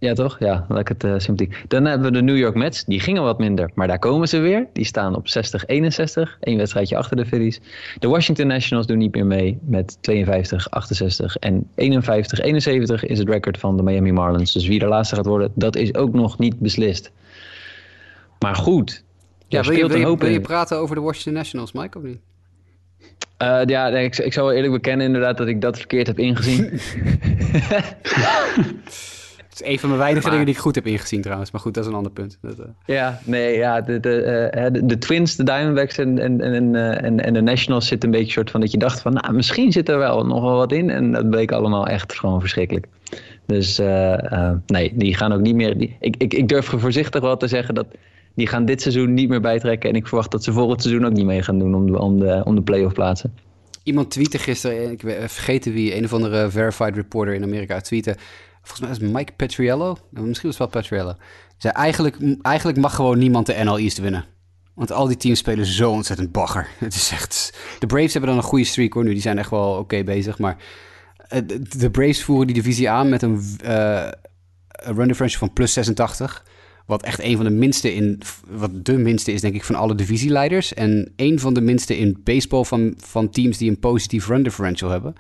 [0.01, 0.37] Ja, toch?
[0.39, 1.65] Ja, het eh, sympathiek.
[1.69, 2.85] Dan hebben we de New York Mets.
[2.85, 4.67] Die gingen wat minder, maar daar komen ze weer.
[4.73, 5.31] Die staan op 60-61.
[6.41, 7.61] Eén wedstrijdje achter de Phillies.
[7.99, 10.13] De Washington Nationals doen niet meer mee met 52-68.
[11.41, 11.69] En 51-71
[13.01, 14.53] is het record van de Miami Marlins.
[14.53, 17.11] Dus wie de laatste gaat worden, dat is ook nog niet beslist.
[18.39, 19.05] Maar goed.
[19.49, 22.19] Ja, wil je, wil, je, wil je praten over de Washington Nationals, Mike, of niet?
[23.37, 26.71] Eh, ja, ik, ik zal wel eerlijk bekennen inderdaad dat ik dat verkeerd heb ingezien.
[29.51, 31.51] Het is een van mijn weinige Maar- dingen die ik goed heb ingezien trouwens.
[31.51, 32.39] Maar goed, dat is een ander punt.
[32.43, 36.41] Dat, eh, Ja, nee, ja, de, de, eh, de, de Twins, de Diamondbacks en, en,
[36.41, 39.13] en, eh, en, en de Nationals zitten een beetje soort van dat je dacht van,
[39.13, 40.91] nou, misschien zit er wel nog wel wat in.
[40.91, 42.87] En dat bleek allemaal echt gewoon verschrikkelijk.
[43.47, 43.79] Dus
[44.67, 45.79] nee, die gaan ook niet meer.
[45.79, 47.87] Die, ik, ik, ik durf voorzichtig wel te zeggen dat
[48.35, 49.91] die gaan dit seizoen niet meer bijtrekken.
[49.91, 52.19] En ik verwacht dat ze volgend seizoen ook niet mee gaan doen om de, om
[52.19, 53.35] de, om de play-off plaatsen.
[53.83, 58.17] Iemand tweette gisteren, ik vergeten wie, een of andere verified reporter in Amerika tweette.
[58.71, 59.97] Volgens mij is Mike Petriello.
[60.11, 61.15] Nou, misschien was het wel Petriello.
[61.59, 64.25] Zei eigenlijk, eigenlijk mag gewoon niemand de NL East winnen.
[64.75, 66.69] Want al die teams spelen zo ontzettend bagger.
[66.79, 67.59] Het is echt...
[67.79, 69.13] De Braves hebben dan een goede streak hoor nu.
[69.13, 70.39] Die zijn echt wel oké bezig.
[70.39, 70.57] Maar
[71.29, 71.41] eh,
[71.79, 74.09] de- Braves voeren die divisie aan met een, eh,
[74.71, 76.45] run differential van plus 86.
[76.87, 78.21] Wat echt een van de minste in...
[78.49, 80.75] Wat de minste is denk ik van alle divisieleiders.
[80.75, 84.91] En een van de minste in baseball van, van teams die een positief run differential
[84.91, 85.15] hebben.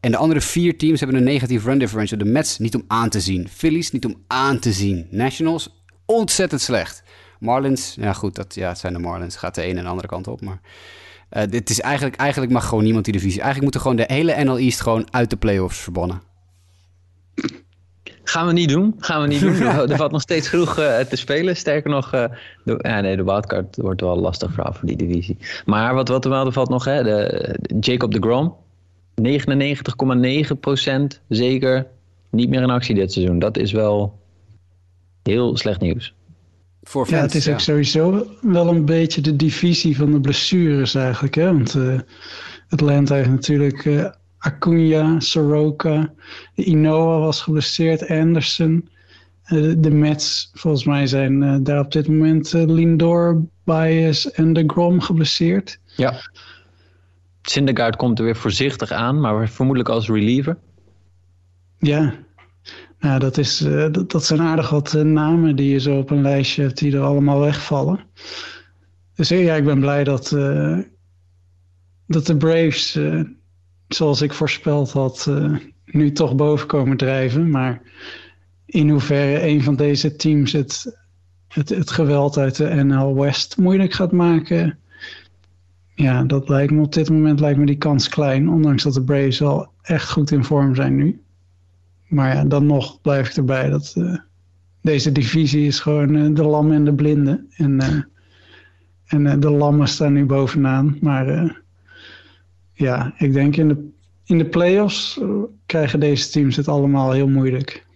[0.00, 2.18] En de andere vier teams hebben een negatief run differential.
[2.18, 3.48] De Mets niet om aan te zien.
[3.48, 5.06] Phillies niet om aan te zien.
[5.10, 7.02] Nationals ontzettend slecht.
[7.38, 9.36] Marlins, ja goed, dat, ja, het zijn de Marlins.
[9.36, 10.40] Gaat de ene en de andere kant op.
[10.40, 10.60] Maar
[11.28, 13.40] eh, dit is eigenlijk, eigenlijk mag gewoon niemand die divisie.
[13.40, 16.22] Eigenlijk moeten gewoon de hele NL East gewoon uit de playoffs verbannen.
[18.24, 18.94] Gaan we niet doen.
[18.98, 19.62] Gaan we niet doen.
[19.90, 21.56] Er valt nog steeds genoeg eh, te spelen.
[21.56, 22.24] Sterker nog, eh,
[22.64, 25.38] de, ja, nee, de wildcard wordt wel lastig verhaal voor die divisie.
[25.64, 28.56] Maar wat, wat er wel valt nog, hè, de, de Jacob de Grom.
[29.14, 29.22] 99,9%
[31.28, 31.86] zeker
[32.30, 33.38] niet meer in actie dit seizoen.
[33.38, 34.18] Dat is wel
[35.22, 36.14] heel slecht nieuws.
[36.82, 40.94] Voor fans, Ja, het is ook sowieso wel een beetje de divisie van de blessures
[40.94, 41.34] eigenlijk.
[41.34, 41.44] Hè?
[41.44, 41.98] Want eh
[42.68, 46.12] Atlanta heeft natuurlijk eh Acuna, Soroka,
[46.54, 48.88] Inoa was geblesseerd, Anderson.
[49.42, 54.64] Eh, de Mets, volgens mij zijn eh, daar op dit moment Lindor, Baez en de
[54.66, 55.78] Grom geblesseerd.
[55.96, 56.20] Ja.
[57.42, 60.58] Syndergaard komt er weer voorzichtig aan, maar vermoedelijk als reliever.
[61.78, 62.14] Ja,
[63.00, 66.10] nou, dat, is, eh, dat, dat zijn aardig wat eh, namen die je zo op
[66.10, 68.00] een lijstje hebt die er allemaal wegvallen.
[69.14, 70.28] Dus eh, ja, ik ben blij dat,
[72.06, 72.98] dat de Braves,
[73.88, 75.30] zoals ik voorspeld had,
[75.84, 77.50] nu toch boven komen drijven.
[77.50, 77.82] Maar
[78.66, 80.98] in hoeverre een van deze teams het,
[81.48, 84.78] het, het geweld uit de NL West moeilijk gaat maken.
[85.94, 88.48] Ja, dat lijkt me op dit moment lijkt me die kans klein.
[88.48, 91.20] Ondanks dat de Braves wel echt goed in vorm zijn nu.
[92.08, 94.16] Maar ja, dan nog blijf ik erbij dat eh,
[94.82, 97.44] deze divisie is gewoon eh, de lam en de blinde.
[97.56, 98.02] En, eh,
[99.06, 100.98] en de lammen staan nu bovenaan.
[101.00, 101.56] Maar
[102.72, 103.88] ja, ik denk in de,
[104.24, 105.20] in de playoffs
[105.66, 107.86] krijgen deze teams het allemaal heel moeilijk.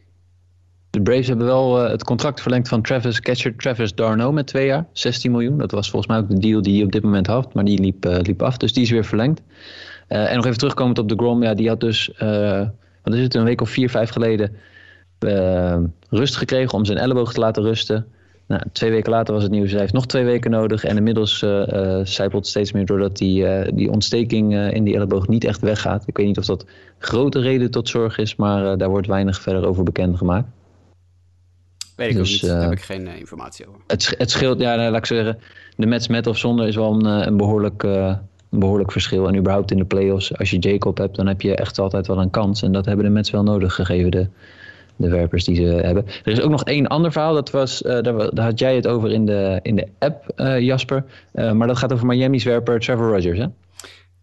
[0.94, 4.66] De Braves hebben wel eh, het contract verlengd van Travis catcher Travis Darno met twee
[4.66, 5.58] jaar, 16 miljoen.
[5.58, 7.80] Dat was volgens mij ook de deal die hij op dit moment had, maar die
[7.80, 9.42] liep, eh, liep af, dus die is weer verlengd.
[10.08, 12.10] Eh, en nog even terugkomend op de Grom, ja, die had dus,
[13.02, 14.56] wat is het, een week of vier, vijf geleden
[16.08, 18.06] rust gekregen om zijn elleboog te laten rusten.
[18.46, 20.84] Nou, twee weken later was het nieuws, hij heeft nog twee weken nodig.
[20.84, 21.38] En inmiddels
[22.02, 26.02] zijpelt steeds meer doordat die, die ontsteking in die elleboog niet echt weggaat.
[26.06, 26.66] Ik weet niet of dat
[26.98, 30.48] grote reden tot zorg is, maar daar wordt weinig verder over bekend gemaakt.
[31.96, 33.80] Weet ik dus, ook niet, daar heb ik geen uh, informatie over.
[33.86, 35.38] Het, het scheelt, ja, nou, laat ik zeggen,
[35.76, 38.18] de Mets met of zonder is wel een, uh, een behoorlijk, een
[38.50, 39.28] behoorlijk verschil.
[39.28, 42.20] En überhaupt in de playoffs, als je Jacob hebt, dan heb je echt altijd wel
[42.20, 42.62] een kans.
[42.62, 44.28] En dat hebben de Mets wel nodig gegeven, de,
[44.96, 46.06] de werpers die ze hebben.
[46.24, 48.86] Er is ook nog één ander verhaal, dat was, uh, daar, daar, had jij het
[48.86, 51.04] over in de, in de app, uh, Jasper.
[51.34, 53.46] Uh, maar dat gaat over Miami's werper Trevor Rogers, hè?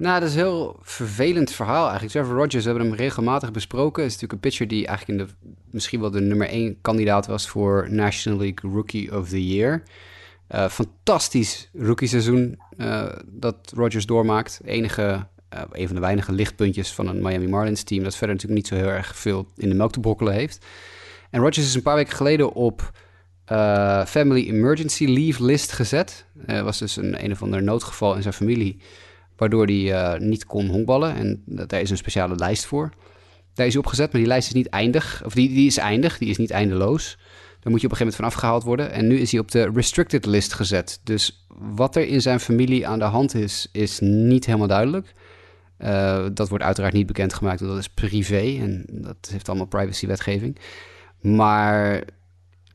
[0.02, 2.12] Nou, dat is een heel vervelend verhaal eigenlijk.
[2.12, 4.04] Trevor Rogers, we hebben hem regelmatig besproken.
[4.04, 5.34] is natuurlijk een pitcher die eigenlijk in de,
[5.72, 9.84] misschien wel de nummer één kandidaat was voor National League Rookie of the Year.
[10.52, 12.60] Uh, fantastisch rookie seizoen
[13.26, 14.62] dat Rogers doormaakt.
[14.66, 15.02] Enige
[15.54, 18.72] uh, een van de weinige lichtpuntjes van een Miami Marlins team dat verder natuurlijk niet
[18.72, 20.66] zo heel erg veel in de melk te brokkelen heeft.
[21.30, 22.92] En Rodgers is een paar weken geleden op
[23.52, 26.26] uh, Family Emergency Leave list gezet.
[26.46, 28.82] Was dus een een of ander noodgeval in zijn familie,
[29.36, 31.16] waardoor hij uh, niet kon honkballen.
[31.16, 32.90] En daar is een speciale lijst voor.
[33.54, 35.22] Daar is hij opgezet, maar die lijst is niet eindig.
[35.26, 37.18] Of die, die is eindig, die is niet eindeloos.
[37.60, 38.92] Daar moet je op een gegeven moment van afgehaald worden.
[38.92, 41.00] En nu is hij op de restricted list gezet.
[41.04, 45.14] Dus wat er in zijn familie aan de hand is, is niet helemaal duidelijk.
[45.80, 50.58] Uh, dat wordt uiteraard niet bekendgemaakt, want dat is privé en dat heeft allemaal privacywetgeving.
[51.22, 52.04] Maar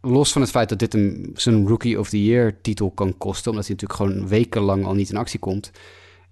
[0.00, 3.50] los van het feit dat dit een, zijn Rookie of the Year titel kan kosten,
[3.50, 5.70] omdat hij natuurlijk gewoon wekenlang al niet in actie komt,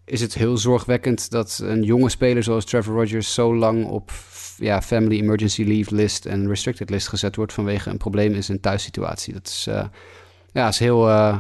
[0.05, 4.11] is het heel zorgwekkend dat een jonge speler zoals Trevor Rogers zo lang op
[4.57, 8.61] ja, Family Emergency Leave list en Restricted list gezet wordt vanwege een probleem in zijn
[8.61, 9.33] thuissituatie.
[9.33, 9.85] Dat is, uh,
[10.53, 11.39] ja, is heel, uh,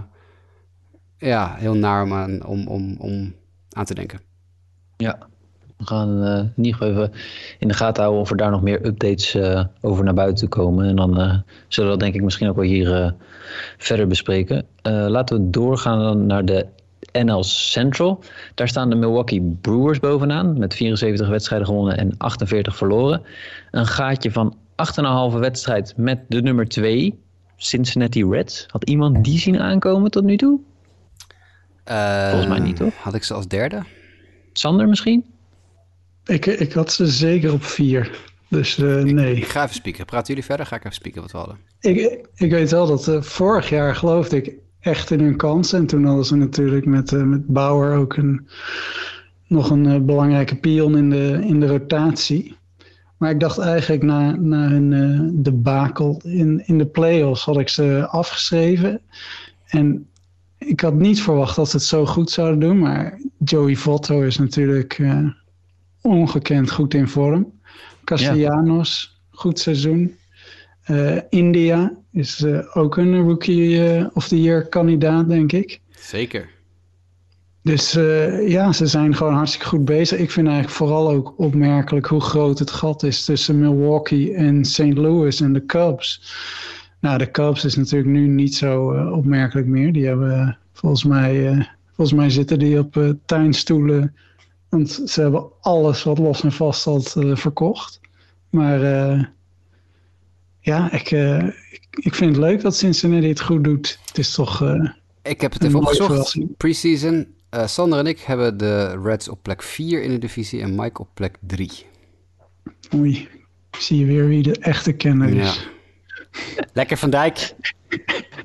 [1.18, 3.34] ja, heel naar om aan, om, om, om
[3.70, 4.20] aan te denken.
[4.96, 5.18] Ja,
[5.76, 7.12] we gaan uh, in ieder geval even
[7.58, 9.36] in de gaten houden of er daar nog meer updates
[9.80, 10.88] over naar buiten komen.
[10.88, 11.14] En dan
[11.68, 13.14] zullen we dat denk ik misschien ook wel hier
[13.78, 14.66] verder bespreken.
[14.82, 16.66] laten we doorgaan naar de
[17.22, 18.20] NL Central.
[18.54, 23.22] Daar staan de Milwaukee Brewers bovenaan met 74 wedstrijden gewonnen en 48 verloren.
[23.70, 24.56] Een gaatje van
[25.32, 27.18] 8,5 wedstrijd met de nummer 2,
[27.56, 28.66] Cincinnati Reds.
[28.70, 30.60] Had iemand die zien aankomen tot nu toe?
[31.84, 32.94] Volgens mij niet, toch?
[32.94, 33.82] Had ik ze als derde?
[34.52, 35.24] Sander misschien?
[36.24, 38.10] Ik, ik had ze zeker op vier.
[38.48, 39.36] Dus eh, nee.
[39.36, 40.04] Ik ga even spieken.
[40.04, 40.66] Praten jullie verder?
[40.66, 41.58] Ga ik even spieken wat we hadden.
[41.80, 44.54] Ik, ik weet wel dat eh, vorig jaar geloofde ik
[44.84, 45.78] echt in hun kansen.
[45.78, 48.48] En toen hadden ze natuurlijk met, eh, met Bauer ook een,
[49.46, 52.56] nog een eh, belangrijke pion in de, in de rotatie.
[53.16, 57.68] Maar ik dacht eigenlijk na, na hun eh, debakel in, in de play-offs had ik
[57.68, 59.00] ze afgeschreven.
[59.66, 60.06] En
[60.58, 62.78] ik had niet verwacht dat ze het zo goed zouden doen.
[62.78, 65.02] Maar Joey Votto is natuurlijk
[66.00, 67.52] ongekend goed in vorm.
[68.04, 70.16] Castellanos, goed seizoen.
[71.28, 75.80] India is eh, ook een rookie eh, of the year kandidaat, denk ik.
[75.90, 76.48] Zeker.
[77.64, 80.18] Dus eh, ja, ze zijn gewoon hartstikke goed bezig.
[80.18, 84.94] Ik vind eigenlijk vooral ook opmerkelijk hoe groot het gat is tussen Milwaukee en St.
[84.94, 86.34] Louis en de Cubs.
[87.00, 89.92] Nou, de Cubs is natuurlijk nu niet zo opmerkelijk meer.
[89.92, 94.14] Die hebben volgens mij, volgens mij zitten die op tuinstoelen.
[94.68, 98.00] Want ze hebben alles wat los en vast eh, verkocht.
[98.50, 98.80] Maar
[100.60, 101.10] ja, ik,
[101.70, 103.98] ik, ik vind het leuk dat Cincinnati het goed doet.
[104.06, 104.62] Het is toch...
[104.62, 104.90] eh,
[105.22, 106.36] Ik heb het even opgezocht.
[106.56, 107.26] Preseason.
[107.50, 111.00] Eh Sander en ik hebben de Reds op plek 4 in de divisie en Mike
[111.00, 111.70] op plek 3.
[112.94, 113.28] Oei,
[113.78, 115.68] zie je weer wie de echte kenner is.
[116.72, 117.54] Lekker Van Dijk.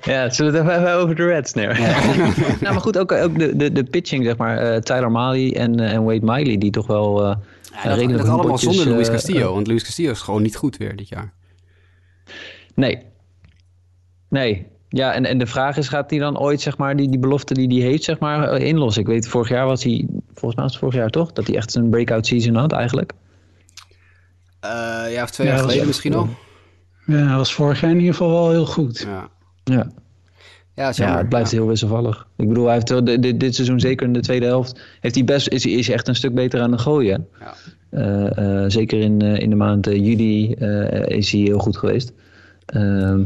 [0.02, 1.80] Ja, zullen we het even over de Reds neer?
[2.62, 4.58] nou, maar goed, ook, ook de, de, de pitching, zeg maar.
[4.58, 7.36] eh, Tyler Mali en, en Wade Miley, die toch wel eh
[7.84, 9.54] Ja, dat, allemaal zonder Luis Castillo.
[9.54, 11.34] want Luis Castillo is gewoon niet goed weer dit jaar.
[12.76, 13.02] Nee.
[14.30, 14.68] Nee.
[14.90, 17.54] Ja, en, en de vraag is, gaat hij dan ooit, zeg maar, die, die belofte
[17.54, 19.02] die hij heeft, zeg maar, eh, inlossen?
[19.02, 21.56] Ik weet, vorig jaar was hij, volgens mij was het vorig jaar toch, dat hij
[21.56, 23.12] echt een breakout season had eigenlijk.
[24.60, 24.70] Eh,
[25.14, 26.30] ja, of twee Ja, jaar dat geleden misschien al.
[27.06, 29.00] Ja, hij was vorig jaar in ieder geval wel heel goed.
[29.00, 29.28] Ja,
[29.64, 29.88] Ja.
[30.74, 31.58] ja, dat het blijft Ja.
[31.58, 32.28] heel wisselvallig.
[32.38, 35.16] Ik bedoel, hij heeft wel dit, dit, dit seizoen, zeker in de tweede helft, heeft
[35.16, 37.28] hij best, is, hij- is hij echt een stuk beter aan het gooien.
[37.40, 37.54] Ja.
[37.90, 42.14] Eh, eh, zeker in, eh, in de maand juli eh, is hij heel goed geweest.
[42.66, 43.22] Ehm,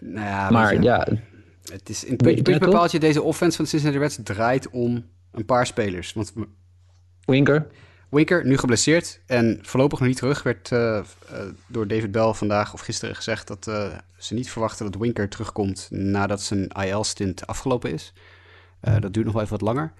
[0.00, 1.06] Nou ja, maar je, ja,
[1.72, 2.70] het is Ja, puntje, puntje toch?
[2.70, 6.12] bepaalt je deze offense van de Cincinnati Reds draait om een paar spelers.
[6.12, 6.32] Want
[7.24, 7.66] Winker,
[8.08, 11.04] Winker, nu geblesseerd en voorlopig nog niet terug, werd eh, eh,
[11.66, 15.88] door David Bell vandaag of gisteren gezegd dat eh, ze niet verwachten dat Winker terugkomt
[15.90, 18.12] nadat zijn IL-stint afgelopen is.
[18.80, 19.92] Dat duurt nog wel even wat langer.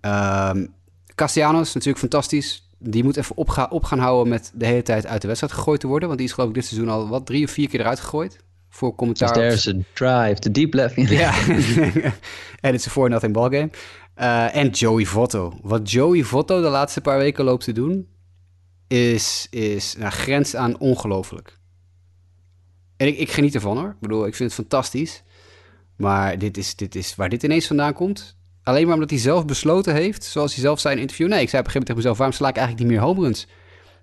[0.00, 0.66] Ehm
[1.14, 2.68] Castellanos, natuurlijk fantastisch.
[2.78, 3.36] Die moet even
[3.70, 6.08] op gaan houden met de hele tijd uit de wedstrijd gegooid te worden.
[6.08, 8.38] Want die is geloof ik dit seizoen al wat drie of vier keer eruit gegooid.
[8.74, 9.28] Voor dus commentaar.
[9.28, 10.94] op- there's a drive, the deep left.
[11.08, 11.34] ja,
[12.60, 13.70] en it's a 4-nothing ballgame.
[14.14, 15.58] Eh en Joey Votto.
[15.62, 18.08] Wat Joey Votto de laatste paar weken loopt te doen,
[18.88, 21.58] is, is nou, grens aan ongelooflijk.
[22.96, 23.88] En ik, ik geniet ervan hoor.
[23.88, 25.22] Ik bedoel, ik vind het fantastisch.
[25.96, 28.36] Maar dit is, dit is waar dit ineens vandaan komt.
[28.62, 31.32] Alleen maar omdat hij zelf besloten heeft, zoals hij zelf zei in een interview.
[31.32, 33.06] Nee, ik zei op een gegeven moment tegen mezelf, waarom sla ik eigenlijk niet meer
[33.06, 33.46] home runs?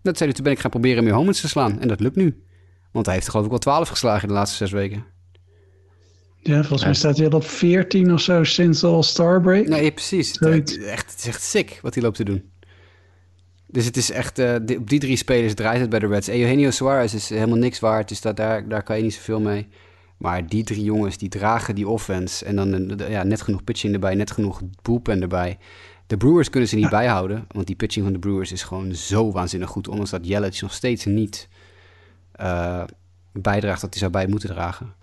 [0.01, 1.79] Dat zei hij, toen ben ik gaan proberen meer home runs te slaan.
[1.79, 2.43] En dat lukt nu.
[2.91, 5.05] Want hij heeft er geloof ik wel 12 geslagen in de laatste zes weken.
[6.43, 9.67] Ja, volgens mij staat hij al op 14 of zo sinds de All-Star break.
[9.67, 10.39] Nee, precies.
[10.39, 12.51] Het, echt, het is echt sick wat hij loopt te doen.
[13.67, 16.29] Dus het is echt, eh, op die drie spelers draait het bij de Reds.
[16.29, 19.67] Eugenio Suarez is helemaal niks waard, dus dat, daar, daar kan je niet zoveel mee.
[20.17, 22.45] Maar die drie jongens, die dragen die offense.
[22.45, 25.57] En dan ja, net genoeg pitching erbij, net genoeg bullpen erbij.
[26.07, 29.31] De Brewers kunnen ze niet bijhouden, want die pitching van de Brewers is gewoon zo
[29.31, 29.87] waanzinnig goed.
[29.87, 31.47] Ondanks dat Yelich nog steeds niet
[32.41, 32.83] eh,
[33.33, 34.93] bijdraagt dat hij zou bij moeten dragen.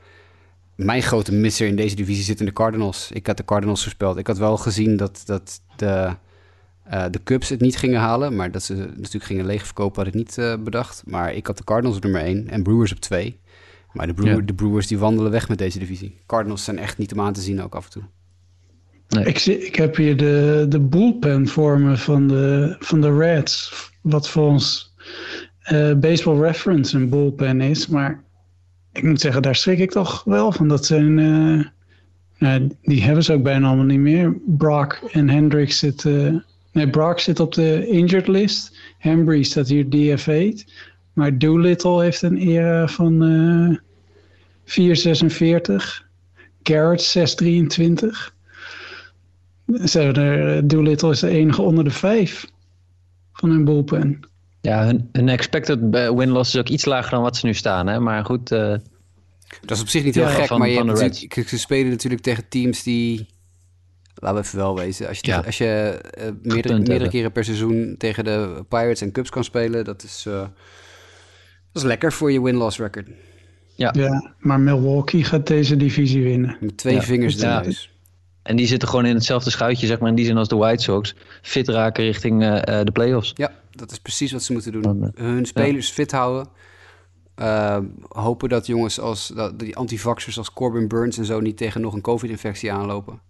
[0.74, 3.10] Mijn grote misser in deze divisie zit in de Cardinals.
[3.12, 4.16] Ik had de Cardinals voorspeld.
[4.16, 6.14] Ik had wel gezien dat, dat de,
[6.84, 8.36] eh, de Cubs het niet gingen halen.
[8.36, 11.02] Maar dat ze natuurlijk gingen leegverkopen had ik niet eh, bedacht.
[11.06, 13.40] Maar ik had de Cardinals op nummer 1 en Brewers op 2.
[13.92, 14.46] Maar de, Brewer- Ja.
[14.46, 16.18] de Brewers die wandelen weg met deze divisie.
[16.26, 18.02] Cardinals zijn echt niet om aan te zien ook af en toe.
[19.24, 23.72] Ik, zie, ik heb hier de, de bullpen vormen van de, van de Reds.
[24.02, 24.60] Wat voor
[25.68, 27.86] eh, baseball reference een bullpen is.
[27.86, 28.24] Maar
[28.92, 30.68] ik moet zeggen, daar schrik ik toch wel van.
[30.68, 31.66] Dat zijn, eh,
[32.38, 34.36] nou, die hebben ze ook bijna allemaal niet meer.
[34.46, 36.44] Brock en Hendricks zitten...
[36.72, 38.78] Nee, Brock zit op de injured list.
[38.98, 40.72] Hembry staat hier DF8.
[41.12, 43.76] Maar Doolittle heeft een era van eh
[44.64, 46.06] 446.
[46.62, 48.34] Garrett 623.
[49.84, 52.46] Ze eh, Doolittle is de enige onder de vijf
[53.32, 54.20] van hun bullpen.
[54.68, 55.78] Ja, hun, hun expected
[56.14, 57.86] win-loss is ook iets lager dan wat ze nu staan.
[57.86, 58.00] Hè?
[58.00, 58.74] Maar goed, eh,
[59.60, 60.84] Dat is op zich niet heel Ja, gek, van- maar je
[61.28, 63.26] hebt ze spelen natuurlijk tegen teams die...
[64.14, 65.08] Laten we even wel wezen.
[65.08, 65.42] Als je, Ja.
[65.46, 69.84] als je eh, meerdere, meerdere keren per seizoen tegen de Pirates en Cubs kan spelen,
[69.84, 70.48] dat is, eh, dat
[71.72, 73.08] is lekker voor je win-loss record.
[73.74, 73.94] Ja,
[74.38, 76.56] maar Milwaukee gaat deze divisie winnen.
[76.60, 77.02] Met twee Ja.
[77.02, 77.60] vingers in de Ja.
[77.60, 77.90] neus.
[78.42, 80.82] En die zitten gewoon in hetzelfde schuitje, zeg maar, in die zin als de White
[80.82, 81.14] Sox.
[81.42, 83.32] Fit raken richting eh, eh, de playoffs.
[83.34, 85.12] Ja, dat is precies wat ze moeten doen.
[85.14, 86.48] Hun spelers fit houden.
[87.36, 87.78] Uh,
[88.08, 91.94] hopen dat jongens als dat, die antivaxers als Corbin Burns en zo niet tegen nog
[91.94, 93.20] een COVID-infectie aanlopen.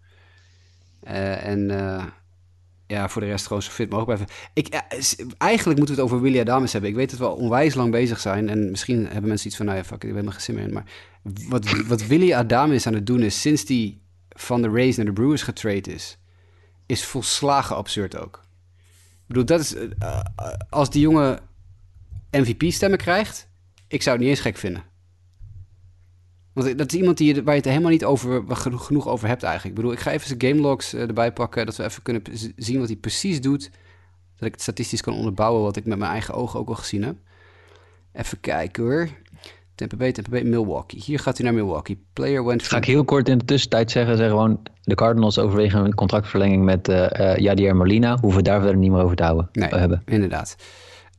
[1.04, 2.04] Uh, en uh,
[2.86, 4.36] ja, voor de rest gewoon zo fit mogelijk blijven.
[4.52, 4.68] Ik,
[5.38, 6.90] eigenlijk moeten we het over Willy Adames hebben.
[6.90, 8.48] Ik weet dat we al onwijs lang bezig zijn.
[8.48, 10.72] En misschien hebben mensen iets van, nou ja, fuck, ik ben geen zin meer in.
[10.72, 10.84] Maar
[11.48, 15.12] wat, wat Willy Adames aan het doen is, sinds die van de Rays naar de
[15.12, 16.18] Brewers getrade is,
[16.86, 18.46] is volslagen absurd ook.
[19.28, 19.74] Bedoel, dat is,
[20.68, 21.40] als die jongen
[22.30, 23.48] MVP-stemmen krijgt,
[23.88, 24.82] ik zou het niet eens gek vinden.
[26.52, 29.76] Want dat is iemand die, waar je het helemaal niet over, genoeg, over hebt eigenlijk.
[29.76, 32.22] Ik bedoel, ik ga even zijn game logs uh, erbij pakken, dat we even kunnen
[32.56, 33.70] zien wat hij precies doet.
[34.36, 37.02] Dat ik het statistisch kan onderbouwen wat ik met mijn eigen ogen ook al gezien
[37.02, 37.16] heb.
[38.12, 39.08] Even kijken hoor.
[39.78, 41.00] Tampa Bay, Tampa Bay, Milwaukee.
[41.04, 42.04] Hier gaat hij naar Milwaukee.
[42.12, 44.60] Player went Ga ik heel kort in de tussentijd zeggen, zeggen gewoon...
[44.82, 48.18] de Cardinals overwegen een contractverlenging met uh, uh, Jadier Molina.
[48.20, 49.48] Hoeven daar verder niet meer over te houden.
[49.52, 50.02] Nee, hebben.
[50.04, 50.56] inderdaad.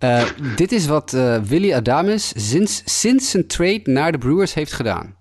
[0.03, 0.23] Uh,
[0.56, 1.11] dit is wat
[1.44, 5.15] Willy Adames sinds, sinds zijn trade naar de Brewers heeft gedaan.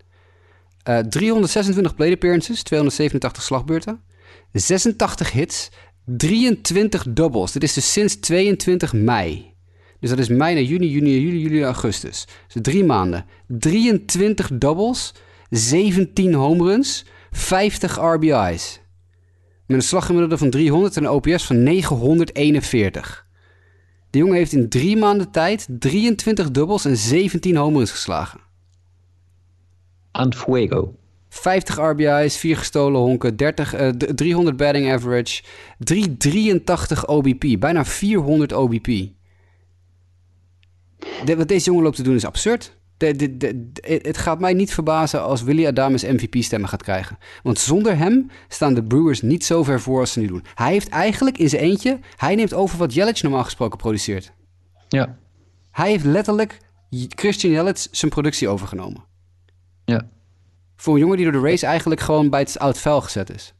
[0.88, 4.00] Uh, 326 plate appearances, 287 slagbeurten,
[4.52, 5.70] 86 hits,
[6.04, 7.52] 23 doubles.
[7.52, 9.56] Dit is dus sinds 22 mei.
[10.00, 12.26] Dus dat is mei naar juni, juni, juli, juli, augustus.
[12.52, 13.24] Dus drie maanden.
[13.46, 15.14] 23 doubles,
[15.50, 18.80] 17 home runs, 50 RBI's.
[19.66, 23.26] Met een slaggemiddelde van 300 en een OPS van 941.
[24.10, 28.40] De jongen heeft in drie maanden tijd 23 dubbels en 17 home runs geslagen.
[30.10, 30.94] Aan fuego.
[31.28, 35.42] 50 RBI's, 4 gestolen honken, 30, uh, 300 batting average,
[35.78, 39.17] 383 OBP, bijna 400 OBP.
[41.24, 42.76] De, wat deze jongen loopt te doen is absurd.
[42.96, 43.70] De, de, de,
[44.02, 47.18] het gaat mij niet verbazen als Willy Adames MVP-stemmen gaat krijgen.
[47.42, 50.44] Want zonder hem staan de Brewers niet zo ver voor als ze nu doen.
[50.54, 51.98] Hij heeft eigenlijk in zijn eentje...
[52.16, 54.32] Hij neemt over wat Yelich normaal gesproken produceert.
[54.88, 55.16] Ja.
[55.70, 56.58] Hij heeft letterlijk
[57.08, 59.04] Christian Yelich zijn productie overgenomen.
[59.84, 60.08] Ja.
[60.76, 63.54] Voor een jongen die door de race eigenlijk gewoon bij het oud vuil gezet is.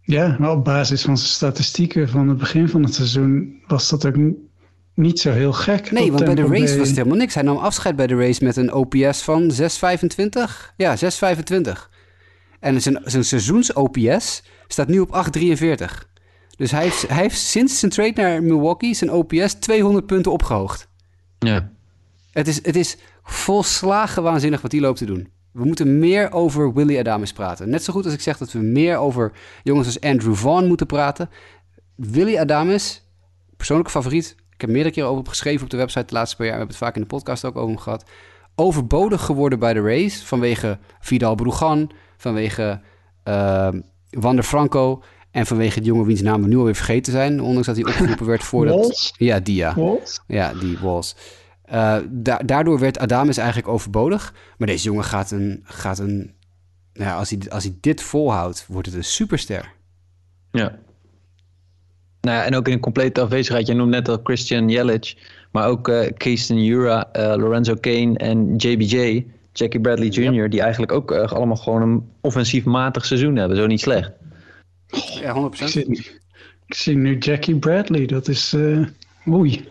[0.00, 3.62] Ja, maar op basis van zijn statistieken van het begin van het seizoen...
[3.66, 4.16] was dat ook
[5.00, 5.90] niet zo heel gek.
[5.90, 7.34] Nee, want bij de race was het helemaal niks.
[7.34, 9.56] Hij nam afscheid bij de race met een OPS van 6,25.
[10.76, 11.02] Ja, 6,25.
[12.60, 16.08] En zijn, zijn seizoens-OPS staat nu op 8,43.
[16.56, 20.88] Dus hij heeft, hij heeft sinds zijn trade naar Milwaukee zijn OPS 200 punten opgehoogd.
[21.38, 21.70] Ja.
[22.32, 25.28] Het is, het is volslagen waanzinnig wat hij loopt te doen.
[25.52, 27.70] We moeten meer over Willy Adames praten.
[27.70, 29.32] Net zo goed als ik zeg dat we meer over
[29.62, 31.30] jongens als Andrew Vaughn moeten praten.
[31.94, 33.02] Willy Adames,
[33.56, 36.54] persoonlijke favoriet, ik heb meerdere keren over geschreven op de website de laatste paar jaar.
[36.54, 38.04] We hebben het vaak in de podcast ook over gehad.
[38.54, 42.80] Overbodig geworden bij de race vanwege Vidal Brugan, vanwege
[43.24, 43.68] uh,
[44.10, 47.40] Wander Franco en vanwege de jongen wiens naam we nu alweer vergeten zijn.
[47.42, 48.74] Ondanks dat hij opgeroepen werd voordat...
[48.74, 49.14] Walls?
[49.16, 49.74] Ja, die ja.
[49.74, 50.20] Walls?
[50.26, 51.16] Ja, die Walls.
[51.72, 54.34] Uh, da daardoor werd Adames eigenlijk overbodig.
[54.58, 55.60] Maar deze jongen gaat een...
[55.64, 56.34] Gaat een
[56.92, 59.72] nou ja, als, hij, als hij dit volhoudt, wordt het een superster.
[60.50, 60.78] Ja.
[62.20, 63.66] Nou ja, en ook in een complete afwezigheid.
[63.66, 65.16] Je noemt net al Christian Yelich,
[65.50, 70.50] maar ook uh, Keeston Jura, uh, Lorenzo Kane en JBJ, Jackie Bradley Jr., yep.
[70.50, 73.56] die eigenlijk ook uh, allemaal gewoon een offensief matig seizoen hebben.
[73.56, 74.10] Zo niet slecht.
[75.20, 75.62] Ja, 100%.
[75.62, 75.86] Ik zie,
[76.66, 78.56] ik zie nu Jackie Bradley, dat is,
[79.28, 79.68] oei,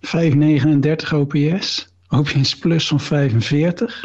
[0.00, 4.04] 539 OPS, OPS plus van 45.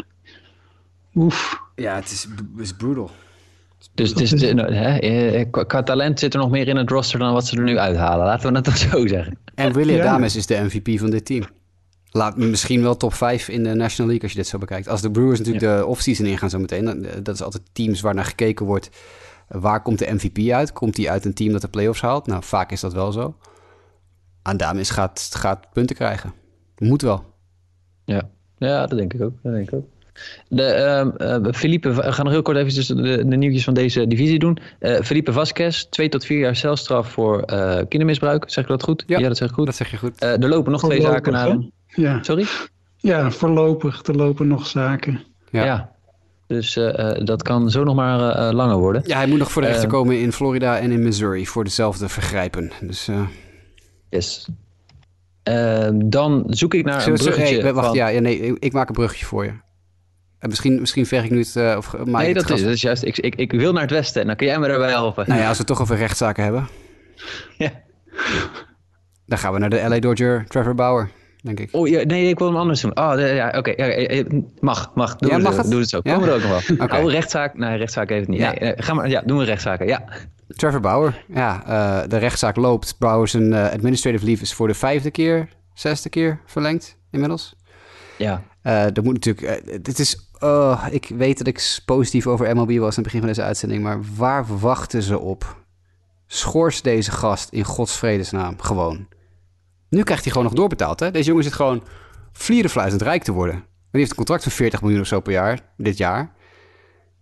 [1.14, 1.60] Oef.
[1.74, 3.10] Ja, het is, het is brutal.
[3.94, 7.46] Dus het is, hè, qua talent zit er nog meer in het roster dan wat
[7.46, 8.26] ze er nu uithalen.
[8.26, 9.38] Laten we het dan zo zeggen.
[9.54, 10.38] En Willy Adames ja.
[10.38, 11.44] is de MVP van dit team.
[12.10, 14.88] Laat misschien wel top 5 in de National League als je dit zo bekijkt.
[14.88, 15.76] Als de Brewers natuurlijk ja.
[15.76, 17.06] de offseason ingaan zo meteen.
[17.22, 18.90] Dat is altijd teams waar naar gekeken wordt.
[19.48, 20.72] Waar komt de MVP uit?
[20.72, 22.26] Komt hij uit een team dat de playoffs haalt?
[22.26, 23.36] Nou, vaak is dat wel zo.
[24.42, 26.32] Adames gaat, gaat punten krijgen.
[26.78, 27.24] Moet wel.
[28.04, 28.30] Ja.
[28.58, 29.34] ja, dat denk ik ook.
[29.42, 29.86] Dat denk ik ook.
[30.48, 31.12] De,
[31.44, 34.58] uh, Felipe, we gaan nog heel kort even de, de nieuwtjes van deze divisie doen.
[34.80, 38.44] Uh, Felipe Vasquez, twee tot vier jaar celstraf voor uh, kindermisbruik.
[38.46, 39.04] Zeg ik dat goed?
[39.06, 39.66] Ja, dat zeg ik goed.
[39.66, 40.22] Dat zeg je goed.
[40.22, 41.58] er lopen nog voorlopig, twee zaken naar.
[41.86, 42.22] Ja.
[42.22, 42.46] Sorry?
[42.96, 44.06] Ja, voorlopig.
[44.06, 45.20] Er lopen nog zaken.
[45.50, 45.64] Ja.
[45.64, 45.90] ja.
[46.46, 46.74] Dus
[47.24, 49.02] dat kan zo nog maar langer worden.
[49.06, 52.08] Ja, hij moet nog voor de rechter komen in Florida en in Missouri voor dezelfde
[52.08, 52.70] vergrijpen.
[52.80, 53.08] Dus,
[54.10, 54.48] Yes.
[55.94, 57.60] dan zoek ik naar Zullen een bruggetje.
[57.60, 57.96] Hey, wacht, van...
[57.96, 59.52] ja, ja, nee, ik maak een bruggetje voor je.
[60.42, 61.54] En misschien, misschien veeg ik nu het...
[61.56, 63.02] Uh, of, nee, het dat is, dat is juist...
[63.02, 65.24] Ik, ik, ik wil naar het westen en dan kun jij me erbij helpen.
[65.28, 66.68] Nou ja, als we het toch over rechtszaken hebben.
[67.58, 67.70] ja.
[69.26, 71.10] Dan gaan we naar de LA Dodger Trevor Bauer.
[71.42, 71.68] denk ik.
[71.72, 72.96] Oh, ja, nee, ik wil hem anders doen.
[72.96, 73.70] Oh, ja, oké.
[73.70, 74.26] ja, eh, eh,
[74.60, 75.16] mag, mag.
[75.16, 75.70] Doe, Ja, het, mag het?
[75.70, 76.00] doe het zo.
[76.02, 76.20] Ja?
[76.20, 76.76] We er ook nog wel.
[76.86, 76.96] Oké.
[76.96, 77.56] Oh, rechtszaak?
[77.58, 78.40] Nee, rechtszaak heeft het niet.
[78.40, 78.50] Ja.
[78.50, 79.86] Nee, eh, ga maar, ja, doen we rechtszaken.
[79.86, 80.04] Ja.
[80.48, 82.96] Trevor Bauer, ja, eh, de rechtszaak loopt.
[82.98, 87.54] Bauer zijn eh, administrative leave is voor de vijfde keer, zesde keer verlengd inmiddels.
[88.18, 88.42] Ja.
[88.62, 92.78] Eh dat moet natuurlijk, eh, het is, oh, ik weet dat ik positief over MLB
[92.78, 95.60] was aan het begin van deze uitzending, maar waar wachten ze op?
[96.26, 99.08] Schors deze gast in Gods vredesnaam gewoon.
[99.88, 101.10] Nu krijgt hij gewoon nog doorbetaald, hè?
[101.10, 101.82] Deze jongen zit gewoon
[102.32, 103.54] vlierenfluitend rijk te worden.
[103.54, 106.34] Maar die heeft een contract van 40 miljoen of zo per jaar, dit jaar.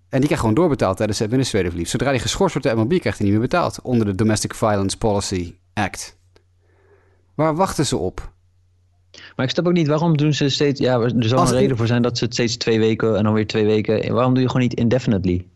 [0.08, 1.90] En die krijgt gewoon doorbetaald tijdens de administrative leave.
[1.90, 3.80] Zodra hij geschorst wordt de MLB, krijgt hij niet meer betaald.
[3.80, 6.18] Onder de Domestic Violence Policy Act.
[7.34, 8.32] Waar wachten ze op?
[9.36, 10.80] Maar ik snap ook niet, waarom doen ze steeds...
[10.80, 13.24] Ja, er zal Als een reden voor zijn dat ze het steeds twee weken en
[13.24, 14.12] dan weer twee weken...
[14.12, 15.46] Waarom doe je gewoon niet indefinitely?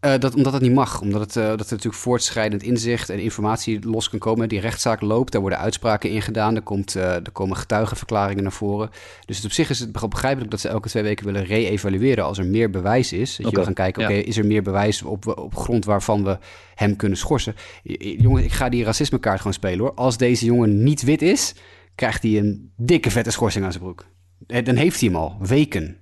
[0.00, 1.00] Eh, dat, omdat het niet mag.
[1.00, 4.48] Omdat het, eh, dat er natuurlijk voortschrijdend inzicht en informatie los kan komen.
[4.48, 6.56] Die rechtszaak loopt, daar worden uitspraken in gedaan.
[6.56, 8.90] Er, komt, eh, er komen getuigenverklaringen naar voren.
[9.26, 12.38] Dus het op zich is het begrijpelijk dat ze elke twee weken willen re-evalueren als
[12.38, 13.36] er meer bewijs is.
[13.36, 14.08] Dat je wil gaan kijken, ja.
[14.08, 16.38] oké, is er meer bewijs op, op grond waarvan we
[16.74, 17.54] hem kunnen schorsen?
[17.82, 19.94] J- j- Jongens, ik ga die racismekaart gewoon spelen hoor.
[19.94, 21.54] Als deze jongen niet wit is,
[22.00, 24.06] krijgt hij een dikke vette schorsing aan zijn broek.
[24.46, 25.96] Eh, Dan heeft hij hem al, weken.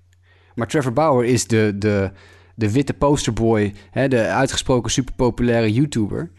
[0.55, 2.11] Maar Trevor Bauer is de, de,
[2.55, 6.31] de witte posterboy, hè, de uitgesproken superpopulaire YouTuber.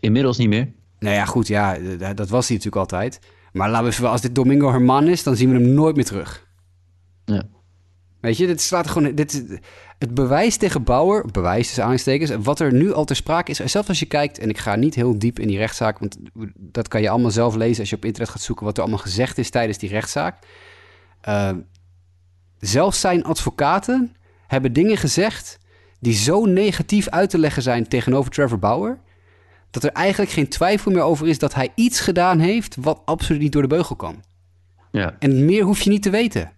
[0.00, 0.72] Inmiddels niet meer.
[0.98, 1.78] Nou ja, goed, ja,
[2.14, 3.20] dat was hij natuurlijk altijd.
[3.52, 6.04] Maar laten we even, als dit Domingo Herman is, dan zien we hem nooit meer
[6.04, 6.48] terug.
[7.24, 7.48] Ja.
[8.20, 9.14] Weet je, dit slaat er gewoon.
[9.14, 9.60] Dit,
[10.06, 13.88] het bewijs tegen Bauer, bewijs is aanstekens, wat er nu al ter sprake is, zelfs
[13.88, 16.16] als je kijkt, en ik ga niet heel diep in die rechtszaak, want
[16.56, 19.00] dat kan je allemaal zelf lezen als je op internet gaat zoeken wat er allemaal
[19.00, 20.38] gezegd is tijdens die rechtszaak.
[21.28, 21.50] Uh,
[22.58, 24.16] zelfs zijn advocaten
[24.46, 25.58] hebben dingen gezegd
[26.00, 28.98] die zo negatief uit te leggen zijn tegenover Trevor Bauer,
[29.70, 33.40] dat er eigenlijk geen twijfel meer over is dat hij iets gedaan heeft wat absoluut
[33.40, 34.22] niet door de beugel kan.
[34.90, 35.16] Ja.
[35.18, 36.52] En meer hoef je niet te weten.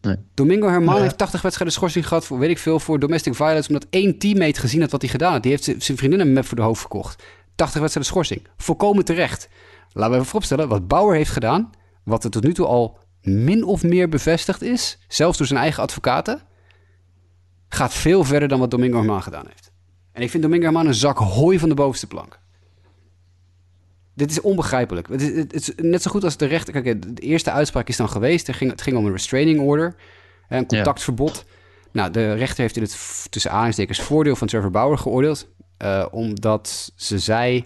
[0.00, 0.16] Nee.
[0.34, 1.02] Domingo Herman Ja.
[1.02, 4.60] heeft 80 wedstrijden schorsing gehad voor, weet ik veel, voor domestic violence, omdat één teammate
[4.60, 5.42] gezien had wat hij gedaan had.
[5.42, 7.22] Die heeft zijn vriendin een map voor de hoofd verkocht.
[7.54, 8.42] 80 wedstrijden schorsing.
[8.56, 9.48] Volkomen terecht.
[9.88, 11.70] Laten we even vooropstellen, wat Bauer heeft gedaan,
[12.04, 15.82] wat er tot nu toe al min of meer bevestigd is, zelfs door zijn eigen
[15.82, 16.42] advocaten,
[17.68, 19.70] gaat veel verder dan wat Domingo Herman gedaan heeft.
[20.12, 22.38] En ik vind Domingo Herman een zak hooi van de bovenste plank.
[24.16, 25.08] Dit is onbegrijpelijk.
[25.08, 26.82] Het is, het is net zo goed als de rechter.
[26.82, 28.48] Kijk, de eerste uitspraak is dan geweest.
[28.48, 29.94] Er ging, het ging om een restraining order,
[30.48, 31.44] een contactverbod.
[31.92, 35.48] Nou, de rechter heeft in het tussen aanhalingstekens voordeel van Trevor Bauer geoordeeld.
[35.76, 37.64] eh, omdat ze zei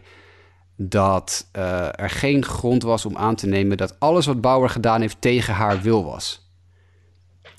[0.76, 5.00] dat eh, er geen grond was om aan te nemen dat alles wat Bauer gedaan
[5.00, 6.48] heeft tegen haar wil was.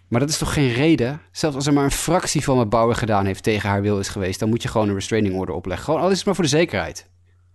[0.08, 1.22] Maar dat is toch geen reden?
[1.32, 4.08] Zelfs als er maar een fractie van wat Bauer gedaan heeft tegen haar wil is
[4.08, 5.86] geweest, dan moet je gewoon een restraining order opleggen.
[5.86, 7.10] Gewoon, al is het maar voor de zekerheid.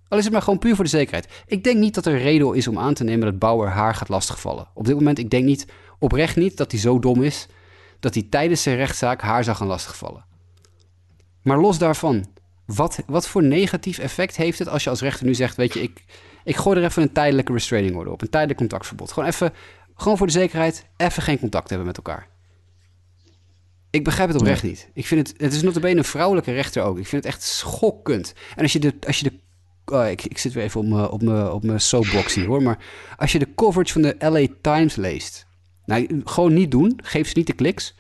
[0.08, 1.42] Al is het maar gewoon puur voor de zekerheid.
[1.46, 4.08] Ik denk niet dat er reden is om aan te nemen dat Bauer haar gaat
[4.08, 4.68] lastigvallen.
[4.74, 5.66] Op dit moment, ik denk niet,
[5.98, 7.46] oprecht niet, dat hij zo dom is
[8.00, 10.24] dat hij tijdens zijn rechtszaak haar zou gaan lastigvallen.
[11.42, 12.26] Maar los daarvan,
[12.64, 15.82] wat, wat voor negatief effect heeft het als je als rechter nu zegt, weet je,
[15.82, 16.04] ik,
[16.44, 19.12] ik gooi er even een tijdelijke restraining order op, een tijdelijk contactverbod.
[19.12, 19.52] Gewoon even,
[19.94, 22.28] gewoon voor de zekerheid, even geen contact hebben met elkaar.
[23.90, 24.90] Ik begrijp het oprecht niet.
[24.92, 26.98] Ik vind het, het is notabene een vrouwelijke rechter ook.
[26.98, 28.34] Ik vind het echt schokkend.
[28.56, 29.38] En als je de, als je de
[29.92, 32.62] oh, ik, ik zit weer even op mijn, op op soapbox hier hoor.
[32.62, 32.78] Maar
[33.16, 35.46] als je de coverage van de LA Times leest.
[35.84, 37.00] Nou, gewoon niet doen.
[37.02, 37.94] Geef ze niet de kliks.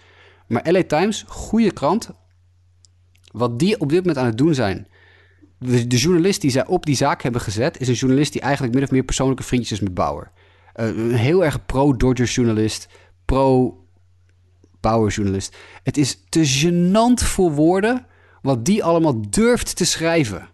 [0.46, 2.10] Maar LA Times, goede krant.
[3.32, 4.86] Wat die op dit moment aan het doen zijn.
[5.58, 7.80] De, journalist die zij op die zaak hebben gezet...
[7.80, 10.30] is een journalist die eigenlijk min of meer persoonlijke vriendjes is met Bauer.
[10.76, 12.88] Uh, een heel erg pro-Dodgers journalist.
[13.24, 15.56] Pro-Bauer journalist.
[15.82, 18.06] Het is te gênant voor woorden...
[18.42, 20.48] wat die allemaal durft te schrijven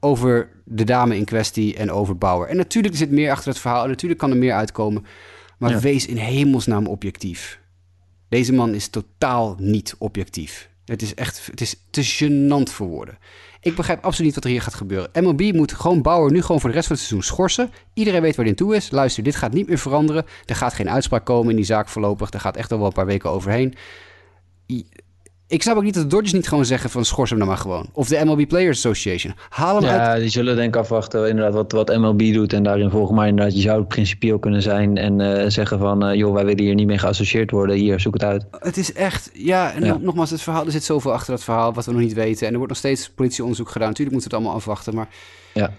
[0.00, 2.48] over de dame in kwestie en over Bauer.
[2.48, 5.04] En natuurlijk zit meer achter het verhaal en natuurlijk kan er meer uitkomen.
[5.58, 5.80] Maar ja.
[5.80, 7.60] wees in hemelsnaam objectief.
[8.28, 10.68] Deze man is totaal niet objectief.
[10.84, 13.18] Het is echt het is te gênant voor woorden.
[13.60, 15.24] Ik begrijp absoluut niet wat er hier gaat gebeuren.
[15.24, 17.70] MLB moet gewoon Bauer nu gewoon voor de rest van het seizoen schorsen.
[17.94, 18.90] Iedereen weet waar hij aan toe is.
[18.90, 20.24] Luister, dit gaat niet meer veranderen.
[20.46, 22.30] Er gaat geen uitspraak komen in die zaak voorlopig.
[22.30, 23.74] Er gaat echt al wel een paar weken overheen
[25.50, 27.60] ik snap ook niet dat de Dodgers niet gewoon zeggen van schors hem nou maar
[27.60, 27.88] gewoon.
[27.92, 29.34] Of de MLB Players Association.
[29.48, 30.16] Haal hem ja, uit.
[30.16, 32.52] Ja, die zullen denk ik afwachten inderdaad wat, wat MLB doet.
[32.52, 36.08] En daarin volgens mij inderdaad, je zou principieel kunnen zijn en uh, zeggen van...
[36.08, 37.76] Uh, joh, wij willen hier niet mee geassocieerd worden.
[37.76, 38.46] Hier, zoek het uit.
[38.50, 39.98] Het is echt, ja, en ja.
[40.00, 42.46] nogmaals, het verhaal, er zit zoveel achter dat verhaal wat we nog niet weten.
[42.46, 43.88] En er wordt nog steeds politieonderzoek gedaan.
[43.88, 45.08] Natuurlijk moeten we het allemaal afwachten, maar...
[45.54, 45.70] Ja.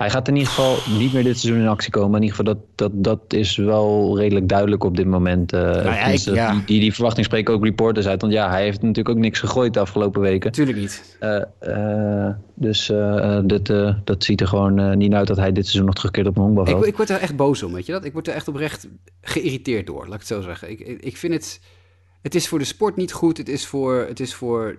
[0.00, 2.16] Hij gaat in ieder geval niet meer dit seizoen in actie komen.
[2.16, 5.52] In ieder geval, dat, dat, dat is wel redelijk duidelijk op dit moment.
[5.52, 6.52] Uh, Nou ik- ja.
[6.52, 8.20] die, die, die verwachting spreken ook reporters uit.
[8.20, 10.46] Want ja, hij heeft natuurlijk ook niks gegooid de afgelopen weken.
[10.46, 11.16] Natuurlijk niet.
[11.20, 15.36] Eh, eh, dus eh, eh, dit, eh, dat ziet er gewoon eh, niet uit dat
[15.36, 16.86] hij dit seizoen nog terugkeert op een Ik, honkbalveld.
[16.86, 18.04] ik word er echt boos om, weet je dat?
[18.04, 18.88] Ik word er echt oprecht
[19.20, 20.70] geïrriteerd door, laat ik het zo zeggen.
[20.70, 21.60] Ik, ik, ik vind het...
[22.22, 23.36] Het is voor de sport niet goed.
[23.38, 24.76] Het is voor, het is voor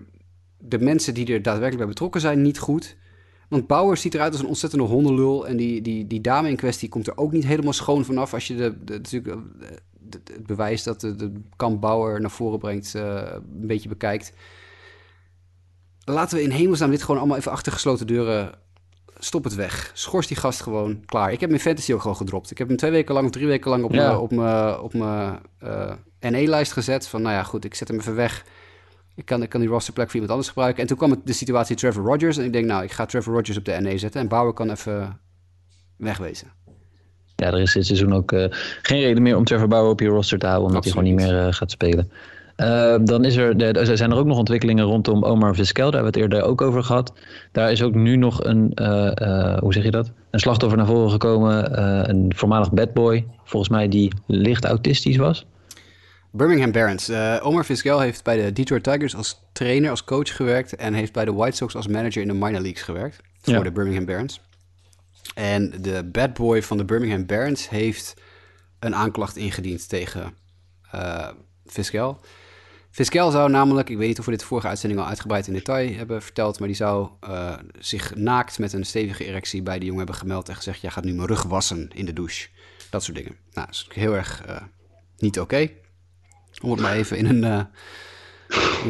[0.57, 2.97] de mensen die er daadwerkelijk bij betrokken zijn niet goed.
[3.51, 5.47] Want Bauer ziet eruit als een ontzettende hondenlul.
[5.47, 8.33] En die, die, die dame in kwestie komt er ook niet helemaal schoon vanaf.
[8.33, 9.41] Als je de, de, natuurlijk, eh,
[9.99, 13.89] de- de- het bewijs dat de, de kamp Bauer naar voren brengt eh, een beetje
[13.89, 14.33] bekijkt.
[16.05, 18.59] Laten we in hemelsnaam dit gewoon allemaal even achter gesloten deuren
[19.23, 19.91] Stop het weg.
[19.93, 21.31] Schors die gast gewoon klaar.
[21.31, 22.51] Ik heb mijn fantasy ook gewoon gedropt.
[22.51, 24.07] Ik heb hem twee weken lang of drie weken lang op Ja.
[24.07, 27.07] mijn, op mijn eh, NE-lijst gezet.
[27.07, 28.45] Van nou ja, goed, ik zet hem even weg.
[29.15, 30.81] Ik kan, ik kan die rosterplek voor iemand anders gebruiken.
[30.81, 32.37] En toen kwam het de situatie Trevor Rogers.
[32.37, 34.21] En ik denk, nou, ik ga Trevor Rogers op de NE zetten.
[34.21, 35.19] En Bauer kan even
[35.97, 36.47] wegwezen.
[37.41, 38.45] Ja, er is dit seizoen ook eh,
[38.81, 41.19] geen reden meer om Trevor Bauer op je roster te houden, omdat hij gewoon niet
[41.19, 42.11] meer eh, gaat spelen.
[42.55, 46.13] Eh, dan is er, er zijn er ook nog ontwikkelingen rondom Omar Vizquel, daar hebben
[46.13, 47.13] we het eerder ook over gehad.
[47.51, 48.71] Daar is ook nu nog een,
[49.59, 50.11] hoe zeg je dat?
[50.31, 51.79] Een slachtoffer naar voren gekomen,
[52.09, 55.45] een voormalig badboy, volgens mij die licht autistisch was.
[56.31, 57.09] Birmingham Barons.
[57.09, 60.75] Eh, Omar Vizquel heeft bij de Detroit Tigers als trainer, als coach gewerkt.
[60.75, 63.21] En heeft bij de White Sox als manager in de minor leagues gewerkt.
[63.41, 63.61] Voor Ja.
[63.61, 64.41] de Birmingham Barons.
[65.35, 68.13] En de bad boy van de Birmingham Barons heeft
[68.79, 70.33] een aanklacht ingediend tegen
[70.91, 71.29] eh
[71.65, 72.19] Vizquel.
[73.31, 76.21] Zou namelijk, ik weet niet of we dit vorige uitzending al uitgebreid in detail hebben
[76.21, 80.15] verteld, maar die zou eh, zich naakt met een stevige erectie bij de jongen hebben
[80.19, 82.47] gemeld en gezegd, jij gaat nu mijn rug wassen in de douche.
[82.89, 83.35] Dat soort dingen.
[83.53, 84.43] Nou, dat is heel erg
[85.17, 85.69] niet oké.
[86.61, 87.61] Om het maar even in een, eh,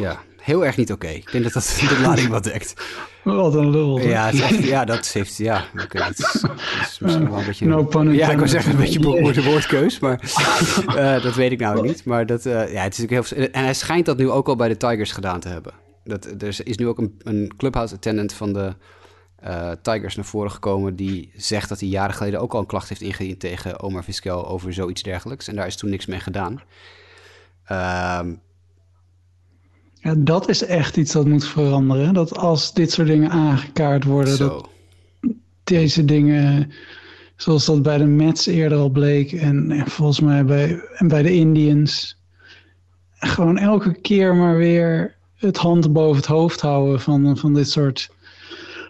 [0.00, 1.08] ja, heel erg niet oké.
[1.08, 2.74] Ik denk dat dat de lading wat dekt.
[3.24, 3.98] Wat een lul.
[4.00, 5.98] Ja, het is echt, ja, dat heeft, ja, oké.
[5.98, 7.66] dat, is, dat is misschien wel een beetje...
[7.66, 10.20] No pun ja, ik wou zeggen een beetje beroerde woordkeus, maar
[10.96, 12.04] eh, dat weet ik nou niet.
[12.04, 13.48] Maar dat, eh, ja, het is natuurlijk heel...
[13.52, 15.72] En hij schijnt dat nu ook al bij de Tigers gedaan te hebben.
[16.04, 18.74] Dat, er is nu ook een, een clubhouse attendant van de
[19.82, 20.96] Tigers naar voren gekomen...
[20.96, 24.48] die zegt dat hij jaren geleden ook al een klacht heeft ingediend tegen Omar Vizquel
[24.48, 25.48] over zoiets dergelijks.
[25.48, 26.60] En daar is toen niks mee gedaan.
[27.64, 28.34] Ehm,
[29.94, 32.14] Ja, dat is echt iets dat moet veranderen.
[32.14, 34.68] Dat als dit soort dingen aangekaart worden, dat
[35.64, 36.72] deze dingen,
[37.36, 41.22] zoals dat bij de Mets eerder al bleek en, en volgens mij bij, en bij
[41.22, 42.20] de Indians,
[43.12, 48.10] gewoon elke keer maar weer het hand boven het hoofd houden van, van dit soort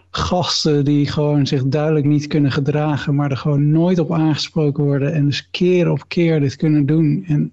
[0.09, 5.13] gasten die gewoon zich duidelijk niet kunnen gedragen, maar er gewoon nooit op aangesproken worden
[5.13, 7.23] en dus keer op keer dit kunnen doen.
[7.27, 7.51] En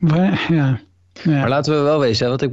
[0.00, 0.80] wa- ja,
[1.22, 1.38] ja.
[1.40, 2.52] Maar laten we wel wezen, hè, want ik,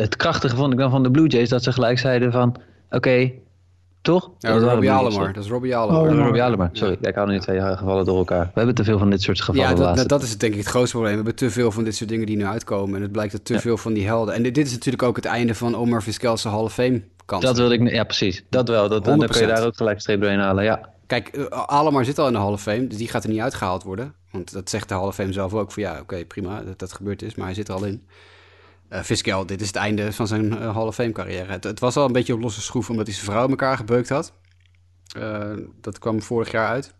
[0.00, 2.56] het, krachtige vond ik dan van de Blue Jays, dat ze gelijk zeiden van,
[2.90, 3.30] oké,
[4.02, 4.30] toch?
[4.38, 5.32] Ja, Dat Robbie Alomar.
[5.32, 6.02] Dat is Robbie Alomar.
[6.02, 6.96] Oh, Oh, Robbie Alomar, sorry.
[7.00, 8.44] Ik hou nu twee gevallen door elkaar.
[8.44, 10.52] We hebben te veel van dit soort gevallen Ja, dat, dat, dat is het denk
[10.52, 11.16] ik het grootste probleem.
[11.18, 12.96] We hebben te veel van dit soort dingen die nu uitkomen.
[12.96, 13.60] En het blijkt dat te Ja.
[13.60, 14.34] veel van die helden.
[14.34, 17.44] En dit, dit is natuurlijk ook het einde van Omar Vizquel's Hall of Fame kans.
[17.44, 18.44] Dat wilde ik, ja precies.
[18.50, 18.88] Dat wel.
[18.88, 19.48] Dat, dan kun je 100%.
[19.48, 20.88] daar ook gelijk streep doorheen halen, ja.
[21.12, 23.82] Kijk, uh, Alomar zit al in de Hall Fame, dus die gaat er niet uitgehaald
[23.82, 24.14] worden.
[24.30, 25.72] Want dat zegt de Hall Fame zelf ook.
[25.72, 28.06] Van ja, oké, prima, dat dat gebeurd is, maar hij zit er al in.
[28.88, 31.52] Eh Vizquel, dit is het einde van zijn eh, of Fame carrière.
[31.52, 34.32] Het, was al een beetje op losse schroef, omdat hij zijn vrouw elkaar gebeukt had.
[35.16, 36.94] Eh, dat kwam vorig jaar uit.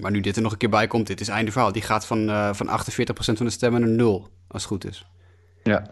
[0.00, 1.72] Maar nu dit er nog een keer bij komt, dit is einde verhaal.
[1.72, 5.06] Die gaat van, eh, van 48% van de stemmen naar nul, als het goed is.
[5.62, 5.90] Ja,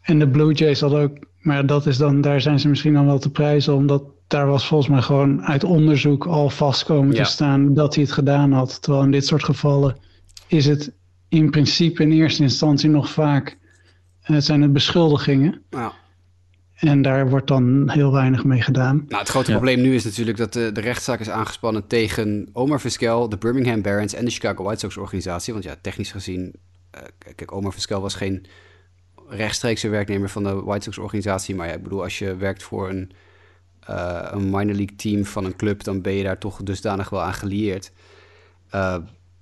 [0.00, 3.06] En de Blue Jays hadden ook, maar dat is dan, daar zijn ze misschien dan
[3.06, 7.24] wel te prijzen, omdat daar was volgens mij gewoon uit onderzoek al vast komen Ja.
[7.24, 8.82] te staan dat hij het gedaan had.
[8.82, 9.96] Terwijl in dit soort gevallen
[10.46, 10.92] is het
[11.28, 13.56] in principe in eerste instantie nog vaak,
[14.22, 15.62] eh, zijn het beschuldigingen.
[15.70, 15.92] Nou,
[16.74, 19.04] En daar wordt dan heel weinig mee gedaan.
[19.08, 19.56] Nou, het grote Ja.
[19.56, 23.82] probleem nu is natuurlijk dat de, de rechtszaak is aangespannen tegen Omar Vizquel, de Birmingham
[23.82, 25.52] Barons en de Chicago White Sox organisatie.
[25.52, 26.54] Want ja, technisch gezien,
[26.90, 27.02] eh,
[27.36, 28.46] kijk, Omar Vizquel was geen
[29.28, 31.54] rechtstreekse werknemer van de White Sox organisatie.
[31.54, 33.10] Maar ja, ik bedoel, als je werkt voor een,
[33.88, 37.22] eh, een minor league team van een club, dan ben je daar toch dusdanig wel
[37.22, 37.92] aan gelieerd.
[38.70, 38.96] Eh,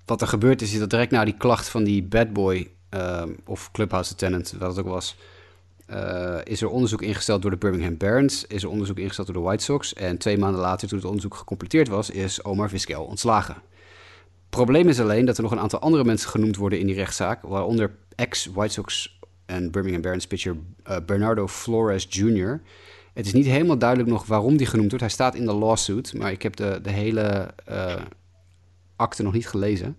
[0.05, 3.23] wat er gebeurd is, is dat direct na die klacht van die bad boy, eh,
[3.45, 5.17] of clubhouse attendant, wat het ook was,
[6.43, 9.65] is er onderzoek ingesteld door de Birmingham Barons, is er onderzoek ingesteld door de White
[9.65, 9.95] Sox.
[9.95, 13.57] En twee maanden later, toen het onderzoek gecompleteerd was, is Omar Vizquel ontslagen.
[14.51, 17.43] Probleem is alleen dat er nog een aantal andere mensen genoemd worden in die rechtszaak,
[17.43, 20.57] waaronder ex-White Sox en Birmingham Barons pitcher
[21.07, 22.61] Bernardo Flores Jr.
[23.17, 25.05] Het is niet helemaal duidelijk nog waarom die genoemd wordt.
[25.05, 28.03] Hij staat in de lawsuit, maar ik heb de, de hele eh,
[28.97, 29.99] akte nog niet gelezen.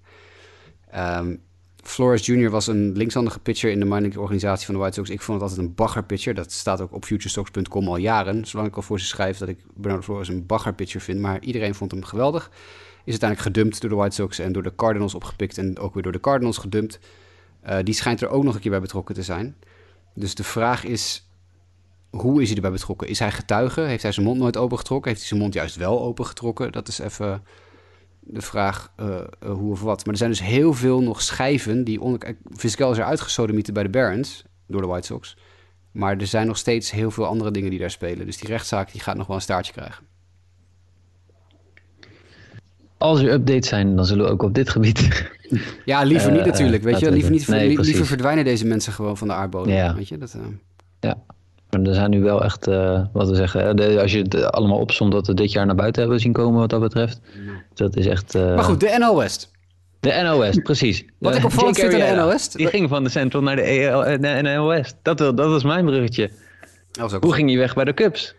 [0.91, 1.35] Ehm,
[1.83, 2.49] Flores Jr.
[2.49, 5.09] was een linkshandige pitcher in de minor league organisatie van de White Sox.
[5.09, 6.33] Ik vond het altijd een baggerpitcher.
[6.33, 8.45] Dat staat ook op futurestocks.com al jaren.
[8.45, 11.19] Zolang ik al voor ze schrijf dat ik Bernardo Flores een baggerpitcher vind.
[11.19, 12.51] Maar iedereen vond hem geweldig.
[13.03, 15.57] Is uiteindelijk gedumpt door de White Sox en door de Cardinals opgepikt.
[15.57, 16.99] En ook weer door de Cardinals gedumpt.
[17.69, 19.55] Uh, die schijnt er ook nog een keer bij betrokken te zijn.
[20.13, 21.26] Dus de vraag is,
[22.09, 23.07] hoe is hij erbij betrokken?
[23.07, 23.81] Is hij getuige?
[23.81, 25.09] Heeft hij zijn mond nooit opengetrokken?
[25.09, 26.71] Heeft hij zijn mond juist wel opengetrokken?
[26.71, 27.43] Dat is even
[28.19, 29.07] de vraag uh,
[29.43, 30.05] uh, hoe of wat.
[30.05, 31.99] Maar er zijn dus heel veel nog schijven die...
[32.49, 35.37] Vizquel is er uitgesodemieten bij de Barons door de White Sox.
[35.91, 38.25] Maar er zijn nog steeds heel veel andere dingen die daar spelen.
[38.25, 40.03] Dus die rechtszaak die gaat nog wel een staartje krijgen.
[42.97, 44.99] Als er updates zijn, dan zullen we ook op dit gebied...
[45.85, 47.11] Ja, liever niet uh, natuurlijk, weet je.
[47.11, 49.95] Liever, niet, nee, liever verdwijnen deze mensen gewoon van de aardbodem, ja.
[49.95, 50.17] weet je.
[50.17, 50.37] Dat,
[50.99, 51.23] Ja,
[51.69, 54.77] maar er zijn nu wel echt, uh, wat we zeggen, de, als je het allemaal
[54.77, 57.19] opzomt dat we dit jaar naar buiten hebben zien komen wat dat betreft.
[57.73, 58.35] Dat is echt...
[58.35, 58.55] Uh...
[58.55, 59.51] Maar goed, de NL West.
[59.99, 61.05] De NL West, precies.
[61.19, 62.57] Wat ik opvallend vind in de NL West...
[62.57, 64.95] Die ging van de Central naar de, EL, de NL West.
[65.01, 66.31] Dat, dat was mijn bruggetje.
[66.91, 68.35] Was ook Hoe ging hij weg bij de Cubs?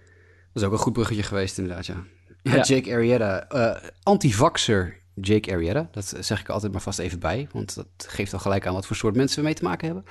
[0.52, 1.94] Dat is ook een goed bruggetje geweest inderdaad, ja.
[2.42, 2.62] Ja, ja.
[2.62, 5.88] Jake Arrieta, uh, anti-vaxxer Jake Arrieta.
[5.92, 8.86] Dat zeg ik altijd maar vast even bij, want dat geeft al gelijk aan wat
[8.86, 10.04] voor soort mensen we mee te maken hebben.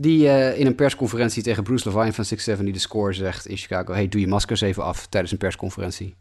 [0.00, 3.56] Die uh, in een persconferentie tegen Bruce Levine van 6-7 die de score zegt in
[3.56, 6.16] Chicago: Hey, doe je maskers even af tijdens een persconferentie.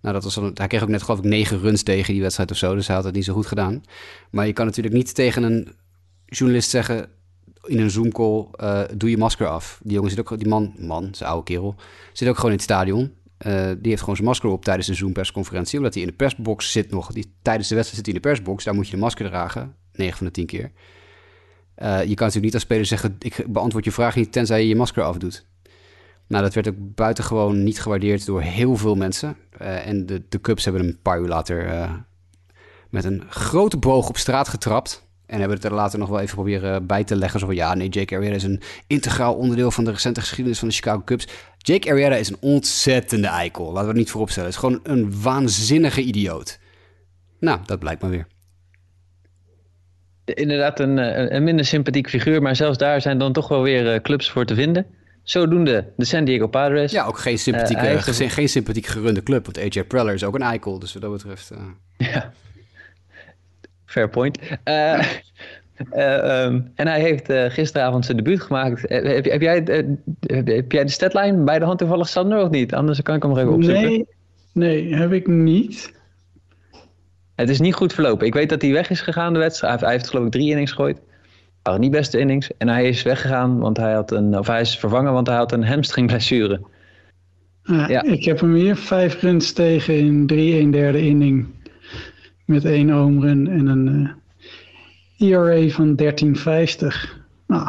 [0.00, 2.50] Nou, dat was dan, hij kreeg ook net geloof ik negen runs tegen die wedstrijd
[2.50, 3.82] of zo, dus hij had het niet zo goed gedaan.
[4.30, 5.68] Maar je kan natuurlijk niet tegen een
[6.24, 7.08] journalist zeggen
[7.64, 9.80] in een Zoom call: uh, doe je masker af.
[9.82, 11.74] Die jongen zit ook, die man, man, zijn oude kerel,
[12.12, 13.12] zit ook gewoon in het stadion.
[13.46, 15.78] Uh, die heeft gewoon zijn masker op tijdens de Zoom-persconferentie.
[15.78, 17.12] Omdat hij in de persbox zit nog.
[17.12, 18.64] Die, tijdens de wedstrijd zit hij in de persbox.
[18.64, 19.74] Daar moet je de masker dragen.
[19.92, 20.70] 9 van de 10 keer.
[21.82, 23.16] Uh, je kan natuurlijk niet als speler zeggen...
[23.18, 25.46] ik beantwoord je vraag niet tenzij je je masker afdoet.
[26.26, 29.36] Nou, dat werd ook buitengewoon niet gewaardeerd door heel veel mensen.
[29.62, 31.88] Uh, en de, de Cubs hebben hem een paar uur later...
[32.90, 35.06] met een grote boog op straat getrapt.
[35.26, 37.40] En hebben het er later nog wel even proberen bij te leggen.
[37.40, 40.68] Zo van, ja, nee, Jake Arrieta is een integraal onderdeel van de recente geschiedenis van
[40.68, 41.28] de Chicago Cubs.
[41.58, 43.64] Jake Arrieta is een ontzettende eikel.
[43.64, 44.48] Laten we het niet vooropstellen.
[44.48, 46.58] Het is gewoon een waanzinnige idioot.
[47.40, 48.26] Nou, dat blijkt maar weer.
[50.34, 50.96] Inderdaad, een,
[51.34, 52.42] een minder sympathiek figuur.
[52.42, 54.86] Maar zelfs daar zijn dan toch wel weer clubs voor te vinden.
[55.22, 56.92] Zodoende de San Diego Padres.
[56.92, 59.44] Ja, ook geen sympathiek, uh, geen, geen sympathiek gerunde club.
[59.44, 60.78] Want AJ Preller is ook een eikel.
[60.78, 61.50] Dus wat dat betreft...
[61.52, 61.58] Uh...
[61.96, 62.32] Ja,
[63.86, 64.38] fair point.
[64.64, 65.02] Uh,
[65.94, 68.88] uh, um, en hij heeft uh, gisteravond zijn debuut gemaakt.
[68.88, 69.62] heb, heb, jij,
[70.26, 72.74] heb jij de statline bij de hand toevallig, Sander, of niet?
[72.74, 73.82] Anders kan ik hem nog even opzoeken.
[73.82, 74.06] Nee,
[74.52, 75.96] nee heb ik niet.
[77.38, 78.26] Het is niet goed verlopen.
[78.26, 79.80] Ik weet dat hij weg is gegaan de wedstrijd.
[79.80, 81.00] Hij heeft geloof ik drie innings gegooid.
[81.62, 82.56] waren niet beste innings.
[82.56, 85.52] En hij is weggegaan, want hij had een, of hij is vervangen, want hij had
[85.52, 86.60] een hamstringblessure.
[87.64, 88.02] Uh, ja.
[88.02, 91.46] Ik heb hem hier vijf runs tegen in drie een derde inning.
[92.44, 94.16] Met één home run en een
[95.18, 96.06] uh, ERA van 13,50.
[97.46, 97.68] Nou,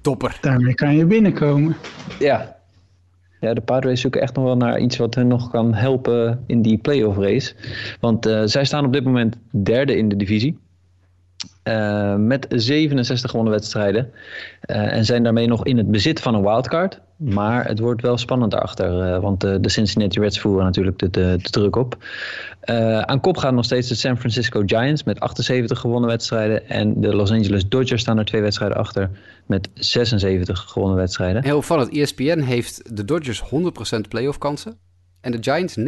[0.00, 0.38] topper.
[0.40, 1.76] Daarmee kan je binnenkomen.
[2.18, 2.51] Ja.
[3.42, 6.62] Ja, de Padres zoeken echt nog wel naar iets wat hen nog kan helpen in
[6.62, 7.54] die playoff race.
[8.00, 10.58] Want uh, zij staan op dit moment derde in de divisie.
[11.68, 14.10] Uh, met 67 gewonnen wedstrijden.
[14.70, 17.00] Uh, en zijn daarmee nog in het bezit van een wildcard.
[17.16, 19.14] Maar het wordt wel spannend daarachter.
[19.14, 21.96] Uh, want de, Cincinnati Reds voeren natuurlijk de, de, druk op.
[23.06, 26.68] aan kop gaan nog steeds de San Francisco Giants met 78 gewonnen wedstrijden.
[26.68, 29.10] En de Los Angeles Dodgers staan er twee wedstrijden achter
[29.46, 31.44] met 76 gewonnen wedstrijden.
[31.44, 31.96] Heel opvallend.
[31.96, 34.78] ESPN heeft de Dodgers 100% playoff kansen.
[35.20, 35.82] En de Giants 99,9%.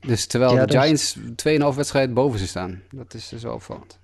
[0.00, 1.58] Dus terwijl ja, de Giants is...
[1.72, 2.82] 2,5 wedstrijd boven ze staan.
[2.90, 3.98] Dat is dus wel opvallend.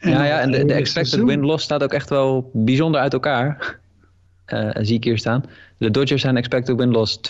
[0.00, 3.78] Ja, ja, en de, de expected win-loss staat ook echt wel bijzonder uit elkaar.
[4.46, 5.44] Uh, zie ik hier staan.
[5.78, 7.20] De Dodgers zijn expected win-loss 82-40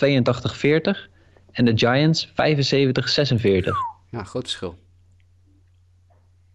[1.51, 2.33] en de Giants 75-46.
[4.09, 4.75] Ja, groot verschil.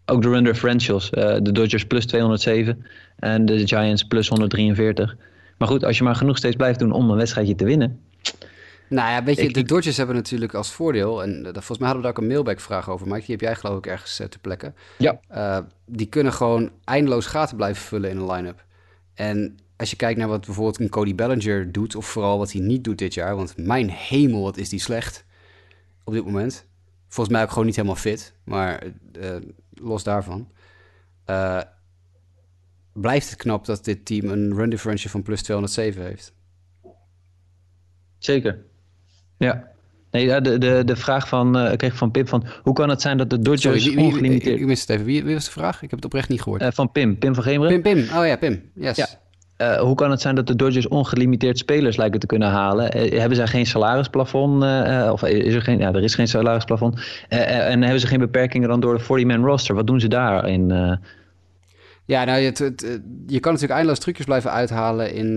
[0.05, 1.11] Ook de run differentials.
[1.11, 2.87] Uh, de Dodgers plus 207
[3.17, 5.17] en de Giants plus 143.
[5.59, 8.01] Maar goed, als je maar genoeg steeds blijft doen om een wedstrijdje te winnen,
[8.89, 11.23] nou ja, weet je, ik, de Dodgers hebben natuurlijk als voordeel...
[11.23, 13.21] en uh, volgens mij hadden we daar ook een mailback-vraag over, Mike.
[13.21, 14.75] Die heb jij geloof ik ergens uh, te plekken.
[14.99, 15.21] Ja.
[15.35, 18.65] Uh, die kunnen gewoon eindeloos gaten blijven vullen in een line-up.
[19.15, 21.95] En als je kijkt naar wat bijvoorbeeld een Cody Bellinger doet...
[21.95, 23.37] of vooral wat hij niet doet dit jaar...
[23.37, 25.25] want mijn hemel, wat is die slecht
[26.05, 26.67] op dit moment.
[27.09, 28.35] Volgens mij ook gewoon niet helemaal fit.
[28.45, 28.83] Maar
[29.75, 30.49] los daarvan...
[32.93, 36.33] blijft het knap dat dit team een run differential van plus 207 heeft.
[38.19, 38.67] Zeker.
[39.39, 39.67] Ja.
[40.11, 42.45] Nee, de, de, de vraag van, uh, ik kreeg van Pim van...
[42.63, 45.05] hoe kan het zijn dat de Dodgers Sorry, wie, wie, Ik mist het even.
[45.07, 45.75] Wie, wie, was de vraag?
[45.83, 46.63] Ik heb het oprecht niet gehoord.
[46.63, 47.19] Uh, van Pim.
[47.19, 47.81] Pim van Gemeren.
[47.81, 48.19] Pim, Pim.
[48.19, 48.63] Oh ja, Pim.
[48.75, 48.97] Yes.
[48.97, 49.07] Ja.
[49.59, 52.97] Uh, hoe kan het zijn dat de Dodgers ongelimiteerd spelers lijken te kunnen halen?
[52.97, 54.63] Uh, hebben zij geen salarisplafond?
[54.63, 57.01] Uh, of is er geen, ja, er is geen salarisplafond.
[57.29, 59.75] en hebben ze geen beperkingen dan door de 40-man roster?
[59.75, 60.69] Wat doen ze daarin?
[62.05, 62.81] Ja, nou, het, het,
[63.27, 65.33] je kan natuurlijk eindeloos trucjes blijven uithalen in,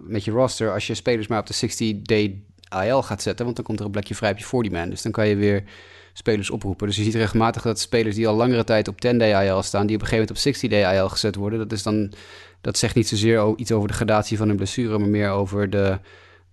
[0.00, 2.42] met je roster als je spelers maar op de 60-day
[2.84, 3.44] IL gaat zetten.
[3.44, 4.90] Want dan komt er een plekje vrij op je 40-man.
[4.90, 5.64] Dus dan kan je weer
[6.12, 6.86] spelers oproepen.
[6.86, 9.96] Dus je ziet regelmatig dat spelers die al langere tijd op 10-day IL staan, die
[9.96, 11.58] op een gegeven moment op 60-day IL gezet worden.
[11.58, 12.12] Dat, is dan,
[12.60, 15.98] dat zegt niet zozeer iets over de gradatie van een blessure, maar meer over de,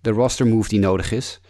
[0.00, 1.40] de roster move die nodig is.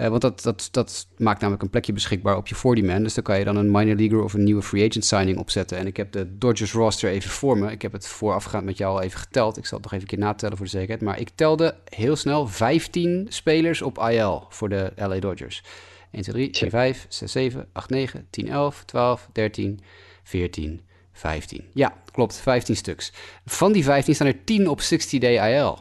[0.00, 3.02] Uh, want dat, dat, dat maakt namelijk een plekje beschikbaar op je 40-man.
[3.02, 5.78] Dus dan kan je dan een minor leaguer of een nieuwe free agent signing opzetten.
[5.78, 7.70] En ik heb de Dodgers roster even voor me.
[7.70, 9.56] Ik heb het voorafgaand met jou al even geteld.
[9.56, 11.02] Ik zal het nog even een keer natellen voor de zekerheid.
[11.02, 15.64] Maar ik telde heel snel 15 spelers op IL voor de LA Dodgers.
[16.10, 19.80] 1, 2, 3, 4, 5, 6, 7, 8, 9, 10, 11, 12, 13,
[20.22, 20.80] 14,
[21.12, 21.64] 15.
[21.74, 23.12] Ja, klopt, 15 stuks.
[23.44, 25.78] Van die 15 staan er 10 op 60-day IL.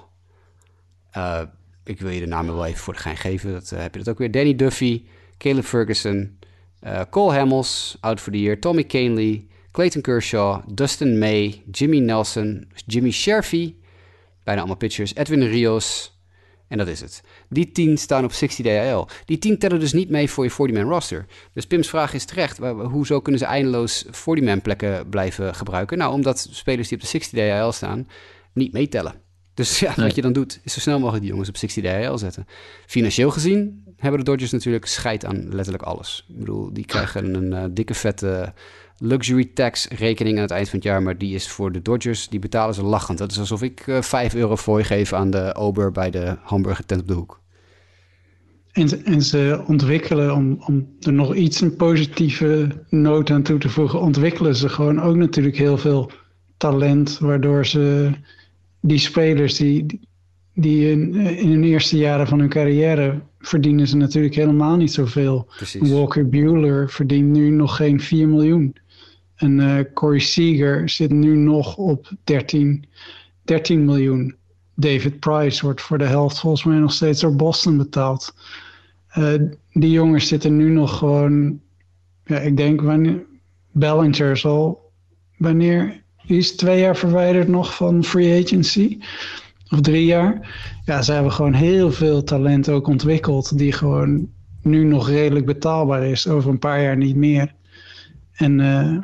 [1.18, 1.41] Uh,
[1.88, 3.51] ik wil je de namen wel even voor de gein geven.
[3.51, 4.31] Dat, uh, heb je dat ook weer.
[4.31, 5.03] Danny Duffy,
[5.38, 6.39] Caleb Ferguson,
[6.84, 8.59] uh, Cole Hamels, out for the year.
[8.59, 13.76] Tommy Canley, Clayton Kershaw, Dustin May, Jimmy Nelson, Jimmy Sherfy.
[14.43, 15.15] Bijna allemaal pitchers.
[15.15, 16.18] Edwin Rios,
[16.68, 17.23] en dat is het.
[17.49, 19.05] Die 10 staan op 60 DHL.
[19.26, 21.26] Die 10 tellen dus niet mee voor je 40-man roster.
[21.53, 22.57] Dus Pim's vraag is terecht.
[22.91, 25.97] Hoezo kunnen ze eindeloos 40-man plekken blijven gebruiken?
[25.97, 28.07] Nou, omdat spelers die op de 60 DHL staan
[28.53, 29.26] niet meetellen.
[29.57, 32.17] Dus ja, wat je dan doet, is zo snel mogelijk die jongens op 60 DHL
[32.17, 32.45] zetten.
[32.85, 36.25] Financieel gezien hebben de Dodgers natuurlijk scheid aan letterlijk alles.
[36.29, 38.53] Ik bedoel, die krijgen een uh, dikke vette
[38.97, 41.01] luxury tax rekening aan het eind van het jaar.
[41.01, 43.17] Maar die is voor de Dodgers, die betalen ze lachend.
[43.17, 46.09] Dat is alsof ik uh, eh, 5 euro voor je geef aan de ober bij
[46.11, 47.39] de hamburger tent op de hoek.
[48.71, 53.69] En, en ze ontwikkelen, om, om er nog iets een positieve noot aan toe te
[53.69, 56.11] voegen, ontwikkelen ze gewoon ook natuurlijk heel veel
[56.57, 58.11] talent, waardoor ze
[58.88, 59.99] die spelers die,
[60.53, 65.47] die in, in hun eerste jaren van hun carrière verdienen ze natuurlijk helemaal niet zoveel.
[65.57, 65.89] Precies.
[65.89, 68.76] Walker Bueller verdient nu nog geen 4 miljoen.
[69.35, 72.85] En uh, Corey Seager zit nu nog op 13,
[73.43, 74.35] 13 miljoen.
[74.76, 78.35] David Price wordt voor de helft volgens mij nog steeds door Boston betaald.
[79.18, 79.34] Uh,
[79.73, 81.59] die jongens zitten nu nog gewoon.
[82.26, 83.26] Ja, ik denk wanneer.
[83.72, 84.91] Bellinger zal.
[85.38, 86.01] Wanneer.
[86.27, 88.97] Die is twee jaar verwijderd nog van free agency.
[89.69, 90.55] Of drie jaar.
[90.85, 93.57] Ja, ze hebben gewoon heel veel talent ook ontwikkeld.
[93.57, 94.29] Die gewoon
[94.61, 96.27] nu nog redelijk betaalbaar is.
[96.27, 97.53] Over een paar jaar niet meer.
[98.33, 98.59] En.
[98.59, 98.97] Uh,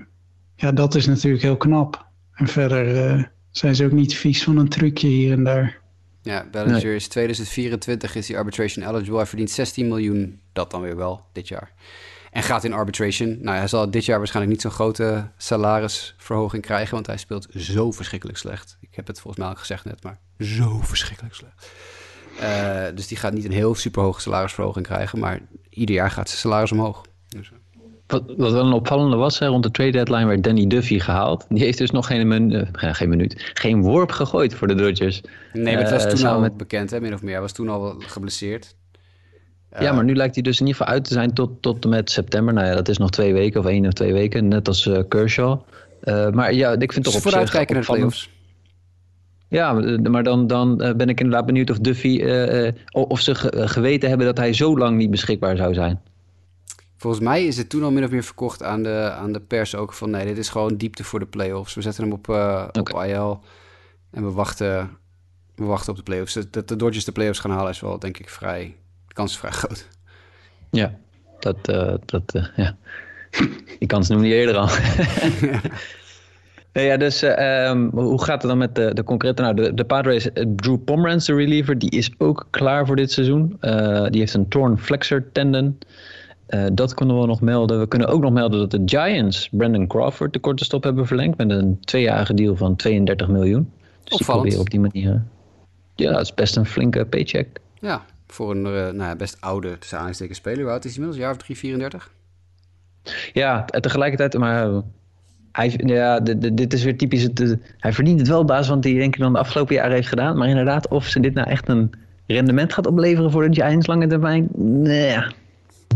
[0.64, 2.06] ja, dat is natuurlijk heel knap.
[2.34, 5.82] En verder uh, zijn ze ook niet vies van een trucje hier en daar.
[6.22, 6.96] Ja, Bellinger nee.
[6.96, 9.18] is 2024 is hij arbitration eligible.
[9.18, 11.72] Hij verdient 16 miljoen, dat dan weer wel, dit jaar.
[12.34, 13.38] En gaat in arbitration.
[13.42, 17.92] Nou, hij zal dit jaar waarschijnlijk niet zo'n grote salarisverhoging krijgen, want hij speelt zo
[17.92, 18.78] verschrikkelijk slecht.
[18.80, 21.72] Ik heb het volgens mij al gezegd net, maar zo verschrikkelijk slecht.
[22.42, 25.40] Uh, dus die gaat niet een heel superhoge salarisverhoging krijgen, maar
[25.70, 27.02] ieder jaar gaat zijn salaris omhoog.
[27.28, 27.58] Dus, uh.
[28.08, 31.46] Wat, wat wel een opvallende was, hè, rond de trade deadline werd Danny Duffy gehaald.
[31.50, 35.22] Die heeft dus nog geen, minu uh, geen minuut, geen worp gegooid voor de Dodgers.
[35.54, 36.58] Nee, maar het was uh, toen al met...
[36.58, 37.32] bekend, hè, min of meer.
[37.32, 38.76] Hij was toen al geblesseerd.
[39.80, 41.90] Ja, maar nu lijkt hij dus in ieder geval uit te zijn tot, tot en
[41.90, 42.54] met september.
[42.54, 45.00] Nou ja, dat is nog twee weken of één of twee weken, net als uh,
[45.08, 45.60] Kershaw.
[46.34, 48.30] maar ja, ik vind toch dus op vooruitkijken naar de playoffs.
[49.48, 49.74] Ja,
[50.10, 52.24] maar dan, dan ben ik inderdaad benieuwd of Duffy,
[52.92, 53.36] of ze
[53.68, 56.02] geweten hebben dat hij zo lang niet beschikbaar zou zijn.
[57.04, 59.76] Volgens mij is het toen al min of meer verkocht aan de, aan de pers
[59.76, 61.74] ook van nee, dit is gewoon diepte voor de playoffs.
[61.74, 63.40] We zetten hem op, uh, op IL
[64.12, 64.98] en we wachten,
[65.56, 66.34] we wachten op de playoffs.
[66.50, 68.76] Dat de Dodgers de playoffs gaan halen is wel denk ik vrij,
[69.14, 69.88] de kans is vrij groot.
[70.70, 70.94] Ja,
[71.40, 72.76] dat, uh, dat uh, ja.
[73.80, 74.68] Die kans noem je eerder al.
[76.72, 76.82] ja.
[76.82, 79.42] Ja, dus um, hoe gaat het dan met de, de concrete?
[79.42, 83.58] Nou, de, de Padres, Drew Pomeranz, de reliever, die is ook klaar voor dit seizoen.
[84.10, 85.78] Die heeft een torn flexor tendon.
[86.50, 87.80] Uh, dat kunnen we nog melden.
[87.80, 91.38] We kunnen ook nog melden dat de Giants Brandon Crawford de korte stop hebben verlengd
[91.38, 93.72] met een tweejarige deal van 32 miljoen.
[94.04, 95.24] Dus die proberen op die manier.
[95.96, 97.60] Ja, dat is best een flinke paycheck.
[97.80, 100.62] Ja, voor een uh, nou, best oude, tussen aanstekens speler.
[100.62, 101.16] Hoe oud is hij inmiddels?
[101.16, 102.12] Een jaar of 3, 34?
[103.34, 104.82] Ja, tegelijkertijd, maar
[105.52, 107.24] hij, ja, dit is weer typisch.
[107.24, 109.76] Het, hij verdient het wel op basis van wat hij denk ik dan de afgelopen
[109.76, 110.38] jaren heeft gedaan.
[110.38, 111.92] Maar inderdaad, of ze dit nou echt een
[112.28, 115.18] rendement gaat opleveren voor de Giants lange termijn, nee,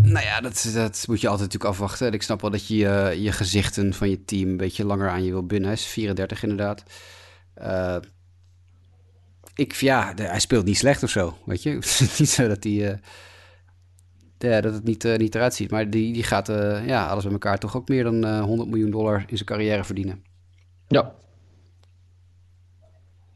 [0.02, 2.14] nou ja, dat, dat moet je altijd natuurlijk afwachten.
[2.14, 2.76] Ik snap wel dat je
[3.20, 5.70] je gezichten van je team een beetje langer aan je wil binnen.
[5.70, 6.84] Hij is 34 inderdaad.
[7.62, 7.96] Uh,
[9.58, 11.70] ik, ja, de, hij speelt niet slecht of zo, weet je.
[11.76, 12.74] Het is niet zo dat hij...
[12.74, 12.94] Uh,
[14.38, 15.72] ja, dat het niet, uh, niet eruit ziet.
[15.72, 16.48] Maar die, die gaat
[16.86, 20.24] ja, alles bij elkaar toch ook meer dan 100 miljoen dollar in zijn carrière verdienen.
[20.88, 21.14] Ja.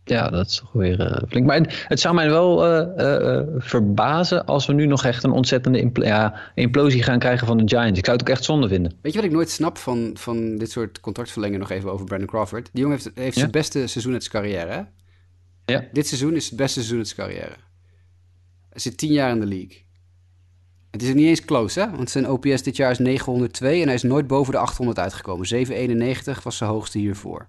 [0.03, 1.45] Ja, dat is toch weer uh, flink.
[1.45, 5.79] Maar het zou mij wel uh, uh, verbazen als we nu nog echt een ontzettende
[5.79, 7.99] impl ja, implosie gaan krijgen van de Giants.
[7.99, 8.93] Ik zou het ook echt zonde vinden.
[9.01, 12.27] Weet je wat ik nooit snap van, van dit soort contractverlengen nog even over Brandon
[12.27, 12.69] Crawford?
[12.73, 13.39] Die jongen heeft, heeft ja?
[13.39, 14.81] zijn beste seizoen uit zijn carrière, hè?
[15.71, 15.87] Ja.
[15.91, 17.55] Dit seizoen is het beste seizoen uit zijn carrière.
[18.69, 19.85] Hij zit tien jaar in de league.
[20.91, 21.91] Het is niet eens close, hè?
[21.91, 25.47] Want zijn OPS dit jaar is 902 en hij is nooit boven de 800 uitgekomen.
[25.47, 27.47] 791 was zijn hoogste hiervoor.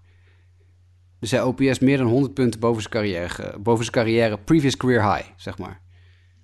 [1.19, 5.15] Dus hij OPS meer dan 100 punten boven zijn carrière, boven zijn carrière previous career
[5.15, 5.81] high, zeg maar.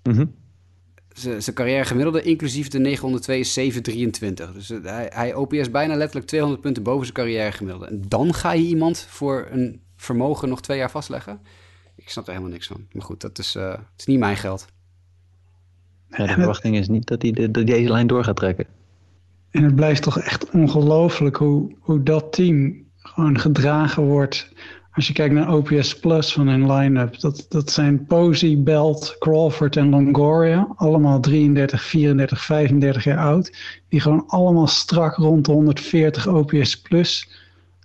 [0.03, 0.37] Mm
[1.19, 4.53] zijn carrière gemiddelde, inclusief de 902, is 723.
[4.53, 7.87] Dus hij, hij OPS bijna letterlijk 200 punten boven zijn carrière gemiddelde.
[7.87, 11.41] En dan ga je iemand voor een vermogen nog twee jaar vastleggen?
[12.09, 12.87] Ik snap er helemaal niks van.
[12.93, 14.67] Maar goed, dat is, uh, het is niet mijn geld.
[16.11, 18.67] Ja, de verwachting is niet dat hij de, de, deze lijn door gaat trekken.
[19.51, 24.53] En het blijft toch echt ongelooflijk hoe, hoe dat team gewoon gedragen wordt.
[24.93, 29.77] Als je kijkt naar OPS Plus van hun line-up, dat, dat zijn Posey, Belt, Crawford
[29.77, 30.69] en Longoria.
[30.77, 33.57] Allemaal 33, 34, 35 jaar oud.
[33.89, 37.29] Die gewoon allemaal strak rond de 140 OPS Plus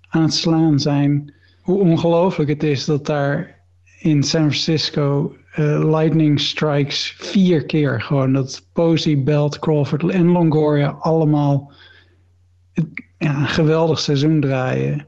[0.09, 1.33] aan het slaan zijn.
[1.61, 3.61] Hoe ongelooflijk het is dat daar
[4.03, 8.01] in San Francisco uh, lightning strikes vier keer.
[8.01, 11.71] Gewoon dat Posey, Belt, Crawford en Longoria allemaal
[13.17, 15.07] ja, een geweldig seizoen draaien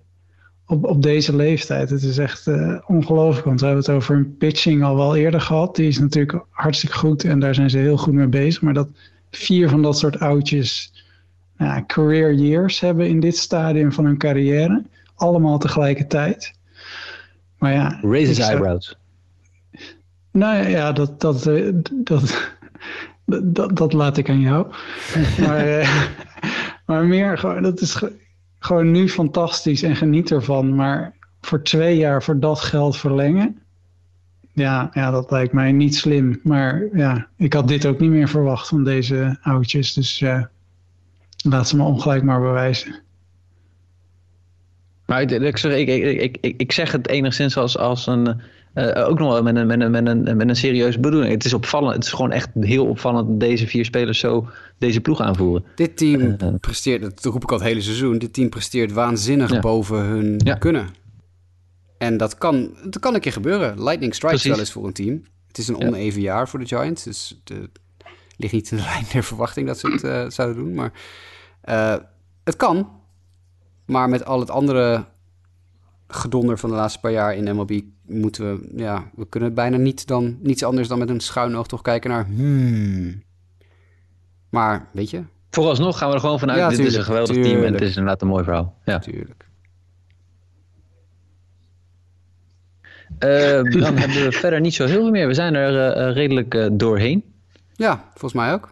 [0.68, 1.90] op, op deze leeftijd.
[1.90, 5.42] Het is echt uh, ongelooflijk, want we hebben het over een pitching al wel eerder
[5.42, 5.76] gehad.
[5.76, 8.62] Die is natuurlijk hartstikke goed en daar zijn ze heel goed mee bezig.
[8.62, 8.90] Maar dat
[9.32, 10.94] vier van dat soort oudjes
[11.88, 14.84] career years hebben in dit stadium van hun carrière.
[15.16, 16.54] Allemaal tegelijkertijd.
[17.66, 18.00] Maar ja...
[18.02, 18.98] Raises eyebrows.
[20.32, 22.52] Nou ja, dat, dat, eh, dat,
[23.26, 24.68] dat, dat, laat ik aan jou.
[25.46, 26.06] maar, uh,
[26.86, 28.04] maar meer gewoon, dat is
[28.60, 30.76] gewoon nu fantastisch en geniet ervan.
[30.76, 33.60] Maar voor twee jaar voor dat geld verlengen.
[34.54, 36.40] Ja, ja, dat lijkt mij niet slim.
[36.44, 39.94] Maar ja, ik had dit ook niet meer verwacht van deze oudjes.
[39.94, 40.50] Dus ja,
[41.44, 43.05] laat ze me ongelijk maar bewijzen.
[45.06, 48.42] Maar ik, ik, ik, ik, ik zeg het enigszins als, als een
[48.76, 51.32] uh, ook nog wel met een, met, een, met, een, met een serieuze bedoeling.
[51.32, 51.96] Het is opvallend.
[51.96, 55.66] Het is gewoon echt heel opvallend dat deze vier spelers zo deze ploeg aanvoeren.
[55.76, 59.52] Dit team uh, presteert, dat roep ik al het hele seizoen, dit team presteert waanzinnig
[59.52, 59.60] ja.
[59.60, 60.56] boven hun ja.
[60.56, 60.88] kunnen.
[61.98, 63.84] En dat kan, dat kan een keer gebeuren.
[63.84, 65.24] Lightning strikes wel eens voor een team.
[65.48, 66.34] Het is een oneven ja.
[66.34, 67.70] jaar voor de Giants, dus het
[68.38, 70.74] ligt niet in de lijn der verwachting dat ze het uh, zouden doen.
[70.74, 70.92] Maar
[72.44, 72.95] het kan.
[73.86, 75.06] Maar met al het andere
[76.08, 80.08] gedonder van de laatste paar jaar in MLB moeten we, ja, we kunnen bijna niet
[80.08, 83.24] dan niets anders dan met een schuin oog toch kijken naar, hmm.
[84.50, 85.24] Maar, weet je?
[85.50, 87.54] Vooralsnog gaan we er gewoon vanuit, ja, dit tuurlijk, is een geweldig tuurlijk.
[87.54, 88.78] team en het is inderdaad een mooi verhaal.
[88.86, 89.46] Ja, tuurlijk.
[93.20, 95.28] Uh, dan hebben we verder niet zo heel veel meer.
[95.28, 97.24] We zijn er uh, redelijk uh, doorheen.
[97.76, 98.72] Ja, volgens mij ook.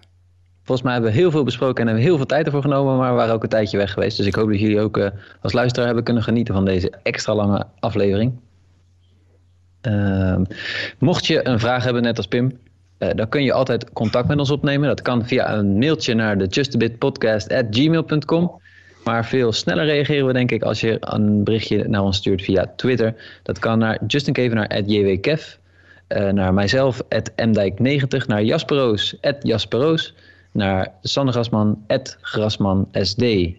[0.63, 3.09] Volgens mij hebben we heel veel besproken en hebben heel veel tijd ervoor genomen, maar
[3.09, 4.17] we waren ook een tijdje weg geweest.
[4.17, 5.07] Dus ik hoop dat jullie ook uh,
[5.41, 8.33] als luisteraar hebben kunnen genieten van deze extra lange aflevering.
[9.87, 10.37] Uh,
[10.99, 12.59] mocht je een vraag hebben, net als Pim,
[12.99, 14.87] uh, dan kun je altijd contact met ons opnemen.
[14.87, 18.61] Dat kan via een mailtje naar de justabitpodcast.gmail.com.
[19.03, 22.71] Maar veel sneller reageren we denk ik als je een berichtje naar ons stuurt via
[22.75, 23.15] Twitter.
[23.43, 24.81] Dat kan naar Justin Kevenaar.
[24.83, 27.01] Uh, naar mijzelf,
[27.35, 28.25] mdijk90.
[28.27, 30.13] Naar Jasperoos, Jasperoos
[30.53, 30.93] naar
[32.91, 33.21] SD.
[33.21, 33.53] Uh,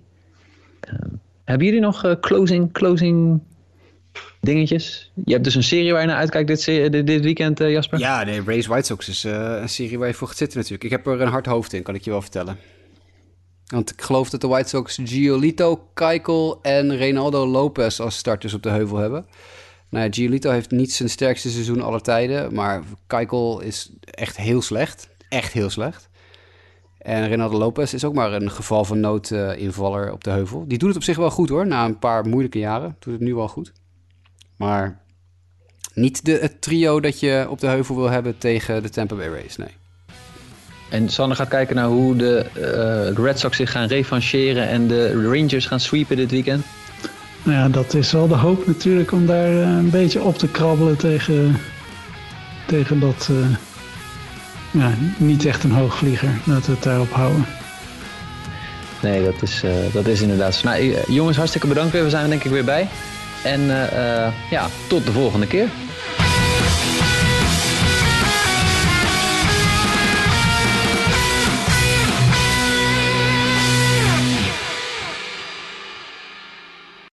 [1.44, 3.40] hebben jullie nog uh, closing, closing
[4.40, 5.12] dingetjes?
[5.24, 7.98] Je hebt dus een serie waar je naar uitkijkt dit, dit, weekend, uh, Jasper?
[7.98, 10.84] Ja, nee, Race White Sox is uh, een serie waar je voor gaat zitten natuurlijk.
[10.84, 12.58] Ik heb er een hard hoofd in, kan ik je wel vertellen.
[13.66, 18.62] Want ik geloof dat de White Sox Giolito, Keikel en Reynaldo Lopez als starters op
[18.62, 19.26] de heuvel hebben.
[19.88, 24.62] Nou ja, Giolito heeft niet zijn sterkste seizoen aller tijden, maar Keikel is echt heel
[24.62, 25.08] slecht.
[25.28, 26.08] Echt heel slecht.
[27.04, 30.64] En Renato Lopez is ook maar een geval van noodinvaller uh, op de heuvel.
[30.68, 31.66] Die doet het op zich wel goed hoor.
[31.66, 33.72] Na een paar moeilijke jaren doet het nu wel goed.
[34.56, 35.00] Maar
[35.94, 39.28] niet de, het trio dat je op de heuvel wil hebben tegen de Tampa Bay
[39.28, 39.68] Rays, nee.
[40.90, 44.88] En Sander gaat kijken naar hoe de, uh, de Red Sox zich gaan revancheren en
[44.88, 46.64] de Rangers gaan sweepen dit weekend.
[47.42, 50.48] Nou ja, dat is wel de hoop natuurlijk om daar uh, een beetje op te
[50.48, 51.56] krabbelen tegen,
[52.66, 53.28] tegen dat...
[53.30, 53.46] Uh
[55.16, 56.28] niet echt een hoogvlieger.
[56.44, 57.46] Laten we het daarop houden.
[59.02, 60.68] Nee, dat is, uh, dat is inderdaad zo.
[60.68, 62.02] Nou, jongens, hartstikke bedankt weer.
[62.02, 62.88] We zijn er denk ik weer bij.
[63.42, 65.68] En uh, ja, tot de volgende keer.